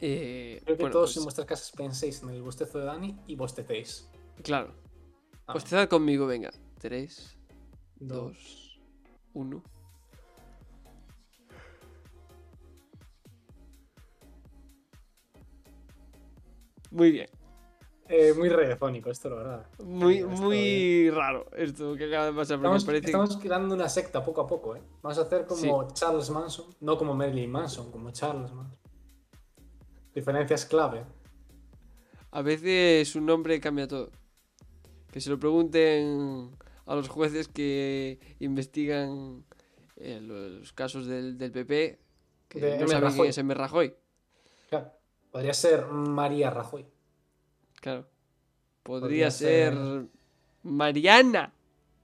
Eh, 0.07 0.61
Creo 0.65 0.77
que 0.77 0.83
bueno, 0.83 0.93
todos 0.93 1.11
pues, 1.11 1.17
en 1.19 1.23
vuestras 1.25 1.47
casas 1.47 1.73
penséis 1.73 2.23
en 2.23 2.31
el 2.31 2.43
bostezo 2.43 2.79
de 2.79 2.85
Dani 2.85 3.17
y 3.27 3.37
bostecéis. 3.37 4.09
Claro, 4.43 4.75
Ah, 5.47 5.53
bostezad 5.53 5.89
conmigo, 5.89 6.27
venga. 6.27 6.51
3, 6.79 7.37
dos. 7.97 8.37
2, 8.37 8.81
1. 9.35 9.63
Muy 16.91 17.11
bien. 17.11 17.29
Eh, 18.09 18.33
muy 18.37 18.49
radiofónico 18.49 19.11
esto, 19.11 19.31
la 19.31 19.37
verdad. 19.37 19.67
Muy, 19.83 20.23
muy 20.25 21.11
raro 21.11 21.47
esto 21.57 21.97
que 21.97 22.05
acaba 22.05 22.27
de 22.27 22.33
pasar. 22.33 22.59
Porque 22.59 22.67
Estamos, 22.67 22.85
parece 22.85 23.07
estamos 23.07 23.37
creando 23.39 23.75
una 23.75 23.89
secta 23.89 24.23
poco 24.25 24.43
a 24.43 24.47
poco, 24.47 24.77
¿eh? 24.77 24.83
Vamos 25.03 25.19
a 25.19 25.23
hacer 25.23 25.47
como 25.47 25.89
Charles 25.93 26.31
Manson, 26.31 26.67
no 26.81 26.97
como 26.97 27.15
Marilyn 27.15 27.51
Manson, 27.51 27.91
como 27.91 28.11
Charles 28.13 28.53
Manson. 28.53 28.84
Diferencias 30.15 30.65
clave. 30.67 31.05
a 32.31 32.43
veces 32.43 33.15
un 33.17 33.27
nombre 33.27 33.61
cambia 33.61 33.87
todo. 33.89 34.11
Que 35.11 35.21
se 35.21 35.31
lo 35.31 35.39
pregunten 35.39 36.57
a 36.87 36.95
los 36.95 37.09
jueces 37.09 37.49
que 37.49 38.19
investigan 38.41 39.45
eh, 39.97 40.21
los 40.21 40.73
casos 40.73 41.07
del, 41.07 41.39
del 41.39 41.53
PP, 41.53 41.99
que 42.49 42.61
De 42.61 42.71
no 42.79 42.83
M. 42.85 42.89
saben 42.89 43.13
quién 43.13 43.27
es 43.27 43.39
M. 43.39 43.55
Rajoy. 43.55 43.95
Claro. 44.69 44.91
Podría 45.31 45.55
ser 45.55 45.87
María 45.87 46.51
Rajoy. 46.51 46.85
Claro. 47.81 48.07
Podría, 48.83 49.01
Podría 49.01 49.31
ser, 49.31 49.75
ser- 49.75 50.07
Mariana 50.65 51.53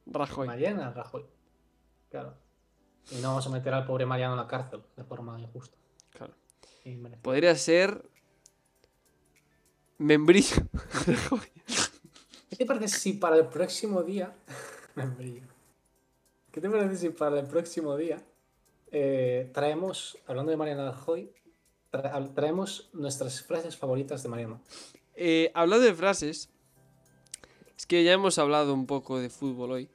Rajoy. 0.07 0.47
Mariana 0.47 0.91
Rajoy. 0.93 1.25
Claro. 2.11 2.35
Y 3.11 3.17
no 3.17 3.29
vamos 3.29 3.47
a 3.47 3.51
meter 3.51 3.75
al 3.75 3.85
pobre 3.87 4.07
Mariano 4.07 4.35
en 4.35 4.41
la 4.41 4.47
cárcel 4.47 4.81
de 4.97 5.05
forma 5.05 5.39
injusta. 5.41 5.77
Claro. 6.11 6.35
Podría 7.23 7.55
ser 7.57 8.05
Membrillo. 9.99 10.57
¿Qué 12.49 12.57
te 12.57 12.67
parece 12.67 12.89
si 12.99 13.13
para 13.15 13.37
el 13.37 13.47
próximo 13.47 14.03
día. 14.03 14.35
Me 14.95 15.07
brillo. 15.07 15.43
¿Qué 16.51 16.61
te 16.61 16.69
parece 16.69 16.97
si 16.97 17.09
para 17.11 17.39
el 17.41 17.47
próximo 17.47 17.97
día 17.97 18.21
eh, 18.91 19.51
traemos, 19.55 20.19
hablando 20.27 20.51
de 20.51 20.57
Mariana 20.57 20.91
Rajoy, 20.91 21.31
tra- 21.93 22.35
traemos 22.35 22.89
nuestras 22.93 23.43
frases 23.43 23.77
favoritas 23.77 24.23
de 24.23 24.29
Mariano? 24.31 24.61
Eh, 25.15 25.53
hablando 25.55 25.85
de 25.85 25.95
frases, 25.95 26.49
es 27.77 27.87
que 27.87 28.03
ya 28.03 28.13
hemos 28.13 28.39
hablado 28.39 28.75
un 28.75 28.87
poco 28.87 29.21
de 29.21 29.29
fútbol 29.31 29.71
hoy, 29.73 29.89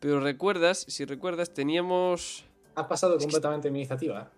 pero 0.00 0.20
recuerdas, 0.20 0.86
si 0.88 1.04
recuerdas, 1.04 1.52
teníamos... 1.52 2.44
Ha 2.76 2.88
pasado 2.88 3.18
completamente 3.18 3.70
mi 3.70 3.80
iniciativa. 3.80 4.30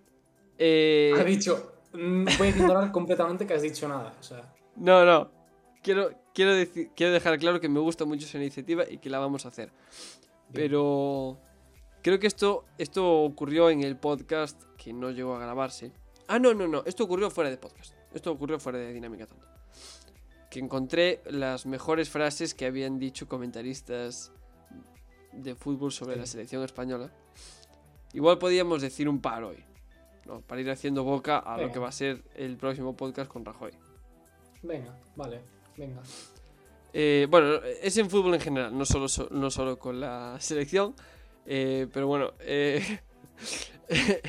eh, 0.59 1.14
Ha 1.16 1.22
dicho. 1.24 1.72
Mm, 1.93 2.24
Voy 2.38 2.47
a 2.47 2.51
ignorar 2.51 2.93
completamente 2.93 3.47
que 3.47 3.55
has 3.55 3.62
dicho 3.62 3.88
nada. 3.88 4.14
O 4.18 4.22
sea, 4.22 4.53
no, 4.76 5.05
no, 5.05 5.30
quiero, 5.82 6.11
quiero, 6.34 6.55
decir, 6.55 6.91
quiero 6.95 7.12
dejar 7.12 7.38
claro 7.38 7.61
que 7.61 7.68
me 7.68 7.80
gusta 7.80 8.05
mucho 8.05 8.26
esa 8.26 8.38
iniciativa 8.38 8.84
y 8.88 8.99
que 8.99 9.11
la 9.11 9.18
vamos 9.18 9.45
a 9.45 9.49
hacer. 9.49 9.72
Pero 10.53 11.38
creo 12.03 12.18
que 12.18 12.26
esto, 12.26 12.64
esto 12.78 13.22
ocurrió 13.22 13.70
en 13.70 13.82
el 13.82 13.97
podcast 13.97 14.62
que 14.76 14.93
no 14.93 15.11
llegó 15.11 15.34
a 15.36 15.38
grabarse. 15.38 15.93
Ah, 16.28 16.38
no, 16.38 16.55
no, 16.55 16.66
no, 16.68 16.82
esto 16.86 17.05
ocurrió 17.05 17.30
fuera 17.30 17.51
de 17.51 17.57
podcast. 17.57 17.95
Esto 18.12 18.32
ocurrió 18.32 18.59
fuera 18.59 18.78
de 18.78 18.93
Dinámica 18.93 19.26
Tanto. 19.26 19.47
Que 20.51 20.59
encontré 20.59 21.20
las 21.26 21.66
mejores 21.66 22.09
frases 22.11 22.55
que 22.55 22.66
habían 22.66 22.99
dicho 22.99 23.28
comentaristas 23.28 24.32
de 25.32 25.55
fútbol 25.55 25.93
sobre 25.93 26.14
Sí. 26.14 26.20
la 26.20 26.26
selección 26.26 26.64
española. 26.64 27.12
Igual 28.12 28.38
podíamos 28.38 28.82
decir 28.82 29.09
un 29.09 29.20
par 29.20 29.45
hoy, 29.45 29.62
¿no? 30.26 30.40
Para 30.42 30.60
ir 30.60 30.70
haciendo 30.70 31.04
boca 31.04 31.38
a 31.38 31.58
lo 31.58 31.70
que 31.72 31.78
va 31.78 31.88
a 31.88 31.92
ser 31.92 32.22
el 32.34 32.56
próximo 32.56 32.96
podcast 32.96 33.30
con 33.30 33.44
Rajoy. 33.44 33.72
venga, 34.62 34.98
vale, 35.16 35.40
venga. 35.76 36.02
Eh, 36.92 37.26
bueno, 37.30 37.54
es 37.82 37.96
en 37.98 38.10
fútbol 38.10 38.34
en 38.34 38.40
general, 38.40 38.76
no 38.76 38.84
solo, 38.84 39.06
so- 39.08 39.28
no 39.30 39.50
solo 39.50 39.78
con 39.78 40.00
la 40.00 40.36
selección. 40.40 40.94
eh, 41.46 41.86
pero 41.92 42.06
bueno, 42.08 42.32
eh, 42.40 43.00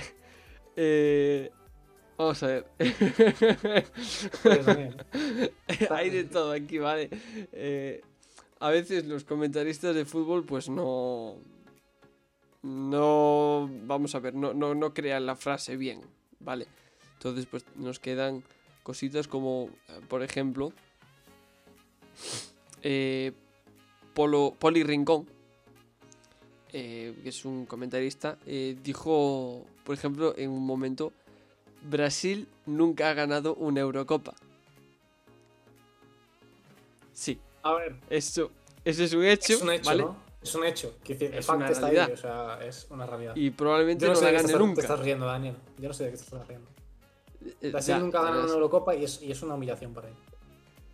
vamos 2.18 2.44
a 2.44 2.48
ver. 2.48 2.66
Pues, 4.44 4.68
Hay 5.92 6.10
de 6.10 6.24
todo 6.26 6.52
aquí, 6.52 6.78
¿vale? 6.78 7.10
A 8.60 8.70
veces 8.70 9.06
los 9.06 9.24
comentaristas 9.24 9.96
de 9.96 10.06
fútbol, 10.06 10.46
pues 10.46 10.70
no. 10.70 11.38
No. 12.64 13.70
Vamos 13.84 14.16
a 14.16 14.20
ver, 14.20 14.36
no, 14.36 14.54
no, 14.54 14.76
no 14.76 14.94
crean 14.94 15.26
la 15.26 15.36
frase 15.36 15.78
bien, 15.78 16.02
¿vale? 16.40 16.68
Entonces, 17.14 17.46
pues 17.46 17.66
nos 17.76 18.00
quedan 18.00 18.44
cositas 18.84 19.28
como, 19.28 19.70
eh, 19.90 20.02
por 20.08 20.24
ejemplo, 20.24 20.74
eh, 22.84 23.32
Polo, 24.14 24.56
Poli 24.58 24.84
Rincón, 24.84 25.28
eh, 26.74 27.16
que 27.24 27.30
es 27.30 27.46
un 27.46 27.66
comentarista, 27.66 28.38
eh, 28.46 28.78
dijo, 28.84 29.66
por 29.84 29.96
ejemplo, 29.96 30.34
en 30.38 30.50
un 30.50 30.66
momento, 30.66 31.14
Brasil 31.84 32.48
nunca 32.66 33.10
ha 33.10 33.14
ganado 33.14 33.56
una 33.56 33.82
Eurocopa. 33.82 34.34
Sí, 37.14 37.40
A 37.64 37.74
ver, 37.74 37.96
eso, 38.10 38.52
eso 38.84 39.04
es 39.04 39.14
un 39.14 39.26
hecho, 39.26 39.54
es 39.54 39.62
un 39.62 39.72
hecho, 39.72 39.90
¿vale? 39.90 40.04
¿no? 40.04 40.31
Es 40.42 40.56
un 40.56 40.66
hecho. 40.66 40.96
Decir, 41.08 41.34
Es 41.36 41.48
una 41.50 41.70
está 41.70 41.88
ahí, 41.88 41.94
realidad. 41.96 42.12
o 42.14 42.18
sea, 42.18 42.66
es 42.68 42.88
una 42.90 43.06
realidad. 43.06 43.36
Y 43.36 43.52
probablemente 43.52 44.06
Yo 44.06 44.10
no, 44.10 44.14
no 44.14 44.20
sé 44.20 44.26
la 44.26 44.32
gane 44.32 44.46
estás- 44.46 44.60
nunca. 44.60 44.76
te 44.76 44.82
estás 44.82 45.00
riendo, 45.00 45.26
Daniel. 45.28 45.56
Yo 45.78 45.88
no 45.88 45.94
sé 45.94 46.06
de 46.06 46.12
qué 46.12 46.18
te 46.18 46.24
estás 46.24 46.48
riendo. 46.48 46.68
Eh, 47.62 47.70
Brasil 47.72 48.00
nunca 48.00 48.22
verdad 48.22 48.44
una 48.46 48.54
Eurocopa 48.54 48.96
y 48.96 49.04
es, 49.04 49.22
y 49.22 49.32
es 49.32 49.42
una 49.44 49.54
humillación 49.56 49.94
para 49.94 50.08
él. 50.10 50.14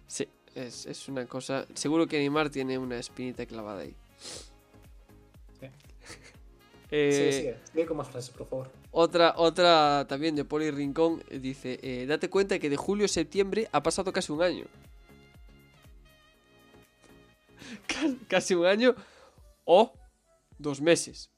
Sí, 0.07 0.27
es, 0.55 0.85
es 0.85 1.07
una 1.07 1.25
cosa. 1.25 1.65
Seguro 1.73 2.07
que 2.07 2.17
Neymar 2.17 2.49
tiene 2.49 2.77
una 2.77 2.97
espinita 2.97 3.45
clavada 3.45 3.81
ahí. 3.81 3.95
Sí. 5.59 5.67
Eh, 6.89 7.11
Sigue, 7.11 7.31
sigue. 7.33 7.57
Sigue 7.73 7.85
con 7.85 7.97
más 7.97 8.07
frases, 8.07 8.29
por 8.29 8.47
favor. 8.47 8.71
Otra, 8.91 9.33
otra 9.35 10.05
también 10.07 10.37
de 10.37 10.45
Poli 10.45 10.71
Rincón 10.71 11.21
eh, 11.29 11.37
dice: 11.39 11.77
eh, 11.81 12.05
Date 12.05 12.29
cuenta 12.29 12.59
que 12.59 12.69
de 12.69 12.77
julio 12.77 13.03
a 13.03 13.07
septiembre 13.09 13.67
ha 13.73 13.83
pasado 13.83 14.13
casi 14.13 14.31
un 14.31 14.41
año. 14.41 14.63
Ca- 17.87 18.15
casi 18.29 18.55
un 18.55 18.65
año 18.65 18.95
o 19.67 19.93
dos 20.57 20.81
meses. 20.81 21.29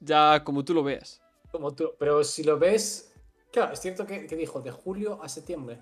Ya 0.00 0.42
como 0.44 0.64
tú 0.64 0.72
lo 0.72 0.82
veas. 0.82 1.20
Como 1.52 1.74
tú. 1.74 1.92
Pero 1.98 2.24
si 2.24 2.42
lo 2.44 2.58
ves. 2.58 3.12
Claro, 3.52 3.72
es 3.74 3.80
cierto 3.80 4.06
que, 4.06 4.26
que 4.26 4.36
dijo 4.36 4.60
de 4.60 4.70
julio 4.70 5.22
a 5.22 5.28
septiembre. 5.28 5.80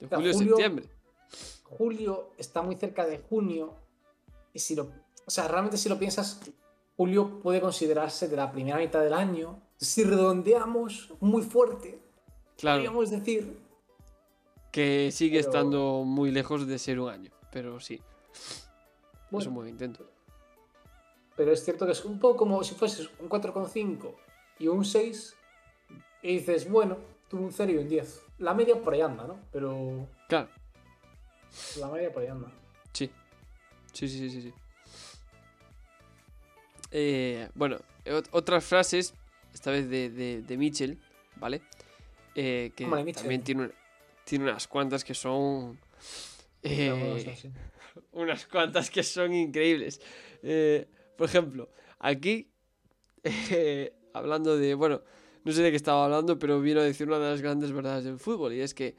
De 0.00 0.08
Claro, 0.08 0.22
julio 0.22 0.30
a 0.30 0.34
julio- 0.34 0.56
septiembre. 0.56 0.88
Julio 1.64 2.30
está 2.38 2.62
muy 2.62 2.76
cerca 2.76 3.04
de 3.06 3.18
junio. 3.18 3.74
Y 4.52 4.58
si 4.60 4.74
lo. 4.74 4.84
O 5.26 5.30
sea, 5.30 5.48
realmente 5.48 5.76
si 5.76 5.88
lo 5.88 5.98
piensas, 5.98 6.40
julio 6.96 7.40
puede 7.40 7.60
considerarse 7.60 8.28
de 8.28 8.36
la 8.36 8.50
primera 8.52 8.78
mitad 8.78 9.00
del 9.02 9.12
año. 9.14 9.60
Si 9.76 10.04
redondeamos 10.04 11.12
muy 11.20 11.42
fuerte, 11.42 12.00
Claro, 12.56 12.76
podríamos 12.78 13.10
decir. 13.10 13.58
que 14.72 15.10
sigue 15.12 15.38
pero- 15.40 15.48
estando 15.50 16.04
muy 16.04 16.30
lejos 16.30 16.66
de 16.66 16.78
ser 16.78 17.00
un 17.00 17.08
año. 17.10 17.30
Pero 17.50 17.80
sí, 17.80 18.00
es 19.32 19.46
un 19.46 19.54
buen 19.54 19.68
intento. 19.68 20.08
Pero 21.36 21.52
es 21.52 21.64
cierto 21.64 21.86
que 21.86 21.92
es 21.92 22.04
un 22.04 22.18
poco 22.18 22.36
como 22.38 22.62
si 22.64 22.74
fueses 22.74 23.08
un 23.20 23.28
4,5 23.28 24.14
y 24.58 24.68
un 24.68 24.84
6. 24.84 25.34
Y 26.22 26.38
dices, 26.38 26.68
bueno, 26.68 26.96
tuve 27.28 27.42
un 27.42 27.52
0 27.52 27.72
y 27.72 27.76
un 27.76 27.88
10. 27.88 28.22
La 28.38 28.54
media 28.54 28.80
por 28.80 28.94
ahí 28.94 29.00
anda, 29.02 29.26
¿no? 29.26 29.38
Pero 29.52 30.08
Claro, 30.28 30.48
la 31.78 31.88
media 31.88 32.12
por 32.12 32.22
ahí 32.22 32.28
anda. 32.28 32.50
sí. 32.92 33.10
Sí, 33.92 34.08
sí, 34.08 34.18
sí, 34.18 34.30
sí. 34.30 34.42
sí. 34.42 34.54
Eh, 36.90 37.48
bueno, 37.54 37.78
ot- 38.04 38.28
otras 38.32 38.64
frases, 38.64 39.14
esta 39.52 39.70
vez 39.70 39.88
de, 39.88 40.10
de, 40.10 40.42
de 40.42 40.56
Mitchell, 40.56 40.98
¿vale? 41.36 41.62
Eh, 42.34 42.72
que 42.76 42.84
Hombre, 42.84 43.04
Mitchell. 43.04 43.22
también 43.22 43.42
tiene, 43.42 43.70
tiene 44.24 44.44
unas 44.44 44.66
cuantas 44.68 45.04
que 45.04 45.14
son... 45.14 45.78
eh, 46.62 47.38
unas 48.12 48.46
cuantas 48.46 48.90
que 48.90 49.02
son 49.02 49.32
increíbles. 49.34 50.00
Eh, 50.42 50.86
por 51.16 51.26
ejemplo, 51.28 51.68
aquí, 51.98 52.50
eh, 53.24 53.92
hablando 54.12 54.56
de, 54.56 54.74
bueno, 54.74 55.02
no 55.44 55.52
sé 55.52 55.62
de 55.62 55.70
qué 55.70 55.76
estaba 55.76 56.04
hablando, 56.04 56.38
pero 56.38 56.60
vino 56.60 56.80
a 56.80 56.84
decir 56.84 57.06
una 57.06 57.18
de 57.18 57.30
las 57.30 57.42
grandes 57.42 57.72
verdades 57.72 58.04
del 58.04 58.18
fútbol, 58.18 58.52
y 58.52 58.60
es 58.60 58.74
que 58.74 58.96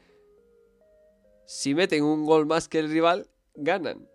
si 1.46 1.74
meten 1.74 2.04
un 2.04 2.26
gol 2.26 2.46
más 2.46 2.68
que 2.68 2.78
el 2.78 2.90
rival, 2.90 3.28
ganan. 3.54 4.06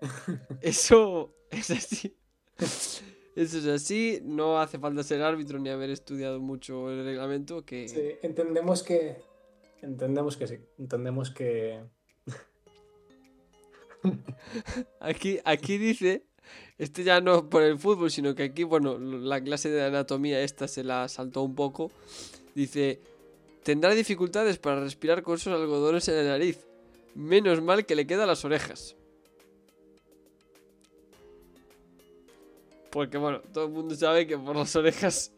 Eso 0.60 1.34
es 1.50 1.70
así. 1.70 2.16
Eso 2.56 3.58
es 3.58 3.66
así. 3.66 4.20
No 4.22 4.60
hace 4.60 4.78
falta 4.78 5.02
ser 5.02 5.22
árbitro 5.22 5.58
ni 5.58 5.70
haber 5.70 5.90
estudiado 5.90 6.40
mucho 6.40 6.90
el 6.90 7.04
reglamento. 7.04 7.64
Que 7.64 7.88
Sí, 7.88 8.12
entendemos 8.22 8.82
que. 8.82 9.16
Entendemos 9.82 10.36
que 10.36 10.46
sí. 10.46 10.58
Entendemos 10.78 11.30
que. 11.30 11.82
aquí, 15.00 15.40
aquí 15.44 15.78
dice. 15.78 16.26
Este 16.78 17.04
ya 17.04 17.20
no 17.20 17.48
por 17.48 17.62
el 17.62 17.78
fútbol, 17.78 18.10
sino 18.10 18.34
que 18.34 18.44
aquí, 18.44 18.64
bueno, 18.64 18.98
la 18.98 19.40
clase 19.40 19.70
de 19.70 19.82
anatomía 19.84 20.40
esta 20.42 20.68
se 20.68 20.84
la 20.84 21.08
saltó 21.08 21.42
un 21.42 21.54
poco. 21.54 21.90
Dice, 22.54 23.00
tendrá 23.62 23.94
dificultades 23.94 24.58
para 24.58 24.80
respirar 24.80 25.22
con 25.22 25.36
esos 25.36 25.52
algodones 25.52 26.06
en 26.08 26.16
la 26.16 26.24
nariz. 26.24 26.66
Menos 27.14 27.62
mal 27.62 27.86
que 27.86 27.94
le 27.96 28.06
quedan 28.06 28.26
las 28.28 28.44
orejas. 28.44 28.94
Porque 32.90 33.18
bueno, 33.18 33.40
todo 33.52 33.66
el 33.66 33.72
mundo 33.72 33.94
sabe 33.94 34.26
que 34.26 34.38
por 34.38 34.56
las 34.56 34.74
orejas 34.76 35.32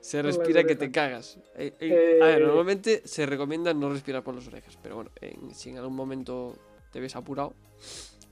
se 0.00 0.20
respira 0.22 0.64
que 0.64 0.76
te 0.76 0.90
cagas. 0.90 1.38
Eh, 1.56 1.72
eh, 1.80 2.18
a 2.22 2.26
ver, 2.26 2.42
Eh. 2.42 2.44
normalmente 2.44 3.02
se 3.06 3.24
recomienda 3.26 3.72
no 3.72 3.90
respirar 3.90 4.22
por 4.22 4.34
las 4.34 4.46
orejas, 4.46 4.78
pero 4.82 4.96
bueno, 4.96 5.10
en- 5.20 5.54
si 5.54 5.70
en 5.70 5.78
algún 5.78 5.96
momento 5.96 6.56
te 6.92 7.00
ves 7.00 7.16
apurado, 7.16 7.54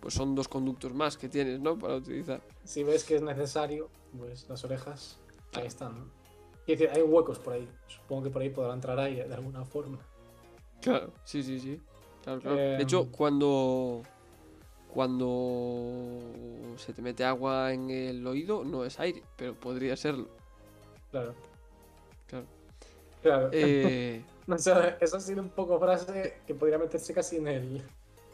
pues 0.07 0.15
son 0.15 0.37
dos 0.37 0.47
conductos 0.47 0.95
más 0.95 1.17
que 1.17 1.29
tienes, 1.29 1.59
¿no? 1.59 1.77
Para 1.77 1.97
utilizar. 1.97 2.41
Si 2.63 2.85
ves 2.85 3.03
que 3.03 3.17
es 3.17 3.23
necesario, 3.23 3.89
pues 4.17 4.49
las 4.49 4.63
orejas 4.63 5.19
ahí 5.55 5.67
están, 5.67 5.99
¿no? 5.99 6.05
Quiero 6.65 6.81
decir, 6.83 6.91
hay 6.97 7.03
huecos 7.03 7.41
por 7.41 7.55
ahí. 7.55 7.69
Supongo 7.89 8.23
que 8.23 8.31
por 8.31 8.41
ahí 8.43 8.51
podrá 8.51 8.73
entrar 8.73 9.01
aire 9.01 9.27
de 9.27 9.35
alguna 9.35 9.65
forma. 9.65 9.99
Claro, 10.81 11.13
sí, 11.25 11.43
sí, 11.43 11.59
sí. 11.59 11.81
Claro, 12.23 12.41
claro. 12.41 12.57
Eh, 12.57 12.77
De 12.77 12.85
hecho, 12.85 13.11
cuando 13.11 14.03
cuando 14.95 16.21
se 16.77 16.93
te 16.93 17.03
mete 17.03 17.25
agua 17.25 17.73
en 17.73 17.91
el 17.91 18.25
oído, 18.29 18.63
no 18.63 18.85
es 18.85 19.01
aire, 19.01 19.25
pero 19.35 19.55
podría 19.55 19.97
serlo. 19.97 20.29
Claro. 21.11 21.35
Claro. 22.29 22.47
Claro. 23.23 23.51
Eh, 23.51 24.23
O 24.49 24.57
sea, 24.57 24.99
eso 25.01 25.17
ha 25.17 25.21
sido 25.21 25.43
un 25.43 25.49
poco 25.49 25.81
frase 25.81 26.35
que 26.47 26.55
podría 26.55 26.79
meterse 26.79 27.13
casi 27.13 27.39
en 27.39 27.49
el. 27.49 27.83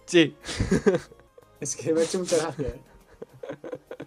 sí. 0.04 0.36
Es 1.62 1.76
que 1.76 1.94
me 1.94 2.00
ha 2.00 2.04
hecho 2.04 2.18
mucha 2.18 2.36
gracia. 2.38 2.68
¿eh? 2.70 2.80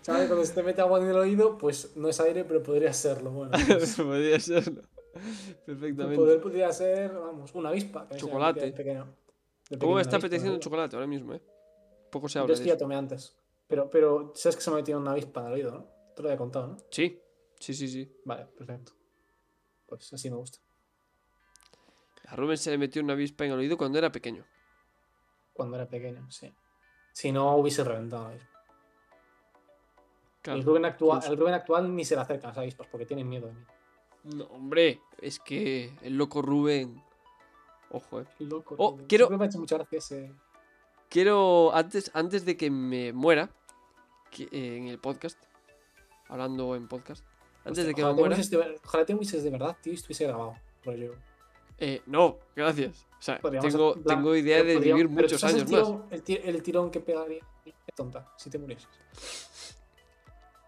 ¿Sabes? 0.02 0.28
Cuando 0.28 0.44
se 0.44 0.54
te 0.54 0.62
mete 0.62 0.82
agua 0.82 1.00
en 1.00 1.08
el 1.08 1.16
oído, 1.16 1.58
pues 1.58 1.96
no 1.96 2.10
es 2.10 2.20
aire, 2.20 2.44
pero 2.44 2.62
podría 2.62 2.92
serlo. 2.92 3.32
Bueno, 3.32 3.52
pues, 3.66 3.96
podría 3.96 4.38
serlo. 4.42 4.82
el 5.14 5.56
Perfectamente. 5.66 6.18
poder 6.18 6.42
podría 6.42 6.70
ser, 6.74 7.14
vamos, 7.14 7.56
una 7.56 7.70
avispa. 7.70 8.10
Chocolate. 8.18 8.74
pequeño. 8.74 9.08
¿Cómo 9.80 9.96
me 9.96 10.02
está 10.02 10.18
apeteciendo 10.18 10.60
chocolate 10.60 10.98
ahora 10.98 11.08
mismo, 11.08 11.34
eh? 11.34 11.42
Poco 12.12 12.28
se 12.28 12.40
Yo 12.40 12.42
habla 12.42 12.54
es 12.56 12.60
de 12.60 12.66
que 12.66 12.72
ya 12.72 12.78
tomé 12.78 12.98
antes. 12.98 13.38
Pero, 13.68 13.90
pero 13.90 14.34
sabes 14.36 14.58
que 14.58 14.62
se 14.62 14.70
me 14.70 14.76
metió 14.76 14.98
una 14.98 15.12
avispa 15.12 15.40
en 15.40 15.48
el 15.48 15.54
oído, 15.54 15.72
¿no? 15.72 15.88
Te 16.14 16.24
lo 16.24 16.28
había 16.28 16.38
contado, 16.38 16.68
¿no? 16.68 16.78
Sí, 16.92 17.22
sí, 17.58 17.74
sí, 17.74 17.88
sí. 17.88 18.12
Vale, 18.26 18.48
perfecto. 18.48 18.92
Pues 19.86 20.12
así 20.12 20.30
me 20.30 20.36
gusta. 20.36 20.60
A 22.28 22.36
Rubén 22.36 22.58
se 22.58 22.72
le 22.72 22.78
metió 22.78 23.02
una 23.02 23.14
avispa 23.14 23.46
en 23.46 23.54
el 23.54 23.60
oído 23.60 23.78
cuando 23.78 23.98
era 23.98 24.12
pequeño. 24.12 24.46
Cuando 25.54 25.78
era 25.78 25.88
pequeño, 25.88 26.30
sí. 26.30 26.54
Si 27.16 27.32
no, 27.32 27.56
hubiese 27.56 27.82
reventado. 27.86 28.34
Claro. 30.42 30.60
El, 30.60 30.66
Rubén 30.66 30.84
actual, 30.84 31.20
Pues- 31.20 31.32
el 31.32 31.38
Rubén 31.38 31.54
actual 31.54 31.96
ni 31.96 32.04
se 32.04 32.14
le 32.16 32.22
acerca 32.22 32.50
a 32.50 32.52
avispas 32.52 32.88
porque 32.92 33.06
tienen 33.06 33.30
miedo 33.30 33.48
de 33.48 33.54
mí. 33.54 33.62
No, 34.36 34.44
hombre, 34.48 35.00
es 35.22 35.40
que 35.40 35.96
el 36.02 36.18
loco 36.18 36.42
Rubén. 36.42 37.02
Ojo, 37.90 38.20
eh. 38.20 38.26
Loco. 38.40 38.76
Oh, 38.78 38.92
Rubén. 38.92 39.06
quiero- 39.08 39.30
me 39.30 39.42
ha 39.46 39.48
hecho 39.48 39.60
mucha 39.60 39.78
gracia 39.78 39.98
ese. 39.98 40.34
Quiero, 41.10 41.74
antes, 41.74 42.12
antes 42.14 42.44
de 42.44 42.58
que 42.58 42.70
me 42.70 43.14
muera, 43.14 43.50
que- 44.30 44.50
eh, 44.52 44.78
en 44.78 44.88
el 44.90 45.00
podcast, 45.00 45.42
hablando 46.28 46.76
en 46.76 46.90
podcast, 46.90 47.24
antes 47.60 47.80
Hostia, 47.80 47.84
de 47.86 47.94
que 47.94 48.04
me 48.04 48.10
te 48.10 48.14
muera, 48.16 48.36
de 48.36 48.80
Ojalá 48.84 49.06
te 49.06 49.14
murieses 49.16 49.42
de 49.42 49.50
verdad, 49.52 49.78
tío, 49.82 49.94
y 49.94 49.96
estuviese 49.96 50.26
grabado. 50.26 50.56
rollo. 50.84 51.16
eh, 51.78 52.02
no, 52.06 52.38
gracias. 52.56 53.08
Sea, 53.26 53.40
tengo, 53.40 53.58
hacer- 53.94 54.04
plan, 54.04 54.18
tengo 54.18 54.36
idea 54.36 54.64
de 54.64 54.78
vivir 54.80 55.10
muchos 55.10 55.42
¿sabes 55.42 55.56
años 55.64 55.72
el 55.72 55.82
más. 55.96 56.12
El, 56.12 56.22
ti- 56.22 56.40
el 56.44 56.62
tirón 56.62 56.92
que 56.92 57.00
pegaría. 57.00 57.40
Qué 57.64 57.74
tonta, 57.96 58.32
si 58.38 58.52
te 58.52 58.60
murieses. 58.60 58.88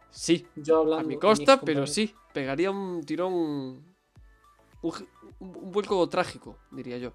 Sí, 0.10 0.48
Yo 0.56 0.80
hablando. 0.80 1.06
a 1.06 1.08
mi 1.08 1.18
costa, 1.18 1.62
pero 1.62 1.86
sí, 1.86 2.16
pegaría 2.34 2.72
un 2.72 3.04
tirón, 3.06 3.32
un, 3.34 4.92
gi- 4.92 5.08
un- 5.40 5.56
un 5.56 5.72
vuelco 5.72 6.10
trágico, 6.10 6.58
diría 6.72 6.98
yo. 6.98 7.14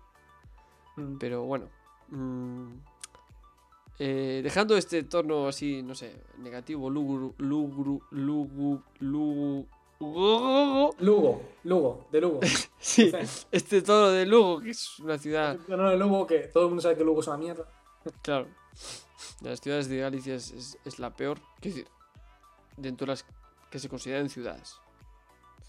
Mm. 0.97 1.18
Pero 1.18 1.43
bueno. 1.43 1.68
mm, 2.09 2.74
eh, 3.99 4.40
dejando 4.45 4.76
este 4.76 5.03
tono 5.03 5.49
así, 5.49 5.82
no 5.82 5.95
sé, 5.97 6.22
negativo, 6.38 6.88
lúgubre, 6.88 7.34
lúgubre, 7.38 7.99
lúgubre, 8.12 8.82
lúgubre. 9.01 9.68
Lugo, 10.98 11.42
Lugo, 11.64 12.07
de 12.11 12.20
Lugo. 12.20 12.40
Sí, 12.82 13.12
este 13.53 13.80
tono 13.82 14.09
de 14.11 14.26
Lugo, 14.26 14.61
que 14.61 14.70
es 14.70 14.98
una 14.98 15.16
ciudad, 15.16 15.57
No, 15.68 15.76
no, 15.76 15.88
de 15.90 15.96
Lugo, 15.96 16.26
que 16.26 16.40
todo 16.48 16.64
el 16.64 16.68
mundo 16.70 16.82
sabe 16.82 16.96
que 16.96 17.05
Lugo 17.05 17.20
es 17.20 17.28
una 17.28 17.36
mierda. 17.36 17.64
claro, 18.22 18.48
de 19.40 19.50
las 19.50 19.61
ciudades 19.61 19.88
de 19.88 19.98
Galicia 19.98 20.34
es, 20.34 20.50
es- 20.50 20.78
es 20.84 20.98
la 20.98 21.11
peor, 21.11 21.38
quiero 21.61 21.76
decir, 21.76 21.90
dentro 22.76 23.07
de 23.07 23.12
las 23.12 23.24
que 23.70 23.78
se 23.78 23.88
consideran 23.88 24.28
ciudades. 24.28 24.74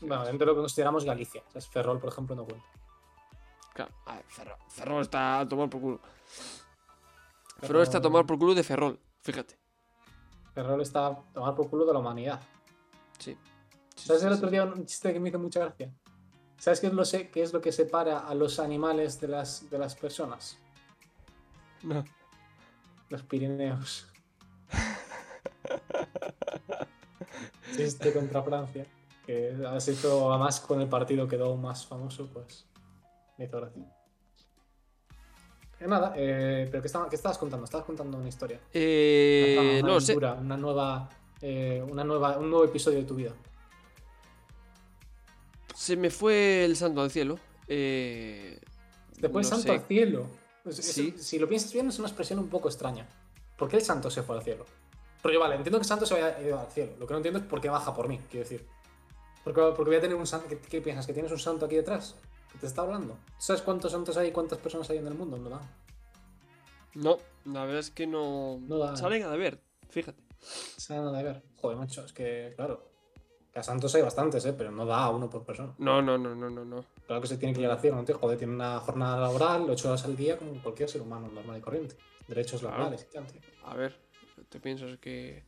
Bueno, 0.02 0.26
dentro 0.26 0.40
de 0.40 0.46
lo 0.48 0.56
que 0.56 0.62
consideramos 0.62 1.06
Galicia. 1.06 1.44
O 1.48 1.52
sea, 1.52 1.62
Ferrol, 1.62 2.00
por 2.00 2.10
ejemplo, 2.12 2.36
no 2.36 2.46
cuenta. 2.46 2.66
Claro, 3.74 3.92
a 4.08 4.16
ver, 4.16 4.26
Ferrol, 4.28 4.58
Ferrol 4.70 5.02
está 5.04 5.40
a 5.42 5.48
tomar 5.48 5.70
por 5.70 5.82
culo. 5.82 6.00
Ferrol 7.62 7.84
está 7.84 8.00
a 8.00 8.02
tomar 8.02 8.26
por 8.26 8.38
culo 8.40 8.54
de 8.56 8.64
Ferrol, 8.64 9.00
fíjate. 9.22 9.58
Ferrol 10.54 10.82
está 10.82 11.08
a 11.08 11.16
tomar 11.34 11.56
por 11.56 11.70
culo 11.70 11.86
de 11.86 11.94
la 11.94 12.00
humanidad. 12.00 12.42
Sí. 13.20 13.38
¿Sabes 13.96 14.22
sí, 14.22 14.28
el 14.28 14.34
sí. 14.34 14.38
otro 14.38 14.50
día 14.50 14.64
un 14.66 14.86
chiste 14.86 15.14
que 15.14 15.20
me 15.20 15.30
hizo 15.30 15.40
mucha 15.40 15.60
gracia? 15.62 15.92
¿Sabes 16.58 16.80
qué 16.80 16.88
es 16.88 16.94
lo, 16.94 17.06
sé- 17.06 17.30
qué 17.30 17.44
es 17.44 17.54
lo 17.54 17.62
que 17.62 17.72
separa 17.72 18.20
a 18.20 18.34
los 18.36 18.60
animales 18.60 19.20
de 19.20 19.28
las, 19.28 19.70
de 19.70 19.78
las 19.78 19.96
personas? 19.96 20.58
No. 21.84 22.04
Los 23.10 23.22
Pirineos. 23.24 24.08
Chiste 27.76 28.14
contra 28.14 28.42
Francia. 28.44 28.86
Que 29.26 29.56
has 29.68 29.88
hecho, 29.88 30.32
además, 30.32 30.60
con 30.60 30.82
el 30.82 30.88
partido 30.90 31.28
quedó 31.28 31.56
más 31.56 31.86
famoso, 31.86 32.28
pues 32.34 32.66
me 33.38 33.46
hizo 33.46 33.58
gracia. 33.60 33.84
Eh, 35.80 35.88
nada, 35.88 36.14
eh, 36.16 36.68
pero 36.70 36.82
¿qué, 36.82 36.88
estaba- 36.88 37.10
qué 37.10 37.16
estabas 37.16 37.38
contando? 37.38 37.66
Estabas 37.66 37.86
contando 37.86 38.18
una 38.18 38.28
historia. 38.30 38.58
Una 38.58 38.70
Eh, 38.74 39.80
una 39.82 39.94
no 39.94 40.02
sé. 40.02 40.12
aventura, 40.14 40.34
Una 40.34 40.58
nueva, 40.58 41.10
eh, 41.42 41.84
una 41.90 42.04
nueva, 42.04 42.38
un 42.38 42.50
nuevo 42.50 42.66
episodio 42.66 43.00
de 43.00 43.06
tu 43.06 43.16
vida. 43.16 43.32
Se 45.84 45.98
me 45.98 46.10
fue 46.10 46.64
el 46.64 46.78
santo 46.78 47.02
al 47.02 47.12
cielo. 47.12 47.38
Eh, 47.68 48.58
Después 49.18 49.46
no 49.48 49.58
santo 49.58 49.74
sé. 49.74 49.80
al 49.80 49.86
cielo. 49.86 50.28
Sí. 50.72 51.14
Si 51.18 51.38
lo 51.38 51.50
piensas 51.50 51.74
bien, 51.74 51.90
es 51.90 52.00
una 52.00 52.08
expresión 52.08 52.40
un 52.40 52.48
poco 52.48 52.70
extraña. 52.70 53.06
¿Por 53.58 53.68
qué 53.68 53.76
el 53.76 53.82
santo 53.82 54.10
se 54.10 54.24
fue 54.24 54.38
al 54.38 54.44
cielo? 54.44 54.66
Porque 55.22 55.38
vale, 55.38 55.56
entiendo 55.56 55.80
que 55.80 55.84
santo 55.84 56.06
se 56.06 56.16
haya 56.16 56.40
ido 56.40 56.58
al 56.58 56.72
cielo. 56.72 56.94
Lo 56.98 57.06
que 57.06 57.12
no 57.14 57.18
entiendo 57.18 57.42
es 57.42 57.46
por 57.46 57.60
qué 57.60 57.68
baja 57.68 57.94
por 57.94 58.08
mí, 58.08 58.18
quiero 58.32 58.46
decir. 58.46 58.66
Porque, 59.44 59.60
porque 59.76 59.90
voy 59.90 59.96
a 59.98 60.00
tener 60.00 60.16
un 60.16 60.26
santo. 60.26 60.48
¿Qué, 60.48 60.58
qué 60.58 60.80
piensas? 60.80 61.06
¿Que 61.06 61.12
tienes 61.12 61.34
un 61.34 61.40
santo 61.40 61.66
aquí 61.66 61.76
detrás? 61.76 62.16
¿Que 62.54 62.60
te 62.60 62.66
está 62.68 62.84
hablando? 62.84 63.18
¿Sabes 63.38 63.62
cuántos 63.62 63.92
santos 63.92 64.16
hay 64.16 64.30
y 64.30 64.32
cuántas 64.32 64.60
personas 64.60 64.90
hay 64.90 65.00
en 65.00 65.08
el 65.08 65.16
mundo? 65.16 65.38
No 65.38 65.50
da. 65.50 65.70
No, 66.94 67.18
la 67.44 67.66
verdad 67.66 67.80
es 67.80 67.92
que 67.92 68.08
no. 68.08 68.58
No 68.62 68.78
da. 68.78 68.96
Salen 68.96 69.24
a 69.24 69.32
deber, 69.32 69.60
fíjate. 69.90 70.24
Se 70.40 70.94
nada 70.96 71.18
de 71.18 71.24
ver. 71.26 71.44
Joder, 71.58 71.78
macho, 71.78 72.06
es 72.06 72.14
que, 72.14 72.54
claro. 72.56 72.93
Que 73.54 73.60
a 73.60 73.64
santos 73.64 73.94
hay 73.94 74.02
bastantes, 74.02 74.44
¿eh? 74.46 74.54
Pero 74.58 74.72
no 74.72 74.84
da 74.86 75.04
a 75.04 75.10
uno 75.12 75.30
por 75.30 75.44
persona. 75.44 75.74
No, 75.78 76.02
no, 76.02 76.18
no, 76.18 76.34
no, 76.34 76.50
no, 76.50 76.66
no. 76.66 76.84
Claro 77.06 77.22
que 77.22 77.28
se 77.28 77.38
tiene 77.38 77.54
que 77.54 77.60
llegar 77.62 77.76
al 77.76 77.82
cielo, 77.82 77.98
¿no? 77.98 78.04
Tío? 78.04 78.18
Joder, 78.18 78.38
tiene 78.38 78.54
una 78.54 78.80
jornada 78.80 79.22
laboral, 79.22 79.70
8 79.70 79.88
horas 79.90 80.04
al 80.06 80.16
día, 80.16 80.38
como 80.38 80.54
cualquier 80.64 80.90
ser 80.90 81.02
humano 81.02 81.28
normal 81.28 81.58
y 81.60 81.62
corriente. 81.62 81.96
Derechos 82.28 82.62
Claro. 82.62 82.78
laborales 82.78 83.08
y 83.10 83.14
tal, 83.14 83.28
tío. 83.28 83.42
A 83.66 83.76
ver, 83.76 83.96
¿te 84.50 84.60
piensas 84.60 84.98
que.? 84.98 85.44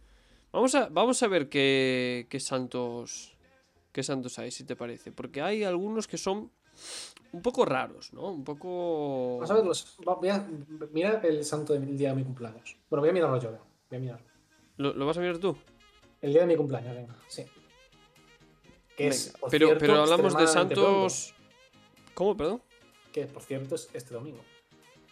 Vamos 0.51 0.76
a, 0.76 0.88
vamos 0.89 1.22
a 1.24 1.28
ver 1.28 1.49
qué, 1.49 2.28
qué 2.30 2.39
santos. 2.39 3.36
qué 3.91 4.03
santos 4.03 4.38
hay, 4.39 4.51
si 4.51 4.64
te 4.66 4.76
parece. 4.76 5.12
Porque 5.12 5.41
hay 5.41 5.64
algunos 5.64 6.08
que 6.08 6.18
son 6.18 6.51
un 7.32 7.41
poco 7.41 7.66
raros, 7.66 8.14
¿no? 8.14 8.30
Un 8.30 8.43
poco. 8.43 9.38
Vamos 9.38 9.49
a 9.51 9.53
ver, 9.56 9.66
los, 9.66 9.97
voy 10.06 10.30
a 10.30 10.47
mirar 10.91 11.26
el 11.26 11.43
santo 11.43 11.74
del 11.74 11.97
día 11.97 12.10
de 12.10 12.16
mi 12.16 12.24
cumpleaños. 12.24 12.78
Bueno, 12.89 13.01
voy 13.01 13.10
a 13.10 13.14
mirarlo 13.14 13.39
yo, 13.39 13.49
venga, 13.51 13.64
voy 13.89 13.97
a 13.97 14.01
mirar. 14.01 14.20
¿Lo, 14.78 14.93
lo 14.93 15.06
vas 15.08 15.18
a 15.18 15.22
mirar 15.22 15.39
tú? 15.39 15.58
El 16.22 16.32
día 16.34 16.41
de 16.41 16.47
mi 16.47 16.56
cumpleaños, 16.56 16.93
venga, 16.95 17.16
sí. 17.28 17.43
Que 18.96 19.08
es, 19.08 19.28
Venga, 19.28 19.39
por 19.39 19.52
pero, 19.52 19.68
cierto, 19.68 19.86
pero 19.86 20.02
hablamos 20.02 20.38
de 20.38 20.48
santos. 20.48 21.34
¿Cómo, 22.14 22.36
perdón? 22.38 22.62
que 23.12 23.26
por 23.28 23.43
cierto 23.43 23.76
es 23.76 23.89
este 23.93 24.14
domingo. 24.14 24.43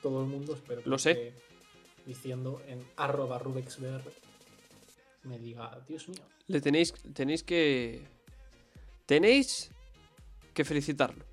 Todo 0.02 0.22
el 0.24 0.28
mundo, 0.28 0.54
espero 0.56 0.84
que 0.84 0.90
Lo 0.90 0.98
sé. 0.98 1.12
esté 1.12 1.34
diciendo 2.06 2.62
en 2.68 2.86
arroba 2.98 3.40
rubexbr 3.40 4.02
me 5.24 5.40
diga, 5.40 5.82
Dios 5.88 6.10
mío. 6.10 6.20
Le 6.48 6.60
tenéis, 6.60 6.94
tenéis 7.14 7.44
que. 7.44 8.02
Tenéis 9.06 9.72
que 10.54 10.66
felicitarlo. 10.66 11.24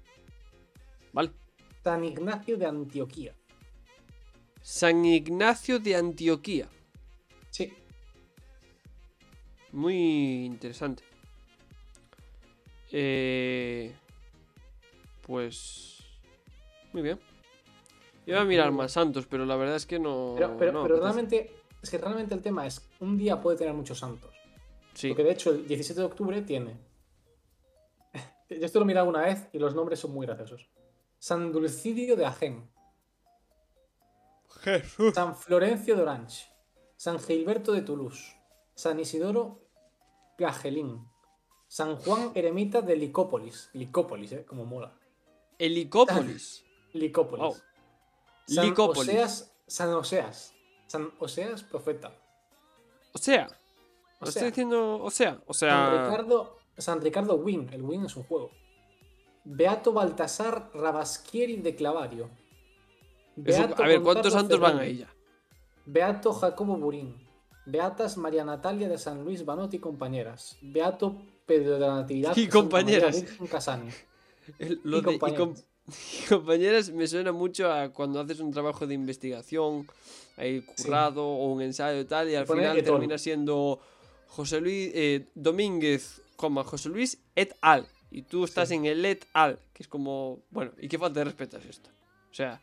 ¿Vale? 1.13 1.33
San 1.83 2.05
Ignacio 2.05 2.57
de 2.57 2.67
Antioquía. 2.67 3.35
San 4.63 5.05
Ignacio 5.05 5.81
de 5.81 5.97
Antioquía. 5.97 6.69
Sí, 7.51 7.73
Muy 9.73 10.45
interesante. 10.45 11.03
Eh, 12.93 13.95
pues. 15.27 15.99
Muy 16.93 17.03
bien. 17.03 17.19
Iba 18.27 18.41
a 18.41 18.45
mirar 18.45 18.71
más 18.73 18.93
santos, 18.93 19.27
pero 19.27 19.45
la 19.47 19.57
verdad 19.57 19.77
es 19.77 19.87
que 19.87 19.99
no. 19.99 20.35
Pero, 20.37 20.57
pero, 20.57 20.73
no 20.73 20.83
pero 20.83 20.97
apetece. 20.97 21.01
realmente, 21.01 21.55
es 21.83 21.91
que 21.91 21.99
realmente 21.99 22.35
el 22.35 22.43
tema 22.43 22.67
es, 22.67 22.89
un 23.01 23.17
día 23.17 23.41
puede 23.41 23.57
tener 23.57 23.75
muchos 23.75 23.99
santos. 23.99 24.35
Sí. 24.95 25.09
Porque 25.09 25.25
de 25.25 25.33
hecho 25.33 25.51
el 25.51 25.67
17 25.67 26.01
de 26.01 26.07
octubre 26.07 26.43
tiene... 26.43 26.77
Yo 28.51 28.67
esto 28.67 28.79
lo 28.79 28.85
he 28.85 28.87
mirado 28.89 29.09
una 29.09 29.23
vez 29.23 29.49
y 29.53 29.59
los 29.59 29.75
nombres 29.75 30.01
son 30.01 30.13
muy 30.13 30.27
graciosos. 30.27 30.69
San 31.19 31.53
Dulcidio 31.53 32.17
de 32.17 32.27
Agen, 32.27 32.71
Jesús. 34.63 35.15
San 35.15 35.37
Florencio 35.37 35.97
de 35.97 36.03
Orange, 36.03 36.47
San 36.97 37.19
Gilberto 37.19 37.73
de 37.73 37.83
Toulouse, 37.83 38.37
San 38.75 38.99
Isidoro 38.99 39.69
Gagelín, 40.39 41.07
San 41.71 41.95
Juan 41.99 42.33
Eremita 42.35 42.83
de 42.83 42.97
Licópolis. 42.97 43.71
Licópolis, 43.75 44.33
¿eh? 44.33 44.45
Como 44.45 44.65
mola. 44.67 44.93
Helicópolis. 45.57 46.65
Licópolis. 46.95 47.45
Wow. 47.45 47.57
San 48.49 48.67
Licópolis. 48.67 49.09
Oseas, 49.09 49.53
San 49.69 49.95
Oseas. 49.95 50.53
San 50.89 51.13
Oseas, 51.21 51.63
profeta. 51.63 52.13
O 53.13 53.19
sea, 53.19 53.47
O 54.19 54.25
lo 54.25 54.31
sea, 54.33 54.41
estoy 54.41 54.51
diciendo. 54.51 54.99
O 55.01 55.11
sea, 55.13 55.41
o 55.47 55.55
San. 55.55 56.07
Ricardo, 56.07 56.59
San 56.77 57.01
Ricardo 57.01 57.37
Win. 57.37 57.69
El 57.73 57.83
Win 57.83 58.07
es 58.07 58.17
un 58.17 58.25
juego. 58.25 58.51
Beato 59.45 59.93
Baltasar 59.93 60.71
Rabasquieri 60.75 61.59
de 61.59 61.77
Clavario. 61.77 62.31
eso- 63.45 63.63
a 63.77 63.87
ver, 63.87 64.03
¿cuántos 64.03 64.33
santos 64.33 64.59
van 64.59 64.81
ahí 64.81 64.99
ya? 64.99 65.09
Beato 65.87 66.33
Jacobo 66.33 66.77
Burín. 66.77 67.17
Beatas 67.65 68.17
María 68.17 68.45
Natalia 68.45 68.89
de 68.89 68.99
San 68.99 69.25
Luis 69.25 69.45
Banotti 69.45 69.77
y 69.77 69.81
compañeras. 69.81 70.59
Beato 70.63 71.17
Pedro 71.51 71.75
de 71.75 71.81
la 71.81 71.95
Natividad. 71.97 72.37
Y 72.37 72.47
compañeras. 72.49 73.25
Casani. 73.51 73.91
Lo 74.85 74.99
Y 74.99 75.01
de- 75.03 75.13
y 75.15 75.19
compañeras. 75.19 75.39
com- 75.41 75.55
y 76.25 76.29
compañeras 76.29 76.91
me 76.91 77.07
suena 77.07 77.33
mucho 77.33 77.73
a 77.73 77.89
cuando 77.93 78.21
haces 78.21 78.41
un 78.41 78.53
trabajo 78.53 78.87
de 78.87 78.95
investigación 78.95 79.87
ahí 80.37 80.61
currado 80.63 81.25
o 81.27 81.53
un 81.53 81.61
ensayo 81.63 82.01
y 82.01 82.05
tal 82.05 82.31
y 82.31 82.35
al 82.37 82.47
final 82.47 82.83
termina 82.83 83.19
siendo 83.19 83.81
José 84.29 84.61
Luis 84.61 84.91
eh, 84.95 85.27
Domínguez, 85.35 86.23
coma, 86.37 86.63
José 86.65 86.89
Luis 86.89 87.19
et 87.35 87.55
al. 87.61 87.87
Y 88.13 88.23
tú 88.23 88.45
estás 88.45 88.69
Sí. 88.69 88.75
en 88.77 88.87
el 88.87 89.05
et 89.05 89.25
al, 89.35 89.59
que 89.73 89.83
es 89.83 89.89
como, 89.89 90.41
bueno, 90.51 90.73
¿y 90.81 90.89
qué 90.89 90.99
falta 90.99 91.21
de 91.21 91.25
respeto 91.25 91.59
es 91.59 91.67
esto? 91.67 91.91
O 92.31 92.35
sea, 92.35 92.61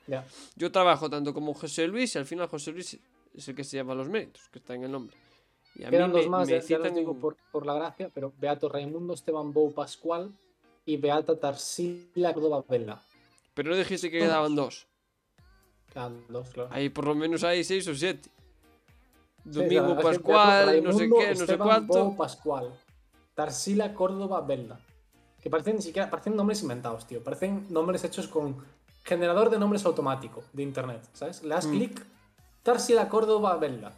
yo 0.56 0.72
trabajo 0.72 1.10
tanto 1.10 1.34
como 1.34 1.54
José 1.54 1.88
Luis 1.88 2.16
y 2.16 2.18
al 2.18 2.26
final 2.26 2.48
José 2.48 2.72
Luis 2.72 2.98
es 3.34 3.48
el 3.48 3.56
que 3.56 3.64
se 3.66 3.76
llama 3.78 3.94
los 3.96 4.08
méritos, 4.10 4.44
que 4.52 4.60
está 4.60 4.74
en 4.76 4.84
el 4.84 4.92
nombre. 4.92 5.16
Y 5.78 5.84
a 5.84 5.88
mí 5.88 5.92
Quedan 5.92 6.12
me, 6.12 6.18
dos 6.22 6.28
más, 6.30 6.48
me 6.48 6.60
ya, 6.60 6.68
ya 6.68 6.78
los 6.80 6.96
digo 6.96 7.14
por, 7.20 7.38
por 7.52 7.66
la 7.66 7.76
gracia, 7.76 8.10
pero 8.12 8.34
Beato 8.40 8.68
Raimundo 8.68 9.14
Esteban 9.14 9.54
Bou 9.54 9.72
Pascual 9.74 10.32
y 10.86 10.98
Beata 10.98 11.40
Tarsila 11.40 12.34
Córdoba 12.34 12.64
Vela. 12.68 13.00
Pero 13.54 13.70
no 13.70 13.76
dijiste 13.76 14.10
que 14.10 14.20
quedaban 14.20 14.56
dos. 14.56 14.88
Quedan 15.94 16.24
dos, 16.30 16.50
claro. 16.50 16.70
Ahí 16.72 16.90
por 16.90 17.06
lo 17.06 17.14
menos 17.14 17.44
hay 17.44 17.64
seis 17.64 17.88
o 17.88 17.94
siete. 17.96 18.30
Sí, 19.44 19.52
Domingo 19.52 19.96
que 19.98 20.04
Pascual, 20.04 20.66
Beato 20.66 20.82
no 20.82 20.92
sé 20.94 20.98
Raimundo 21.00 21.26
qué, 21.26 21.36
no 21.36 21.46
sé 21.46 21.58
cuánto. 21.58 21.94
Bou 22.06 22.18
Pascual. 22.18 22.74
Tarsila 23.36 23.94
Córdoba 23.94 24.42
Vela. 24.42 24.80
Que 25.40 25.50
parecen 25.52 25.76
ni 25.76 25.82
siquiera, 25.84 26.10
parecen 26.10 26.36
nombres 26.36 26.62
inventados, 26.64 27.06
tío. 27.06 27.24
Parecen 27.24 27.68
nombres 27.70 28.04
hechos 28.04 28.28
con 28.28 28.58
generador 29.04 29.52
de 29.52 29.60
nombres 29.60 29.86
automático 29.86 30.44
de 30.54 30.64
internet, 30.64 31.08
¿sabes? 31.14 31.44
Le 31.44 31.50
das 31.50 31.68
Mm. 31.68 31.72
clic, 31.72 32.06
Tarsila 32.64 33.08
Córdoba 33.08 33.56
Vela. 33.58 33.94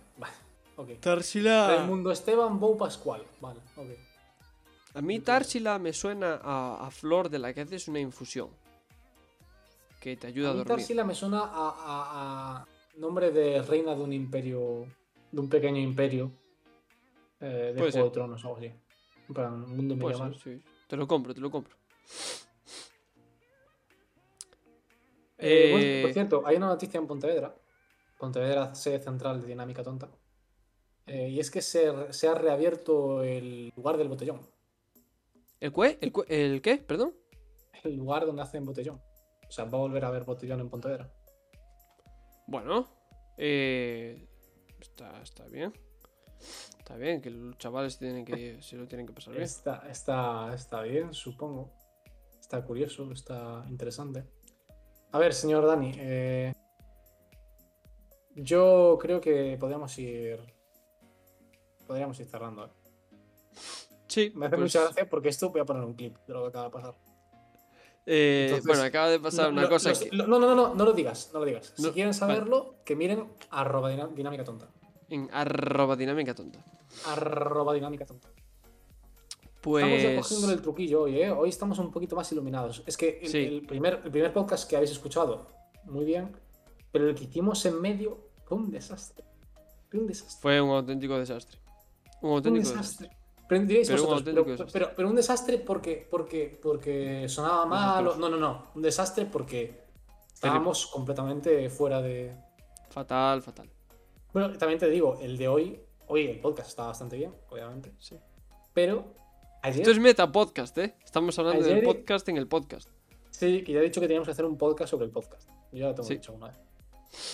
Vale, 0.79 0.93
ok. 0.95 0.99
Tarsila. 1.01 1.67
Raimundo 1.77 2.11
Esteban 2.11 2.59
Bou 2.59 2.77
Pascual. 2.77 3.23
Vale, 3.41 3.59
ok. 3.75 3.89
A 4.95 5.01
mí 5.01 5.19
Tarsila 5.19 5.77
me 5.79 5.93
suena 5.93 6.39
a, 6.43 6.87
a 6.87 6.91
flor 6.91 7.29
de 7.29 7.39
la 7.39 7.53
que 7.53 7.61
haces 7.61 7.87
una 7.87 7.99
infusión. 7.99 8.49
Que 9.99 10.15
te 10.17 10.27
ayuda 10.27 10.49
a, 10.49 10.51
A 10.51 10.53
mí 10.53 10.59
dormir. 10.59 10.77
Tarsila 10.77 11.03
me 11.03 11.13
suena 11.15 11.39
a, 11.41 11.69
a- 11.69 12.57
a 12.61 12.67
nombre 12.97 13.31
de 13.31 13.61
reina 13.61 13.93
de 13.95 14.01
un 14.01 14.13
imperio, 14.13 14.85
de 15.31 15.39
un 15.41 15.49
pequeño 15.49 15.79
imperio 15.79 16.31
eh, 17.39 17.45
de 17.45 17.73
Puede 17.77 17.91
Juego 17.91 17.91
ser. 17.91 18.03
de 18.05 18.09
Tronos 18.11 18.43
o 18.43 18.47
algo 18.47 18.57
así. 18.59 18.73
Plan, 19.33 19.53
un 19.63 19.75
mundo 19.75 19.95
medieval. 19.95 20.33
ser, 20.39 20.57
sí. 20.57 20.63
Te 20.87 20.97
lo 20.97 21.07
compro, 21.07 21.33
te 21.35 21.39
lo 21.41 21.51
compro. 21.51 21.75
Eh, 25.37 25.69
bueno, 25.71 25.85
Eh, 25.85 26.01
por 26.01 26.13
cierto, 26.13 26.43
hay 26.45 26.57
una 26.57 26.67
noticia 26.67 26.97
en 26.97 27.05
Pontevedra. 27.07 27.55
Pontevedra, 28.17 28.73
sede 28.75 28.99
central 28.99 29.39
de 29.41 29.47
Dinámica 29.47 29.83
Tonta. 29.83 30.09
Eh, 31.09 31.29
y 31.29 31.39
es 31.39 31.49
que 31.51 31.61
se, 31.61 32.13
se 32.13 32.27
ha 32.27 32.35
reabierto 32.35 33.23
el 33.23 33.71
lugar 33.75 33.97
del 33.97 34.07
botellón. 34.09 34.41
¿El 35.59 35.73
qué? 35.73 35.97
¿El, 36.01 36.13
cue- 36.13 36.25
¿El 36.29 36.61
qué? 36.61 36.77
¿Perdón? 36.77 37.13
El 37.83 37.95
lugar 37.97 38.25
donde 38.25 38.41
hacen 38.41 38.65
botellón. 38.65 39.01
O 39.47 39.51
sea, 39.51 39.65
va 39.65 39.77
a 39.77 39.81
volver 39.81 40.05
a 40.05 40.09
haber 40.09 40.23
botellón 40.23 40.59
en 40.61 40.69
Pontevedra. 40.69 41.11
Bueno. 42.47 42.87
eh, 43.37 44.27
está, 44.79 45.21
está 45.21 45.45
bien. 45.47 45.73
Está 46.77 46.95
bien, 46.95 47.21
que 47.21 47.29
los 47.29 47.57
chavales 47.57 47.97
tienen 47.97 48.23
que, 48.25 48.61
se 48.61 48.75
lo 48.77 48.87
tienen 48.87 49.05
que 49.05 49.13
pasar 49.13 49.33
bien. 49.33 49.43
Está, 49.43 49.87
está, 49.89 50.53
está 50.53 50.81
bien, 50.83 51.13
supongo. 51.13 51.71
Está 52.39 52.63
curioso, 52.63 53.11
está 53.11 53.65
interesante. 53.69 54.23
A 55.11 55.19
ver, 55.19 55.33
señor 55.33 55.65
Dani, 55.65 55.91
eh, 55.97 56.53
yo 58.35 58.97
creo 59.01 59.19
que 59.19 59.57
podríamos 59.59 59.97
ir. 59.99 60.39
Podríamos 61.89 62.19
ir 62.19 62.27
cerrando. 62.27 62.65
¿eh? 62.65 62.69
Sí, 64.05 64.31
Me 64.35 64.45
hace 64.45 64.57
pues, 64.57 64.61
mucha 64.75 64.83
gracia 64.83 65.09
porque 65.09 65.29
esto 65.29 65.49
voy 65.49 65.61
a 65.61 65.65
poner 65.65 65.83
un 65.83 65.95
clip 65.95 66.15
de 66.27 66.33
lo 66.35 66.43
que 66.43 66.47
acaba 66.49 66.65
de 66.65 66.69
pasar. 66.69 66.95
eh, 68.05 68.43
Entonces, 68.49 68.67
bueno, 68.67 68.83
acaba 68.83 69.09
de 69.09 69.19
pasar 69.19 69.45
No, 69.47 69.53
una 69.53 69.61
no, 69.63 69.69
cosa 69.69 69.91
no, 69.93 69.99
que... 69.99 70.09
no, 70.15 70.27
no, 70.27 70.39
no, 70.55 70.75
no, 70.75 70.85
lo 70.85 70.93
digas, 70.93 71.31
no 71.33 71.39
lo 71.39 71.45
digas. 71.45 71.73
Si 71.75 71.81
quieren 71.89 72.11
vale. 72.11 72.13
saberlo, 72.13 72.75
que 72.85 72.95
miren 72.95 73.27
arroba 73.49 73.89
dinámica 73.89 74.43
tonta. 74.43 74.67
En 75.09 75.29
arroba 75.33 75.95
dinámica 75.95 76.35
tonta. 76.35 76.63
Arroba 77.07 77.73
dinámica 77.73 78.05
tonta. 78.05 78.29
Pues... 79.61 79.83
Estamos 79.85 80.27
cogiendo 80.29 80.53
el 80.53 80.61
truquillo 80.61 81.01
hoy, 81.01 81.21
¿eh? 81.23 81.31
Hoy 81.31 81.49
estamos 81.49 81.79
un 81.79 81.91
poquito 81.91 82.15
más 82.15 82.31
iluminados. 82.31 82.83
Es 82.85 82.97
que 82.97 83.17
el, 83.23 83.27
Sí. 83.29 83.39
el 83.45 83.65
primer, 83.65 84.01
el 84.05 84.11
primer 84.11 84.31
podcast 84.31 84.69
que 84.69 84.75
habéis 84.75 84.91
escuchado, 84.91 85.47
muy 85.85 86.05
bien, 86.05 86.37
pero 86.91 87.09
el 87.09 87.15
que 87.15 87.23
hicimos 87.23 87.65
en 87.65 87.81
medio 87.81 88.29
fue 88.45 88.57
un 88.59 88.69
desastre. 88.69 89.25
Fue 89.89 89.99
un 89.99 90.05
desastre. 90.05 90.37
Fue 90.39 90.61
un 90.61 90.69
auténtico 90.69 91.17
desastre. 91.17 91.59
Un 92.21 92.41
desastre. 92.43 92.51
desastre. 92.53 93.09
Pero, 93.47 93.61
un 93.61 93.67
vosotros, 93.67 94.11
auténtico 94.11 94.43
pero, 94.43 94.51
desastre. 94.57 94.71
pero- 94.79 94.95
pero 94.95 95.09
un 95.09 95.15
desastre 95.15 95.57
porque, 95.57 96.07
porque, 96.09 96.59
porque 96.61 97.27
sonaba 97.29 97.65
mal. 97.65 98.03
No, 98.19 98.29
no, 98.29 98.37
no. 98.37 98.67
Un 98.75 98.81
desastre 98.81 99.25
porque 99.25 99.81
estábamos 100.33 100.85
completamente 100.87 101.69
fuera 101.69 102.01
de. 102.01 102.35
Fatal, 102.89 103.41
fatal. 103.41 103.69
Bueno, 104.33 104.55
también 104.57 104.79
te 104.79 104.87
digo, 104.89 105.17
el 105.21 105.37
de 105.37 105.47
hoy, 105.47 105.79
hoy 106.07 106.27
el 106.27 106.39
podcast 106.39 106.69
está 106.69 106.85
bastante 106.85 107.17
bien, 107.17 107.33
obviamente. 107.49 107.91
Sí. 107.99 108.15
Pero 108.73 109.05
ayer, 109.63 109.81
Esto 109.81 109.91
es 109.91 109.99
meta 109.99 110.31
podcast, 110.31 110.77
¿eh? 110.77 110.95
Estamos 111.03 111.37
hablando 111.39 111.63
del 111.63 111.73
Ayer- 111.77 111.83
podcast 111.85 112.29
en 112.29 112.37
el 112.37 112.47
podcast. 112.47 112.89
sí, 113.31 113.63
que 113.63 113.71
ya 113.73 113.79
he 113.79 113.83
dicho 113.83 113.99
que 114.01 114.07
teníamos 114.07 114.27
que 114.27 114.31
hacer 114.33 114.45
un 114.45 114.57
podcast 114.57 114.91
sobre 114.91 115.05
el 115.05 115.11
podcast. 115.11 115.49
Yo 115.71 115.79
ya 115.79 115.85
lo 115.87 115.95
tengo 115.95 116.07
Sí. 116.07 116.15
dicho 116.15 116.33
una 116.33 116.47
vez. 116.49 116.57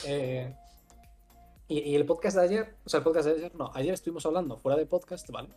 Eh, 0.06 0.56
y, 1.68 1.80
y 1.80 1.95
el 1.95 2.05
podcast 2.05 2.38
de 2.38 2.43
ayer, 2.43 2.76
o 2.86 2.89
sea, 2.89 2.99
el 2.99 3.03
podcast 3.03 3.28
de 3.28 3.34
ayer, 3.36 3.55
no, 3.55 3.72
ayer 3.74 3.93
estuvimos 3.93 4.26
hablando 4.26 4.57
fuera 4.57 4.78
de 4.78 4.86
podcast, 4.86 5.30
¿vale? 5.30 5.49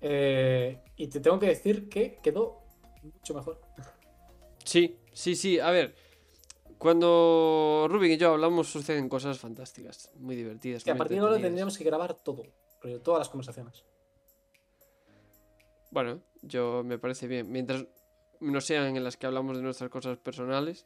Eh, 0.00 0.78
y 0.96 1.08
te 1.08 1.20
tengo 1.20 1.38
que 1.38 1.46
decir 1.46 1.88
que 1.88 2.18
quedó 2.22 2.62
mucho 3.02 3.34
mejor. 3.34 3.60
Sí, 4.64 4.98
sí, 5.12 5.34
sí. 5.34 5.58
A 5.58 5.70
ver, 5.70 5.94
cuando 6.78 7.86
Rubik 7.88 8.12
y 8.12 8.16
yo 8.16 8.32
hablamos 8.32 8.68
suceden 8.68 9.08
cosas 9.08 9.38
fantásticas, 9.38 10.10
muy 10.16 10.36
divertidas. 10.36 10.84
Que 10.84 10.90
a 10.90 10.96
partir 10.96 11.18
de 11.18 11.24
ahora 11.24 11.40
tendríamos 11.40 11.78
que 11.78 11.84
grabar 11.84 12.14
todo, 12.14 12.44
todas 13.02 13.20
las 13.20 13.28
conversaciones. 13.28 13.84
Bueno, 15.90 16.20
yo 16.42 16.82
me 16.84 16.98
parece 16.98 17.26
bien. 17.26 17.50
Mientras 17.50 17.86
no 18.40 18.60
sean 18.60 18.96
en 18.96 19.02
las 19.02 19.16
que 19.16 19.26
hablamos 19.26 19.56
de 19.56 19.62
nuestras 19.62 19.88
cosas 19.88 20.18
personales, 20.18 20.84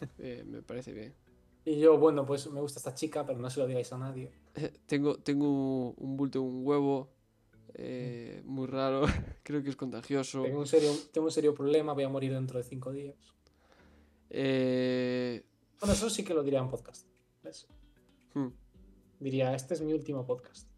eh, 0.18 0.42
me 0.44 0.62
parece 0.62 0.92
bien. 0.92 1.14
Y 1.68 1.80
yo, 1.80 1.98
bueno, 1.98 2.24
pues 2.24 2.50
me 2.50 2.62
gusta 2.62 2.78
esta 2.78 2.94
chica, 2.94 3.26
pero 3.26 3.38
no 3.38 3.50
se 3.50 3.60
lo 3.60 3.66
digáis 3.66 3.92
a 3.92 3.98
nadie. 3.98 4.32
Tengo, 4.86 5.18
tengo 5.18 5.90
un 5.90 6.16
bulto, 6.16 6.40
un 6.40 6.66
huevo 6.66 7.10
eh, 7.74 8.40
muy 8.46 8.66
raro. 8.66 9.02
Creo 9.42 9.62
que 9.62 9.68
es 9.68 9.76
contagioso. 9.76 10.44
Tengo 10.44 10.60
un, 10.60 10.66
serio, 10.66 10.90
tengo 11.12 11.26
un 11.26 11.30
serio 11.30 11.54
problema, 11.54 11.92
voy 11.92 12.04
a 12.04 12.08
morir 12.08 12.32
dentro 12.32 12.56
de 12.56 12.64
cinco 12.64 12.90
días. 12.90 13.16
Eh, 14.30 15.44
Bueno, 15.78 15.92
eso 15.92 16.08
sí 16.08 16.24
que 16.24 16.32
lo 16.32 16.42
diría 16.42 16.60
en 16.60 16.70
podcast. 16.70 17.06
¿ves? 17.42 17.66
hmm, 18.32 18.48
Diría, 19.20 19.54
este 19.54 19.74
es 19.74 19.82
mi 19.82 19.92
último 19.92 20.24
podcast. 20.24 20.70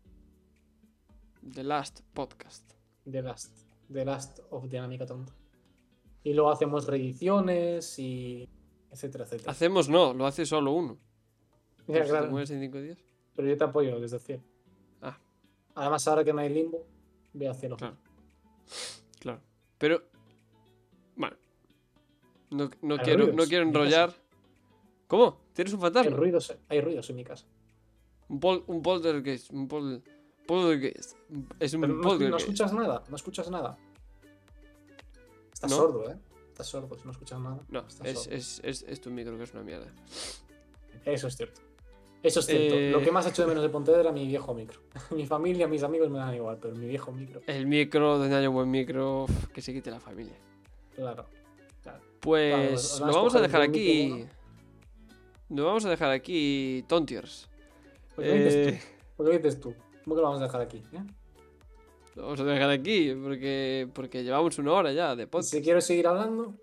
The 1.55 1.63
Last 1.63 2.01
Podcast. 2.15 2.69
The 3.09 3.23
Last. 3.23 3.57
The 3.93 4.05
Last 4.05 4.41
of 4.51 4.69
Dinámica 4.69 5.07
Tonta. 5.07 5.37
Y 6.25 6.33
luego 6.33 6.51
hacemos 6.51 6.89
reediciones 6.89 7.97
y. 8.01 8.49
etcétera, 8.91 9.25
etcétera. 9.25 9.51
Hacemos 9.53 9.89
no, 9.89 10.13
lo 10.15 10.27
hace 10.27 10.45
solo 10.47 10.73
uno. 10.73 10.99
Ya, 11.87 11.95
Pues 11.99 12.09
claro, 12.09 12.25
te 12.27 12.31
mueres 12.31 12.51
en 12.51 12.61
cinco 12.61 12.81
días. 12.81 12.99
pero 13.35 13.49
yo 13.49 13.57
te 13.57 13.65
apoyo 13.65 13.99
desde 14.01 14.17
el 14.17 14.23
cielo. 14.23 14.43
Ah. 15.03 15.19
Además, 15.75 16.07
ahora 16.09 16.25
que 16.25 16.33
no 16.33 16.41
hay 16.41 16.49
limbo, 16.51 16.87
Ve 17.33 17.49
hacia 17.49 17.69
los 17.69 17.79
Claro. 17.79 17.97
Claro. 19.21 19.41
Pero. 19.79 20.03
Bueno. 21.17 21.37
No, 22.51 22.69
no 22.83 22.95
Hay 22.97 23.01
quiero, 23.05 23.33
no 23.33 23.45
quiero 23.45 23.65
enrollar. 23.65 24.13
¿Cómo? 25.07 25.41
¿Tienes 25.53 25.73
un 25.73 25.79
Hay 25.79 25.83
fantasma? 25.83 26.17
ruidos, 26.17 26.57
hay 26.69 26.81
ruidos 26.81 27.09
en 27.11 27.17
mi 27.17 27.25
casa. 27.25 27.47
Un, 28.29 28.41
pol, 28.41 28.65
un 28.67 28.83
poltergeist. 28.83 29.51
Un 29.53 29.69
pol, 29.69 30.03
poltergeist. 30.47 31.17
Es 31.61 31.75
un 31.75 31.81
Pero 31.83 31.93
no, 31.95 32.03
no 32.03 32.09
poltergeist. 32.09 32.41
escuchas 32.41 32.73
nada, 32.73 33.05
no 33.09 33.17
escuchas 33.17 33.51
nada. 33.51 33.79
Estás 35.53 35.71
¿No? 35.71 35.77
sordo, 35.77 36.11
¿eh? 36.11 36.17
Estás 36.61 36.69
sordo, 36.73 36.95
si 36.99 37.05
no 37.07 37.13
escuchas 37.13 37.41
nada. 37.41 37.59
No, 37.69 37.81
estás 37.87 38.07
es, 38.07 38.19
sordo. 38.25 38.37
es, 38.37 38.61
es, 38.65 38.83
es 38.89 39.01
tu 39.01 39.11
micro 39.11 39.37
que 39.39 39.45
es 39.45 39.53
una 39.55 39.63
mierda. 39.63 39.87
Eso 41.05 41.27
es 41.29 41.37
cierto. 41.37 41.61
Eso 42.23 42.41
es 42.41 42.47
cierto. 42.47 42.75
Eh, 42.75 42.91
Lo 42.91 43.01
que 43.03 43.11
más 43.11 43.27
hecho 43.27 43.43
de 43.43 43.49
menos 43.49 43.63
de 43.63 43.71
Pontevedra 43.71 44.03
era 44.03 44.13
mi 44.13 44.27
viejo 44.27 44.53
micro. 44.53 44.79
mi 45.11 45.27
familia, 45.27 45.67
mis 45.67 45.83
amigos 45.83 46.11
me 46.11 46.19
dan 46.19 46.35
igual, 46.35 46.59
pero 46.61 46.75
mi 46.75 46.87
viejo 46.87 47.13
micro, 47.13 47.41
El 47.47 47.67
micro, 47.67 48.19
donde 48.19 48.37
haya 48.37 48.49
buen 48.51 48.71
micro, 48.71 49.25
que 49.55 49.63
se 49.63 49.73
quite 49.73 49.91
la 49.91 50.01
familia. 50.01 50.35
claro. 50.95 51.25
claro. 51.83 52.01
Pues 52.21 53.01
lo 53.01 53.07
vamos 53.07 53.35
a 53.35 53.41
dejar 53.41 53.63
aquí. 53.63 54.11
micro, 54.13 54.35
Lo 55.49 55.65
vamos 55.65 55.85
a 55.87 55.89
dejar 55.91 56.11
aquí, 56.11 56.85
Tontiers. 56.87 57.49
¿Por 58.15 58.25
qué 58.25 58.33
dices 58.35 58.55
Eh, 58.55 58.73
tú? 58.83 59.07
¿Por 59.17 59.31
qué 59.31 59.39
dices 59.39 59.61
tú? 59.61 59.75
¿Cómo 60.05 60.17
que 60.17 60.21
lo 60.23 60.29
vamos 60.29 60.41
a 60.43 60.45
dejar 60.45 60.61
aquí? 60.61 60.83
eh? 60.93 61.03
Vamos 62.21 62.41
a 62.41 62.45
dejar 62.45 62.71
aquí 62.71 63.15
porque, 63.15 63.89
porque 63.95 64.23
llevamos 64.23 64.59
una 64.59 64.73
hora 64.73 64.93
ya 64.93 65.15
de 65.17 65.27
podcast. 65.27 65.51
Si 65.53 65.63
quiero 65.63 65.81
seguir 65.81 66.07
hablando, 66.07 66.55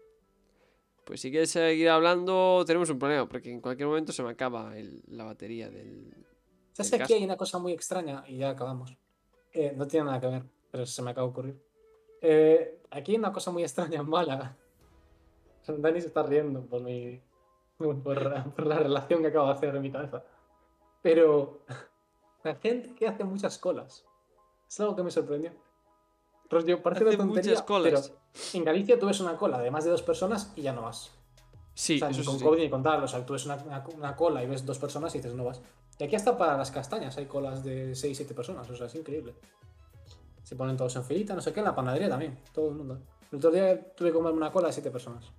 Pues 1.06 1.22
si 1.22 1.32
quieres 1.32 1.50
seguir 1.52 1.90
hablando, 1.90 2.64
tenemos 2.66 2.90
un 2.90 3.00
problema, 3.00 3.28
porque 3.30 3.50
en 3.52 3.62
cualquier 3.62 3.88
momento 3.88 4.12
se 4.12 4.24
me 4.24 4.30
acaba 4.32 4.78
el- 4.78 5.02
la 5.08 5.24
batería 5.24 5.70
del. 5.70 6.14
¿sabes 6.74 6.92
que 6.92 7.02
aquí 7.04 7.14
hay 7.14 7.24
una 7.24 7.38
cosa 7.38 7.58
muy 7.60 7.72
extraña? 7.72 8.24
Y 8.28 8.38
ya 8.38 8.50
acabamos. 8.50 8.96
Eh, 9.54 9.74
no 9.76 9.88
tiene 9.88 10.06
nada 10.08 10.20
que 10.20 10.28
ver, 10.28 10.44
pero 10.70 10.86
se 10.86 11.02
me 11.02 11.12
acaba 11.12 11.26
de 11.28 11.32
ocurrir. 11.32 11.62
Eh, 12.22 12.80
aquí 12.92 13.14
hay 13.14 13.18
una 13.18 13.32
cosa 13.32 13.52
muy 13.52 13.64
extraña 13.64 14.00
en 14.02 14.10
Málaga. 14.10 14.56
Dani 15.68 16.02
se 16.02 16.08
está 16.08 16.24
riendo 16.24 16.66
por 16.66 16.82
mi. 16.82 17.22
por, 17.78 18.02
por 18.02 18.66
la 18.68 18.80
relación 18.80 19.22
que 19.22 19.28
acabo 19.28 19.48
de 19.48 19.54
hacer 19.54 19.76
en 19.76 19.82
mi 19.82 19.92
cabeza. 19.92 20.24
Pero 21.02 21.62
la 22.44 22.56
gente 22.56 22.94
que 22.96 23.08
hace 23.08 23.24
muchas 23.24 23.58
colas. 23.58 24.04
Es 24.68 24.80
algo 24.80 24.96
que 24.96 25.04
me 25.04 25.12
sorprendió. 25.12 25.52
Rollo, 26.50 26.82
parece 26.82 27.04
Hace 27.04 27.16
una 27.16 27.26
tontería, 27.26 27.52
muchas 27.52 27.66
colas. 27.66 28.12
pero 28.34 28.44
en 28.54 28.64
Galicia 28.64 29.00
tú 29.00 29.08
ves 29.08 29.20
una 29.20 29.36
cola 29.38 29.60
de 29.60 29.70
más 29.72 29.84
de 29.84 29.92
dos 29.92 30.02
personas 30.02 30.52
y 30.56 30.62
ya 30.62 30.74
no 30.74 30.84
vas. 30.84 31.12
Sí, 31.74 31.96
O 31.96 32.00
sea, 32.00 32.10
eso 32.10 32.20
ni 32.22 32.26
con 32.26 32.40
sí. 32.40 32.44
COVID 32.46 32.60
ni 32.60 32.70
con 32.70 32.84
tal. 32.84 33.04
O 33.04 33.08
sea, 33.08 33.26
tú 33.26 33.34
ves 33.34 33.46
una, 33.46 33.56
una- 33.56 33.84
una 33.96 34.16
cola 34.16 34.44
y 34.44 34.48
ves 34.48 34.66
dos 34.66 34.80
personas 34.80 35.14
y 35.16 35.20
dices, 35.20 35.34
no 35.34 35.44
vas. 35.44 35.62
Y 36.00 36.04
aquí 36.04 36.16
hasta 36.16 36.38
para 36.38 36.58
las 36.58 36.72
castañas 36.72 37.18
hay 37.18 37.26
colas 37.26 37.64
de 37.64 37.96
6, 37.96 38.16
7 38.18 38.34
personas. 38.34 38.70
O 38.70 38.76
sea, 38.76 38.88
es 38.88 38.96
increíble. 38.96 39.36
Se 40.44 40.56
ponen 40.56 40.78
todos 40.78 40.96
en 40.96 41.04
filita, 41.04 41.36
no 41.36 41.42
sé 41.42 41.52
qué. 41.54 41.60
En 41.60 41.66
la 41.66 41.76
panadería 41.76 42.08
también. 42.10 42.40
Todo 42.54 42.70
el 42.70 42.76
mundo. 42.76 43.00
El 43.32 43.38
otro 43.40 43.52
día 43.52 43.94
tuve 43.94 44.10
que 44.10 44.14
comerme 44.14 44.38
una 44.38 44.52
cola 44.52 44.68
de 44.68 44.74
7 44.74 44.90
personas. 44.90 45.32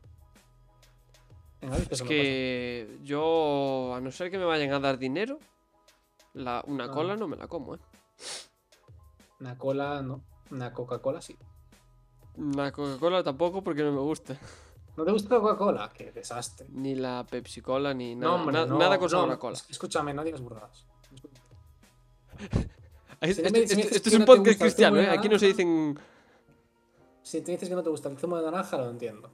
En 1.60 1.70
Galicia 1.70 1.92
Es 1.94 2.02
no 2.02 2.08
que 2.08 2.98
yo, 3.02 3.94
a 3.94 4.00
no 4.00 4.10
ser 4.12 4.30
que 4.30 4.38
me 4.38 4.44
vayan 4.44 4.72
a 4.72 4.78
dar 4.78 4.98
dinero, 4.98 5.38
la, 6.34 6.62
una 6.66 6.84
Ah. 6.84 6.90
cola 6.90 7.16
no 7.16 7.26
me 7.26 7.36
la 7.36 7.48
como, 7.48 7.74
¿eh? 7.74 7.78
Una 9.40 9.56
cola, 9.56 10.02
no. 10.02 10.22
Una 10.50 10.72
Coca-Cola, 10.72 11.20
sí. 11.20 11.36
Una 12.36 12.72
Coca-Cola 12.72 13.22
tampoco 13.22 13.62
porque 13.62 13.82
no 13.82 13.92
me 13.92 14.00
gusta. 14.00 14.36
¿No 14.96 15.04
te 15.04 15.12
gusta 15.12 15.34
la 15.34 15.40
Coca-Cola? 15.40 15.92
Qué 15.94 16.10
desastre. 16.12 16.66
Ni 16.70 16.94
la 16.94 17.24
Pepsi-Cola, 17.24 17.94
ni 17.94 18.14
nada. 18.14 18.32
no, 18.32 18.40
hombre, 18.40 18.52
na- 18.54 18.66
no, 18.66 18.78
nada 18.78 18.98
con 18.98 19.10
no. 19.10 19.32
a 19.32 19.38
cola. 19.38 19.58
Escúchame, 19.68 20.12
no 20.14 20.24
digas 20.24 20.40
burradas. 20.40 20.86
Si 23.20 23.42
que 23.42 24.08
es 24.08 24.14
un 24.14 24.24
podcast 24.24 24.60
cristiano, 24.60 25.00
¿eh? 25.00 25.10
Aquí 25.10 25.28
no 25.28 25.40
se 25.40 25.46
dicen... 25.46 25.98
Si 27.20 27.40
te 27.42 27.50
dices 27.50 27.68
que 27.68 27.74
no 27.74 27.82
te 27.82 27.90
gusta 27.90 28.08
el 28.08 28.16
zumo 28.16 28.36
de 28.38 28.44
naranja, 28.44 28.78
lo 28.78 28.88
entiendo. 28.88 29.30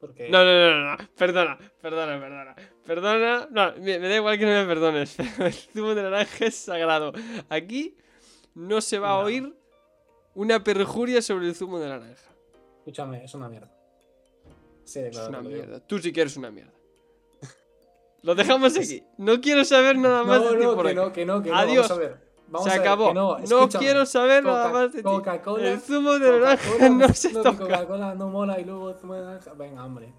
Porque. 0.00 0.28
No, 0.28 0.44
no, 0.44 0.52
no, 0.52 0.80
no, 0.80 0.96
no. 0.96 1.08
Perdona, 1.16 1.58
perdona, 1.80 2.20
perdona. 2.20 2.56
Perdona. 2.84 3.48
No, 3.50 3.72
me, 3.80 3.98
me 3.98 4.08
da 4.08 4.16
igual 4.16 4.38
que 4.38 4.46
no 4.46 4.52
me 4.52 4.66
perdones, 4.66 5.16
pero 5.36 5.46
el 5.46 5.54
zumo 5.54 5.94
de 5.94 6.02
naranja 6.02 6.46
es 6.46 6.56
sagrado. 6.56 7.12
Aquí 7.48 7.96
no 8.58 8.80
se 8.80 8.98
va 8.98 9.10
a 9.10 9.18
oír 9.18 9.54
una 10.34 10.62
perjuria 10.64 11.22
sobre 11.22 11.46
el 11.46 11.54
zumo 11.54 11.78
de 11.78 11.88
naranja. 11.88 12.30
Escúchame, 12.78 13.24
es 13.24 13.32
una 13.34 13.48
mierda. 13.48 13.70
Sí, 14.84 15.00
de 15.00 15.08
Es 15.10 15.16
una 15.16 15.38
digo. 15.40 15.50
mierda. 15.52 15.80
Tú 15.80 15.98
sí 16.00 16.12
que 16.12 16.22
eres 16.22 16.36
una 16.36 16.50
mierda. 16.50 16.72
Lo 18.22 18.34
dejamos 18.34 18.76
aquí. 18.76 19.04
No 19.16 19.40
quiero 19.40 19.64
saber 19.64 19.96
nada 19.96 20.24
más 20.24 20.40
No, 20.42 20.50
de 20.50 20.58
ti 20.58 20.64
no, 20.64 20.74
por 20.74 20.84
que 20.86 20.90
aquí. 20.90 20.96
no, 20.96 21.12
que 21.12 21.24
no, 21.26 21.42
que 21.42 21.50
no. 21.50 21.56
Adiós. 21.56 21.88
Vamos 21.88 21.90
a 21.90 22.08
ver. 22.08 22.28
Vamos 22.48 22.68
Se 22.68 22.74
acabó. 22.74 23.14
no, 23.14 23.68
quiero 23.78 24.04
saber 24.06 24.42
nada 24.42 24.70
más 24.70 24.92
de 24.92 24.98
ti. 24.98 25.02
Coca-Cola. 25.04 25.68
El 25.70 25.80
zumo 25.80 26.18
de 26.18 26.30
naranja 26.40 26.88
no 26.88 27.08
se 27.14 27.32
no, 27.32 27.42
toca. 27.42 27.58
Coca-Cola 27.58 28.14
no 28.16 28.28
mola 28.28 28.58
y 28.58 28.64
luego 28.64 28.92
zumo 28.94 29.14
de 29.14 29.22
naranja. 29.22 29.52
Venga, 29.54 29.84
hombre. 29.84 30.12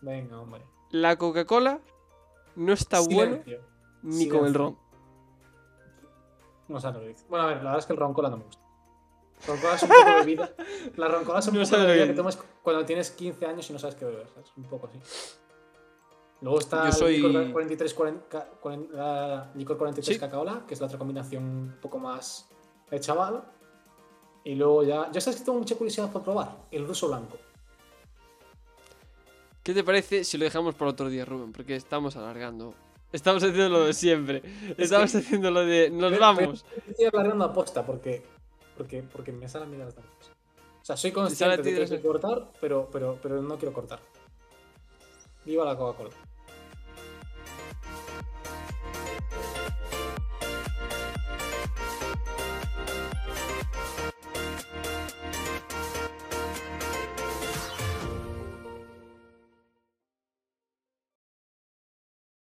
Venga, 0.00 0.40
hombre. 0.40 0.62
La 0.90 1.16
Coca-Cola 1.16 1.80
no 2.54 2.72
está 2.72 3.00
buena 3.00 3.42
ni 4.02 4.28
con 4.28 4.46
el 4.46 4.54
ron. 4.54 4.78
No 6.68 6.80
sé 6.80 6.90
lo 6.92 7.00
que 7.00 7.08
dice. 7.08 7.24
Bueno, 7.28 7.44
a 7.44 7.48
ver, 7.48 7.56
la 7.58 7.62
verdad 7.64 7.78
es 7.78 7.86
que 7.86 7.92
el 7.92 7.98
roncola 7.98 8.28
no 8.30 8.38
me 8.38 8.44
gusta. 8.44 8.62
Roncola 9.46 9.74
es 9.74 9.82
un 9.82 9.88
poco 9.90 10.14
bebida. 10.18 10.50
La 10.96 11.08
roncola 11.08 11.38
es 11.40 11.46
un 11.48 11.54
No 11.58 11.62
poco 11.64 11.76
de 11.76 11.86
bebida 11.86 12.06
que 12.06 12.12
tomas 12.14 12.38
cuando 12.62 12.84
tienes 12.84 13.10
15 13.10 13.46
años 13.46 13.68
y 13.68 13.72
no 13.72 13.78
sabes 13.78 13.94
qué 13.94 14.04
beber. 14.04 14.26
¿sabes? 14.32 14.50
Un 14.56 14.64
poco 14.64 14.86
así. 14.88 14.98
Luego 16.40 16.58
está 16.58 16.80
Yo 16.82 16.86
el 16.86 16.92
soy- 16.92 17.16
licor 17.18 17.52
43, 17.52 17.94
40, 17.94 18.28
ca- 18.28 18.48
40, 18.60 18.94
ah, 18.98 19.50
licor 19.54 19.78
43 19.78 20.16
Sí. 20.16 20.20
cacaola, 20.20 20.64
que 20.66 20.74
es 20.74 20.80
la 20.80 20.86
otra 20.86 20.98
combinación 20.98 21.42
un 21.44 21.78
poco 21.80 21.98
más 21.98 22.48
de 22.90 22.98
chaval. 23.00 23.42
Y 24.44 24.54
luego 24.54 24.82
ya. 24.82 25.10
Ya 25.12 25.20
sabes 25.20 25.38
que 25.40 25.44
tengo 25.44 25.58
mucha 25.58 25.74
curiosidad 25.76 26.10
por 26.10 26.22
probar 26.22 26.56
el 26.70 26.86
ruso 26.86 27.08
blanco. 27.08 27.36
¿Qué 29.62 29.74
te 29.74 29.82
parece 29.82 30.24
si 30.24 30.38
lo 30.38 30.44
dejamos 30.44 30.74
para 30.76 30.92
otro 30.92 31.08
día, 31.08 31.24
Rubén? 31.24 31.52
Porque 31.52 31.74
estamos 31.76 32.16
alargando. 32.16 32.74
Estamos 33.12 33.42
haciendo 33.42 33.68
lo 33.68 33.84
de 33.86 33.92
siempre. 33.92 34.42
Estamos 34.76 35.14
haciendo 35.14 35.50
lo 35.50 35.64
de 35.64 35.90
nos 35.90 36.10
Pero- 36.10 36.20
vamos. 36.20 36.64
pero 36.68 36.82
Estoy 36.90 37.06
alargando 37.06 37.44
aposta 37.44 37.84
porque, 37.86 38.22
porque, 38.76 39.02
porque 39.02 39.32
me 39.32 39.48
salen 39.48 39.70
bien 39.70 39.84
las 39.84 39.94
cosas. 39.94 40.10
O 40.82 40.84
sea, 40.86 40.96
soy 40.96 41.12
consciente 41.12 41.54
a 41.54 41.56
de 41.56 41.74
que 41.74 41.80
hay 41.82 41.88
que 41.88 42.00
cortar, 42.00 42.48
pero, 42.60 42.88
pero, 42.92 43.18
pero 43.22 43.42
no 43.42 43.56
quiero 43.58 43.72
cortar. 43.72 44.00
Viva 45.44 45.64
la 45.64 45.76
Coca-Cola. 45.76 46.10